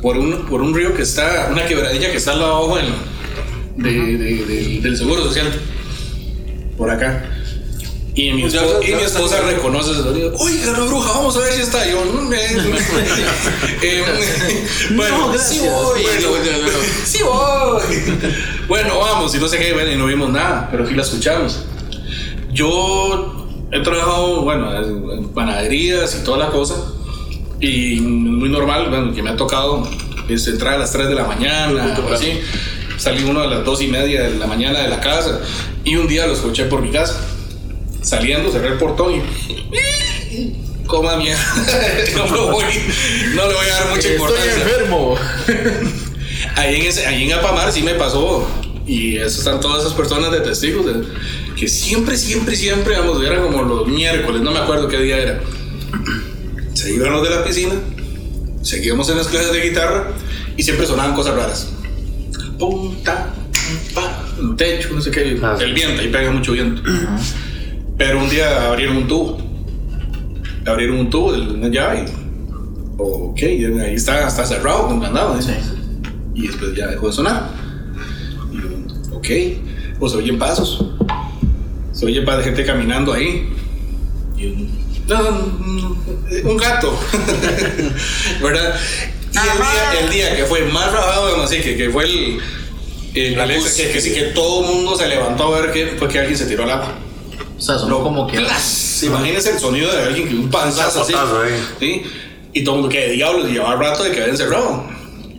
por 0.01 0.17
un, 0.19 0.47
por 0.47 0.61
un 0.63 0.75
río 0.75 0.95
que 0.95 1.03
está, 1.03 1.49
una 1.51 1.65
quebradilla 1.67 2.11
que 2.11 2.17
está 2.17 2.33
al 2.33 2.41
lado 2.41 2.57
abajo 2.57 2.77
del, 2.77 2.93
de- 3.77 4.17
de- 4.19 4.45
de- 4.47 4.81
del 4.81 4.97
seguro 4.97 5.23
social, 5.25 5.47
por 6.77 6.91
acá. 6.91 7.29
Y 8.15 8.31
mi, 8.33 8.43
esposa, 8.45 8.67
ya, 8.83 8.89
y 8.89 8.93
mi 8.95 9.01
ya, 9.01 9.07
esposa 9.07 9.41
ya. 9.41 9.47
reconoce 9.53 9.93
ese 9.93 10.03
sonido. 10.03 10.35
Oiga, 10.39 10.73
la 10.73 10.81
bruja, 10.81 11.13
vamos 11.13 11.35
a 11.37 11.41
ver 11.41 11.53
si 11.55 11.63
está. 11.63 11.89
Yo, 11.89 12.05
"Mm, 12.05 12.33
eh, 12.35 12.39
eh, 13.83 14.03
bueno, 14.95 15.33
No, 15.33 15.39
sí 15.39 15.61
voy. 15.61 16.03
Bueno, 16.03 16.29
bueno, 16.31 16.45
bueno. 16.63 16.79
Sí 17.07 17.19
voy. 17.23 17.83
Bueno, 18.69 18.99
vamos, 18.99 19.35
y 19.35 19.39
no 19.39 19.49
sé 19.49 19.59
qué, 19.59 19.73
bueno, 19.73 19.91
y 19.93 19.97
no 19.97 20.07
vimos 20.07 20.31
nada, 20.31 20.69
pero 20.71 20.87
sí 20.87 20.95
la 20.95 21.03
escuchamos. 21.03 21.61
Yo 22.53 23.47
he 23.73 23.81
trabajado, 23.81 24.43
bueno, 24.43 24.77
en 25.15 25.29
panaderías 25.31 26.15
y 26.21 26.25
toda 26.25 26.37
la 26.39 26.51
cosa. 26.51 26.92
Y 27.63 28.01
muy 28.01 28.49
normal, 28.49 28.89
bueno, 28.91 29.15
que 29.15 29.23
me 29.23 29.31
ha 29.31 29.37
tocado 29.37 29.89
es 30.29 30.47
entrar 30.49 30.75
a 30.75 30.79
las 30.79 30.93
3 30.93 31.09
de 31.09 31.15
la 31.15 31.25
mañana 31.25 31.97
o 32.07 32.13
así. 32.13 32.41
Salí 32.99 33.23
uno 33.25 33.41
a 33.41 33.47
las 33.47 33.65
2 33.65 33.83
y 33.83 33.87
media 33.87 34.23
de 34.25 34.37
la 34.37 34.47
mañana 34.47 34.81
de 34.83 34.89
la 34.89 35.01
casa. 35.01 35.41
Y 35.85 35.95
un 35.97 36.09
día 36.09 36.27
lo 36.27 36.33
escuché 36.35 36.65
por 36.65 36.83
mi 36.83 36.91
casa. 36.91 37.21
Saliendo, 38.03 38.51
cerré 38.51 38.69
el 38.69 38.79
portón 38.79 39.15
y. 39.15 40.87
Coma 40.87 41.17
mierda. 41.17 41.41
no, 42.17 42.27
me 42.27 42.39
voy, 42.53 42.65
no 43.35 43.47
le 43.47 43.55
voy 43.55 43.67
a 43.67 43.75
dar 43.75 43.89
mucha 43.91 44.09
Estoy 44.09 44.13
importancia. 44.13 44.53
enfermo. 44.55 45.15
Ahí 46.57 46.81
en, 46.81 46.87
ese, 46.87 47.07
ahí 47.07 47.25
en 47.25 47.33
Apamar 47.33 47.73
sí 47.73 47.83
me 47.83 47.95
pasó. 47.95 48.47
Y 48.87 49.17
eso 49.17 49.39
están 49.39 49.61
todas 49.61 49.83
esas 49.85 49.95
personas 49.95 50.33
de 50.33 50.41
testigos. 50.41 50.85
de- 50.85 51.07
que 51.57 51.69
siempre, 51.69 52.17
siempre, 52.17 52.57
siempre, 52.57 52.99
vamos, 52.99 53.25
era 53.25 53.41
como 53.41 53.63
los 53.63 53.87
miércoles, 53.87 54.43
no 54.43 54.51
me 54.51 54.59
acuerdo 54.59 54.89
qué 54.89 54.99
día 54.99 55.19
era. 55.19 55.41
Se 56.83 56.99
de 56.99 57.31
la 57.31 57.45
piscina, 57.45 57.75
seguíamos 58.63 59.09
en 59.09 59.17
las 59.19 59.29
clases 59.29 59.53
de 59.53 59.61
guitarra 59.69 60.09
y 60.57 60.63
siempre 60.65 60.85
sonaban 60.85 61.15
cosas 61.15 61.35
raras. 61.37 61.73
Punta, 62.59 63.33
pa, 63.95 64.25
el 64.41 64.57
techo, 64.57 64.89
no 64.93 65.01
sé 65.01 65.11
qué, 65.13 65.39
Ah, 65.43 65.55
sí. 65.57 65.65
el 65.65 65.75
viento, 65.75 66.01
ahí 66.03 66.09
pega 66.09 66.33
mucho 66.33 66.53
viento. 66.53 66.83
Pero 67.97 68.21
un 68.21 68.29
día 68.29 68.67
abrieron 68.69 68.97
un 68.97 69.07
tubo. 69.07 69.39
Abrieron 70.67 70.99
un 70.99 71.11
tubo 71.11 71.33
de 71.33 71.41
una 71.41 71.69
llave 71.69 72.05
y. 72.05 72.23
Ok, 72.99 73.43
ahí 73.43 73.95
está, 73.95 74.27
está 74.27 74.45
cerrado 74.45 74.89
con 74.89 75.01
candado. 75.01 75.39
¿eh? 75.39 75.43
Y 76.35 76.49
después 76.49 76.75
ya 76.75 76.89
dejó 76.89 77.07
de 77.09 77.13
sonar. 77.13 77.49
Y 78.53 79.15
ok, 79.15 79.59
pues 80.01 80.13
se 80.13 80.19
oyen 80.19 80.39
pasos. 80.39 80.85
Se 81.93 82.07
oye 82.07 82.23
pa- 82.23 82.37
de 82.39 82.45
gente 82.45 82.65
caminando 82.65 83.13
ahí. 83.13 83.49
Y 84.37 84.47
un, 84.47 84.69
no, 85.09 85.23
no, 85.23 85.92
un 86.45 86.57
gato. 86.57 86.99
¿Verdad? 88.43 88.75
Y 89.33 89.39
el 89.39 89.59
día, 89.59 90.01
el 90.01 90.11
día 90.11 90.37
que 90.37 90.45
fue 90.45 90.63
más 90.67 90.93
rajado, 90.93 91.27
digamos 91.27 91.47
así, 91.51 91.61
que, 91.63 91.77
que 91.77 91.91
fue 91.91 92.05
el. 92.05 92.39
el- 93.15 93.41
Alex. 93.41 93.75
que, 93.75 93.91
que 93.91 94.01
sí 94.01 94.13
que 94.13 94.23
todo 94.35 94.65
el 94.65 94.75
mundo 94.75 94.97
se 94.97 95.09
levantó 95.09 95.55
a 95.55 95.61
ver 95.61 95.73
que 95.73 95.87
fue 95.99 96.09
que 96.09 96.19
alguien 96.19 96.37
se 96.37 96.47
tiró 96.47 96.65
al 96.65 96.71
agua. 96.71 96.95
O 97.57 97.61
sea, 97.61 97.79
sonó 97.79 98.03
como 98.03 98.27
que. 98.27 98.39
¡Plas! 98.39 99.03
Imagínense 99.05 99.51
el 99.53 99.59
sonido 99.59 99.91
de 99.93 100.03
alguien 100.03 100.29
que 100.29 100.35
un 100.35 100.51
panzazo 100.51 101.03
así. 101.03 101.13
¿sí? 101.81 102.03
Y 102.53 102.65
todo 102.65 102.75
el 102.77 102.81
mundo 102.83 102.93
que 102.95 103.09
diablos, 103.11 103.49
llevaba 103.51 103.77
rato 103.77 104.05
de 104.05 104.11
que 104.13 104.21
había 104.21 104.33
encerrado. 104.33 104.85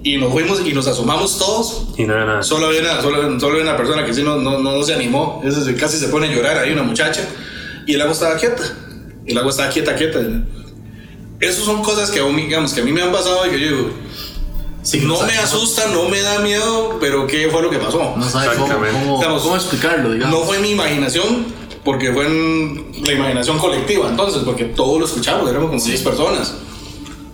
Y 0.05 0.17
nos 0.17 0.31
fuimos 0.33 0.59
y 0.65 0.73
nos 0.73 0.87
asomamos 0.87 1.37
todos. 1.37 1.87
Y 1.97 2.03
no 2.03 2.13
era 2.13 2.25
nada. 2.25 2.43
Solo 2.43 2.65
había 2.67 2.81
una, 2.81 3.01
solo, 3.01 3.39
solo 3.39 3.53
había 3.53 3.63
una 3.69 3.77
persona 3.77 4.05
que 4.05 4.13
sí 4.13 4.21
no, 4.23 4.37
no, 4.37 4.57
no, 4.59 4.71
no 4.73 4.83
se 4.83 4.93
animó. 4.93 5.41
Ese 5.45 5.63
se- 5.63 5.75
casi 5.75 5.97
se 5.97 6.07
pone 6.07 6.27
a 6.27 6.31
llorar 6.31 6.57
ahí, 6.57 6.71
una 6.73 6.83
muchacha. 6.83 7.21
Y 7.85 7.93
el 7.93 8.01
agua 8.01 8.13
estaba 8.13 8.35
quieta. 8.37 8.63
Y 9.25 9.31
el 9.31 9.37
agua 9.37 9.51
estaba 9.51 9.69
quieta, 9.69 9.95
quieta. 9.95 10.19
Esas 11.43 11.63
son 11.65 11.81
cosas 11.83 12.09
que, 12.11 12.19
a 12.19 12.25
mí, 12.25 12.43
digamos, 12.43 12.73
que 12.73 12.81
a 12.81 12.83
mí 12.83 12.91
me 12.91 13.01
han 13.01 13.11
pasado 13.11 13.45
y 13.47 13.49
que 13.51 13.59
yo 13.59 13.67
digo, 13.67 13.89
Sí, 14.81 14.99
no 14.99 15.15
sabe- 15.15 15.31
me 15.31 15.37
asusta, 15.37 15.87
no 15.93 16.09
me 16.09 16.21
da 16.21 16.39
miedo, 16.39 16.97
pero 16.99 17.25
¿qué 17.25 17.47
fue 17.49 17.61
lo 17.61 17.69
que 17.69 17.77
pasó? 17.77 18.15
No 18.17 18.27
sabe 18.29 18.55
cómo, 18.57 18.67
cómo, 18.91 19.15
Estamos- 19.19 19.41
cómo 19.43 19.55
explicarlo, 19.55 20.11
digamos. 20.11 20.37
No 20.39 20.45
fue 20.45 20.59
mi 20.59 20.71
imaginación, 20.71 21.45
porque 21.85 22.11
fue 22.11 22.25
en 22.27 22.91
la 23.05 23.13
imaginación 23.13 23.57
colectiva, 23.59 24.09
entonces, 24.09 24.41
porque 24.43 24.65
todos 24.65 24.99
lo 24.99 25.05
escuchamos, 25.05 25.49
éramos 25.49 25.69
como 25.69 25.81
10 25.81 26.01
personas. 26.01 26.53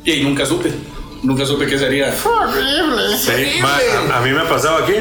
Y 0.06 0.12
ahí 0.12 0.24
nunca 0.24 0.46
supe, 0.46 0.72
nunca 1.24 1.44
supe 1.46 1.66
qué 1.66 1.80
sería. 1.80 2.16
Sí, 2.16 3.60
ma, 3.62 3.80
a, 4.14 4.18
a 4.20 4.22
mí 4.22 4.30
me 4.32 4.42
ha 4.42 4.48
pasado 4.50 4.84
aquí. 4.84 4.94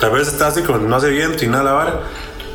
Tal 0.00 0.10
vez 0.10 0.26
está 0.28 0.48
así 0.48 0.62
con 0.62 0.88
no 0.88 0.96
hace 0.96 1.10
viento 1.10 1.44
y 1.44 1.48
nada 1.48 1.62
la 1.62 1.72
vara. 1.72 2.00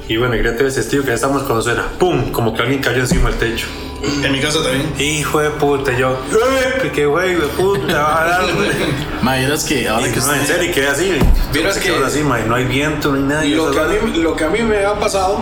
Y 0.10 0.18
bueno, 0.18 0.34
quería 0.34 0.52
tener 0.52 0.68
ese 0.68 0.82
estilo 0.82 1.04
que 1.04 1.10
ya 1.10 1.16
estamos 1.16 1.44
cuando 1.44 1.62
suena 1.62 1.88
¡pum! 1.98 2.32
Como 2.34 2.54
que 2.54 2.62
alguien 2.62 2.82
cayó 2.82 3.00
encima 3.00 3.30
del 3.30 3.40
techo. 3.40 3.68
En 4.02 4.32
mi 4.32 4.40
casa 4.40 4.62
también. 4.62 4.94
Hijo 5.00 5.40
de 5.40 5.50
puta, 5.52 5.92
yo, 5.98 6.14
¡eh! 6.32 6.92
¡Qué 6.94 7.06
güey 7.06 7.36
de 7.36 7.48
puta! 7.48 7.94
va 8.02 8.24
a 8.24 8.28
dar, 8.28 8.54
güey". 8.54 8.70
Ma, 9.22 9.36
vieras 9.38 9.64
que 9.64 9.88
ahora 9.88 10.08
Y 10.08 10.12
que 10.12 10.20
no, 10.20 10.34
en 10.34 10.42
usted. 10.42 10.54
serio, 10.56 10.70
y 10.70 10.74
quedé 10.74 10.88
así. 10.88 11.12
Vieras 11.52 11.78
que- 11.78 12.24
ma, 12.24 12.40
y 12.40 12.44
no 12.48 12.56
hay 12.56 12.66
viento, 12.66 13.10
no 13.12 13.16
hay 13.18 13.24
nada. 13.24 13.46
y 13.46 13.52
Lo 13.56 13.72
que, 13.72 13.80
a 13.80 13.84
mí, 13.86 14.14
lo 14.22 14.36
que 14.36 14.44
a 14.44 14.50
mí 14.50 14.62
me 14.62 14.86
ha 14.86 14.94
pasado 15.00 15.40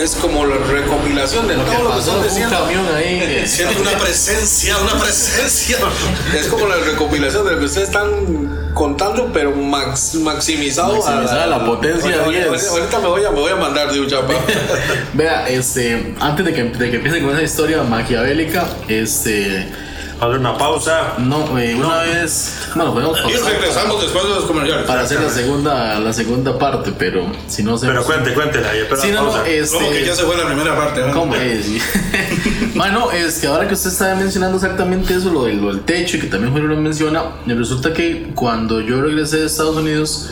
es 0.00 0.14
como 0.16 0.46
la 0.46 0.56
recopilación 0.56 1.48
de 1.48 1.56
Lo 1.56 1.64
que 1.64 1.70
lo 1.72 1.78
que 1.78 1.84
pasó 1.88 1.98
están 1.98 2.12
fue 2.14 2.22
un 2.22 2.28
diciendo. 2.28 2.58
camión 2.58 2.86
ahí. 2.96 3.46
Siento 3.46 3.80
una 3.80 3.98
presencia, 3.98 4.76
una 4.78 4.98
presencia. 5.00 5.78
Es 6.38 6.46
como 6.48 6.66
la 6.66 6.76
recopilación 6.76 7.44
de 7.44 7.52
lo 7.52 7.58
que 7.58 7.64
ustedes 7.66 7.88
están 7.88 8.70
contando, 8.74 9.30
pero 9.32 9.54
max, 9.54 10.14
maximizado. 10.14 10.94
Maximizada 10.96 11.46
la 11.46 11.64
potencia 11.64 12.22
Ahorita- 12.24 12.48
10. 12.50 12.68
Ahorita, 12.68 12.98
me, 13.00 13.08
voy 13.08 13.24
a, 13.24 13.30
me 13.30 13.40
voy 13.40 13.52
a 13.52 13.56
mandar 13.56 13.92
de 13.92 14.00
un 14.00 14.08
chapa. 14.08 14.32
Vea, 15.14 15.48
este, 15.48 16.14
antes 16.20 16.44
de 16.46 16.52
que, 16.54 16.62
de 16.64 16.90
que 16.90 16.96
empiece 16.96 17.20
con 17.22 17.32
esa 17.32 17.42
historia 17.42 17.82
maquiavélica, 17.82 18.66
este, 18.88 19.68
a 19.68 19.91
hacer 20.26 20.38
una 20.40 20.56
pausa. 20.56 21.14
no, 21.18 21.58
eh, 21.58 21.74
una 21.74 21.98
vez, 22.02 22.68
bueno, 22.74 22.92
podemos 22.92 23.18
Y 23.20 23.32
regresamos 23.36 24.00
después 24.02 24.24
de 24.24 24.30
los 24.30 24.44
comerciales. 24.44 24.86
para 24.86 25.02
hacer 25.02 25.20
la 25.20 25.30
segunda, 25.30 25.98
la 26.00 26.12
segunda 26.12 26.58
parte, 26.58 26.92
pero 26.96 27.26
si 27.48 27.62
no 27.62 27.76
se. 27.78 27.86
Pero 27.86 28.04
cuente, 28.04 28.32
cuéntela. 28.34 28.72
La 28.72 28.80
no, 29.12 29.22
no, 29.24 29.30
pausa. 29.32 29.46
este. 29.48 29.76
Como 29.76 29.90
que 29.90 30.04
ya 30.04 30.14
se 30.14 30.22
fue 30.24 30.36
la 30.36 30.46
primera 30.46 30.76
parte. 30.76 31.00
¿verdad? 31.00 31.14
¿Cómo 31.14 31.34
es? 31.34 31.66
bueno, 32.74 33.10
es 33.12 33.38
que 33.38 33.46
ahora 33.46 33.66
que 33.68 33.74
usted 33.74 33.90
estaba 33.90 34.14
mencionando 34.14 34.56
exactamente 34.56 35.14
eso, 35.14 35.30
lo 35.30 35.44
del, 35.44 35.60
lo 35.60 35.68
del 35.68 35.80
techo, 35.82 36.16
y 36.16 36.20
que 36.20 36.26
también 36.26 36.52
Julio 36.52 36.68
lo 36.68 36.76
menciona, 36.76 37.22
me 37.46 37.54
resulta 37.54 37.92
que 37.92 38.32
cuando 38.34 38.80
yo 38.80 39.00
regresé 39.02 39.38
de 39.38 39.46
Estados 39.46 39.76
Unidos, 39.76 40.30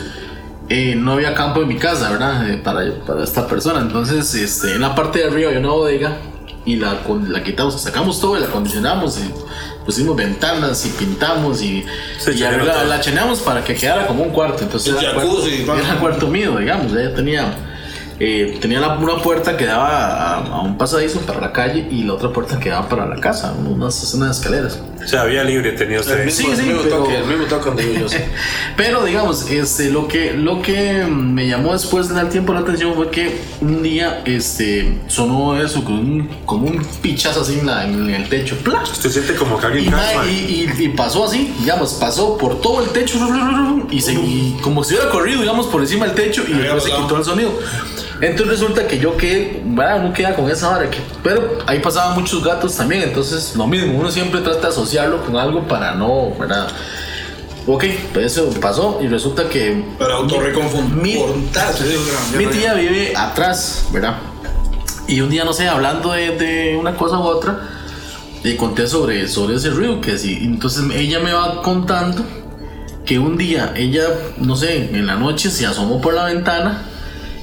eh, 0.69 0.95
no 0.95 1.13
había 1.13 1.33
campo 1.33 1.61
en 1.61 1.67
mi 1.67 1.77
casa, 1.77 2.09
¿verdad? 2.11 2.49
Eh, 2.49 2.57
para, 2.57 2.81
para 3.05 3.23
esta 3.23 3.47
persona. 3.47 3.81
Entonces, 3.81 4.33
este, 4.35 4.73
en 4.75 4.81
la 4.81 4.95
parte 4.95 5.19
de 5.19 5.25
arriba 5.25 5.49
había 5.49 5.59
una 5.59 5.69
bodega 5.71 6.17
y 6.65 6.75
la, 6.77 7.03
con- 7.03 7.31
la 7.33 7.43
quitamos, 7.43 7.81
sacamos 7.81 8.21
todo 8.21 8.37
y 8.37 8.39
la 8.39 8.45
acondicionamos 8.47 9.17
y 9.19 9.31
pusimos 9.85 10.15
ventanas 10.15 10.85
y 10.85 10.89
pintamos 10.89 11.61
y, 11.61 11.85
arregla- 12.49 12.73
la 12.89 12.99
cheneamos 13.01 13.39
para 13.39 13.63
que 13.63 13.73
quedara 13.75 14.07
como 14.07 14.23
un 14.23 14.29
cuarto. 14.29 14.63
Entonces, 14.63 14.93
era, 15.01 15.13
cuarto, 15.13 15.29
era 15.85 15.99
cuarto 15.99 16.27
mío, 16.27 16.57
digamos. 16.57 16.91
Ya 16.91 17.13
tenía, 17.13 17.53
eh, 18.19 18.57
tenía 18.61 18.79
la, 18.79 18.97
una 18.97 19.17
puerta 19.21 19.57
que 19.57 19.65
daba 19.65 19.89
a, 19.89 20.35
a 20.45 20.61
un 20.61 20.77
pasadizo 20.77 21.19
para 21.21 21.41
la 21.41 21.51
calle 21.51 21.87
y 21.89 22.03
la 22.03 22.13
otra 22.13 22.29
puerta 22.29 22.59
que 22.59 22.69
daba 22.69 22.87
para 22.87 23.05
la 23.07 23.19
casa, 23.19 23.53
unas, 23.53 24.13
unas 24.13 24.37
escaleras. 24.37 24.79
O 25.03 25.07
sea, 25.07 25.21
había 25.21 25.43
libre 25.43 25.71
tenía 25.71 25.99
usted. 25.99 26.25
mismo, 26.25 26.49
Sí, 26.49 26.55
sí, 26.55 26.61
el 26.61 26.67
mismo 26.67 26.81
pero- 26.83 26.97
toque, 26.97 27.17
el 27.17 27.25
mismo 27.25 27.45
toque 27.45 27.65
donde 27.65 27.93
yo, 27.93 27.99
yo 28.01 28.09
sé. 28.09 28.25
Pero 28.77 29.03
digamos, 29.03 29.49
este, 29.49 29.89
lo 29.91 30.07
que, 30.07 30.33
lo 30.33 30.61
que 30.61 31.05
me 31.09 31.47
llamó 31.47 31.73
después 31.73 32.07
de 32.09 32.15
dar 32.15 32.29
tiempo 32.29 32.53
la 32.53 32.59
atención 32.61 32.93
fue 32.95 33.09
que 33.09 33.41
un 33.61 33.81
día 33.83 34.21
este, 34.25 34.97
sonó 35.07 35.59
eso 35.61 35.83
como 35.83 35.99
un, 36.01 36.29
como 36.45 36.67
un 36.67 36.83
pichazo 37.01 37.41
así 37.41 37.59
en, 37.59 37.65
la- 37.65 37.85
en 37.85 38.09
el 38.09 38.29
techo. 38.29 38.55
¡Pla! 38.63 38.83
Usted 38.83 39.09
siente 39.09 39.35
como 39.35 39.57
que 39.59 39.65
Y, 39.65 39.67
alguien 39.67 39.91
ma. 39.91 40.01
y, 40.25 40.29
y- 40.79 40.83
y 40.85 40.87
pasó 40.89 41.25
así, 41.25 41.53
digamos, 41.59 41.93
pasó 41.95 42.37
por 42.37 42.61
todo 42.61 42.83
el 42.83 42.89
techo 42.89 43.17
y, 43.89 44.01
se, 44.01 44.13
y 44.13 44.57
como 44.61 44.83
si 44.83 44.93
hubiera 44.93 45.09
corrido, 45.09 45.41
digamos, 45.41 45.67
por 45.67 45.81
encima 45.81 46.05
del 46.05 46.15
techo 46.15 46.43
y 46.47 46.51
se 46.81 46.91
quitó 46.91 47.17
el 47.17 47.23
sonido. 47.25 47.51
Entonces 48.21 48.59
resulta 48.59 48.87
que 48.87 48.99
yo 48.99 49.17
quedé, 49.17 49.61
bueno, 49.65 50.09
no 50.09 50.13
queda 50.13 50.35
con 50.35 50.49
esa 50.49 50.69
hora, 50.69 50.87
que, 50.89 50.99
pero 51.23 51.57
ahí 51.65 51.79
pasaban 51.79 52.19
muchos 52.19 52.43
gatos 52.43 52.77
también, 52.77 53.01
entonces 53.01 53.55
lo 53.55 53.65
mismo, 53.65 53.97
uno 53.97 54.11
siempre 54.11 54.41
trata 54.41 54.61
de 54.61 54.67
asociarlo 54.67 55.25
con 55.25 55.35
algo 55.37 55.67
para 55.67 55.95
no, 55.95 56.31
¿verdad? 56.39 56.67
Ok, 57.65 57.85
pues 58.13 58.37
eso 58.37 58.49
pasó 58.59 58.99
y 59.01 59.07
resulta 59.07 59.49
que 59.49 59.83
Para 59.97 60.15
autorreconfortarse. 60.15 61.83
mi 62.37 62.45
tía 62.45 62.75
vive 62.75 63.13
atrás, 63.15 63.87
¿verdad? 63.91 64.17
Y 65.07 65.21
un 65.21 65.29
día, 65.29 65.43
no 65.43 65.53
sé, 65.53 65.67
hablando 65.67 66.11
de, 66.13 66.37
de 66.37 66.75
una 66.75 66.95
cosa 66.95 67.17
u 67.17 67.23
otra, 67.23 67.59
le 68.43 68.55
conté 68.55 68.87
sobre, 68.87 69.27
sobre 69.27 69.55
ese 69.55 69.71
ruido 69.71 69.99
que 69.99 70.17
sí. 70.17 70.39
Entonces 70.43 70.83
ella 70.93 71.19
me 71.19 71.33
va 71.33 71.61
contando 71.63 72.23
que 73.03 73.17
un 73.17 73.35
día 73.35 73.73
ella, 73.75 74.03
no 74.37 74.55
sé, 74.55 74.89
en 74.93 75.07
la 75.07 75.15
noche 75.15 75.49
se 75.49 75.65
asomó 75.65 75.99
por 76.01 76.13
la 76.13 76.25
ventana 76.25 76.87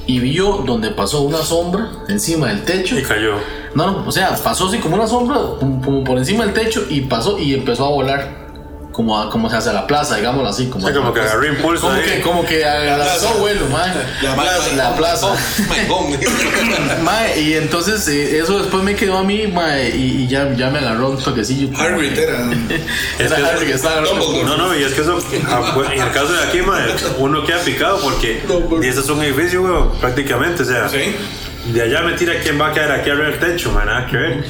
y 0.09 0.17
vio 0.17 0.63
donde 0.65 0.89
pasó 0.89 1.21
una 1.21 1.37
sombra 1.43 1.91
encima 2.07 2.47
del 2.47 2.63
techo. 2.63 2.97
Y 2.97 3.03
cayó. 3.03 3.33
No, 3.75 3.91
no, 3.91 4.07
o 4.07 4.11
sea, 4.11 4.35
pasó 4.43 4.67
así 4.67 4.79
como 4.79 4.95
una 4.95 5.05
sombra, 5.05 5.37
como, 5.59 5.81
como 5.83 6.03
por 6.03 6.17
encima 6.17 6.45
del 6.45 6.53
techo 6.55 6.83
y 6.89 7.01
pasó 7.01 7.37
y 7.37 7.53
empezó 7.53 7.85
a 7.85 7.89
volar. 7.89 8.48
Como, 8.91 9.17
a- 9.17 9.29
como 9.29 9.47
hacia 9.47 9.71
la 9.71 9.85
plaza, 9.87 10.15
digámoslo 10.17 10.49
así. 10.49 10.67
Como, 10.67 10.85
Sí, 10.87 10.93
como 10.93 11.13
que 11.13 11.21
agarró 11.21 11.45
impulso 11.45 11.81
Como 11.87 11.93
ahí. 11.93 12.03
que, 12.03 12.21
como 12.21 12.45
que 12.45 12.65
agarró 12.65 13.33
vuelo, 13.39 13.67
man. 13.67 13.93
La 14.21 14.35
plaza. 14.35 14.75
La 14.75 14.95
plaza. 14.95 15.27
Mae, 17.03 17.39
y 17.41 17.53
entonces 17.53 18.07
eh, 18.07 18.39
eso 18.39 18.59
después 18.59 18.83
me 18.83 18.95
quedó 18.95 19.17
a 19.17 19.23
mí, 19.23 19.47
mae, 19.47 19.89
y, 19.95 20.23
y 20.23 20.27
ya, 20.27 20.51
ya 20.55 20.69
me 20.69 20.79
agarró 20.79 21.11
un 21.11 21.17
toquecillo. 21.17 21.69
Hagrid 21.77 22.17
era. 22.17 22.39
Era 23.19 23.25
Es 23.25 23.33
que- 23.33 23.43
Harry 23.45 23.65
que 23.67 23.73
estaba. 23.73 24.01
No, 24.01 24.57
no, 24.57 24.75
y 24.77 24.83
es 24.83 24.93
que 24.93 25.01
eso, 25.01 25.19
ah, 25.47 25.71
pues, 25.73 25.89
en 25.91 26.01
el 26.01 26.11
caso 26.11 26.33
de 26.33 26.43
aquí, 26.43 26.61
ma, 26.61 26.79
uno 27.19 27.45
queda 27.45 27.59
picado 27.59 27.99
porque 28.01 28.41
y 28.81 28.87
ese 28.87 28.99
es 29.01 29.09
un 29.09 29.21
edificio, 29.23 29.61
güey, 29.61 29.99
prácticamente, 30.01 30.63
o 30.63 30.65
sea, 30.65 30.89
Sí. 30.89 31.15
de 31.73 31.81
allá 31.81 32.01
me 32.01 32.13
tira 32.13 32.33
quién 32.41 32.59
va 32.59 32.69
a 32.69 32.73
quedar 32.73 32.91
aquí 32.91 33.09
arriba 33.09 33.27
del 33.29 33.39
techo, 33.39 33.71
man, 33.71 33.85
nada 33.85 34.07
que 34.07 34.17
ver. 34.17 34.43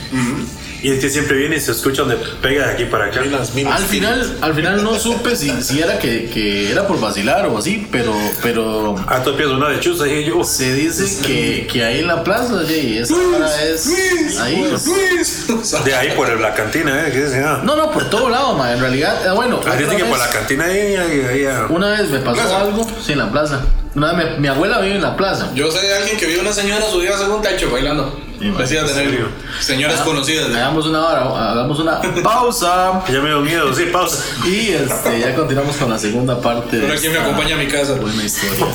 Y 0.82 0.92
es 0.92 1.00
que 1.00 1.10
siempre 1.10 1.36
viene 1.38 1.58
y 1.58 1.60
se 1.60 1.72
escucha 1.72 2.04
donde 2.04 2.18
pega 2.42 2.68
de 2.68 2.74
aquí 2.74 2.86
para 2.86 3.06
acá. 3.06 3.22
Minas, 3.22 3.54
minas, 3.54 3.76
Al 3.82 3.86
final, 3.88 4.38
al 4.42 4.54
final 4.56 4.84
no 4.84 4.98
supe 4.98 5.36
si, 5.36 5.52
si 5.62 5.80
era 5.82 6.00
que, 6.00 6.30
que 6.30 6.72
era 6.72 6.88
por 6.88 7.00
vacilar 7.02 7.46
o 7.48 7.58
así, 7.58 7.86
pero, 7.92 8.16
pero 8.42 8.96
Ah, 9.08 9.22
tú 9.24 9.36
piensas 9.36 9.58
una 9.58 9.70
lechuza 9.70 10.08
y 10.08 10.24
yo. 10.26 10.44
se 10.44 10.74
dice 10.74 11.22
que, 11.26 11.68
que 11.72 11.84
ahí 11.84 12.00
en 12.00 12.08
la 12.08 12.24
plaza, 12.24 12.62
Jay, 12.66 12.98
esa 13.00 13.14
hora 13.16 13.50
es 13.64 14.40
ahí. 14.40 14.56
Luis. 14.86 15.48
De 15.84 15.96
ahí 15.96 16.12
por 16.16 16.30
la 16.40 16.54
cantina, 16.54 17.06
¿eh? 17.08 17.12
¿Qué 17.12 17.26
dice? 17.26 17.44
Ah, 17.44 17.62
No, 17.64 17.76
no, 17.76 17.92
por 17.92 18.10
todo 18.10 18.30
lado, 18.30 18.54
ma. 18.56 18.72
En 18.72 18.80
realidad, 18.80 19.28
ah, 19.28 19.34
bueno. 19.34 19.60
Ah, 19.66 19.72
dice 19.76 19.86
otra 19.86 19.98
que 19.98 20.06
por 20.06 20.18
la 20.18 20.30
cantina 20.30 20.66
ahí, 20.66 20.96
ahí, 20.96 21.26
ahí, 21.30 21.46
ah. 21.46 21.66
Una 21.70 21.90
vez 21.92 22.10
me 22.10 22.20
pasó 22.20 22.36
Plaza. 22.42 22.62
algo, 22.62 22.88
sí, 23.06 23.12
en 23.14 23.18
la 23.20 23.32
plaza. 23.32 23.62
Una 23.96 24.14
vez 24.14 24.32
me- 24.32 24.40
mi 24.40 24.48
abuela 24.48 24.80
vive 24.80 24.96
en 24.96 25.02
la 25.02 25.18
plaza. 25.18 25.52
Yo 25.56 25.70
sé 25.72 25.86
de 25.86 25.94
alguien 25.96 26.18
que 26.18 26.28
vio 26.28 26.42
una 26.42 26.54
señora 26.54 26.86
subida 26.90 27.18
a 27.18 27.28
un 27.28 27.42
techo 27.42 27.70
bailando. 27.72 28.18
Sí, 28.40 28.50
Decía 28.58 28.86
tener 28.86 29.26
señoras 29.60 30.02
conocidas. 30.02 30.48
Hagamos 30.48 30.86
una 30.86 31.06
hora, 31.08 31.52
hagamos 31.52 31.80
una 31.80 32.02
pausa. 32.24 33.04
Ya 33.12 33.22
me 33.22 33.30
dio 33.30 33.42
miedo, 33.42 33.74
sí, 33.74 33.86
pausa. 33.92 34.24
Y 34.48 34.70
este, 34.70 35.20
ya 35.20 35.36
continuamos 35.36 35.76
con 35.76 35.90
la 35.90 36.00
segunda 36.00 36.40
parte. 36.42 36.78
de 36.78 36.88
Ahora 36.88 37.00
quién 37.00 37.12
me 37.12 37.20
acompaña 37.20 37.56
a 37.56 37.58
mi 37.58 37.68
casa. 37.68 37.96
Buena 37.96 38.24
historia. 38.24 38.66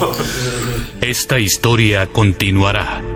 Esta 1.01 1.39
historia 1.39 2.07
continuará. 2.07 3.14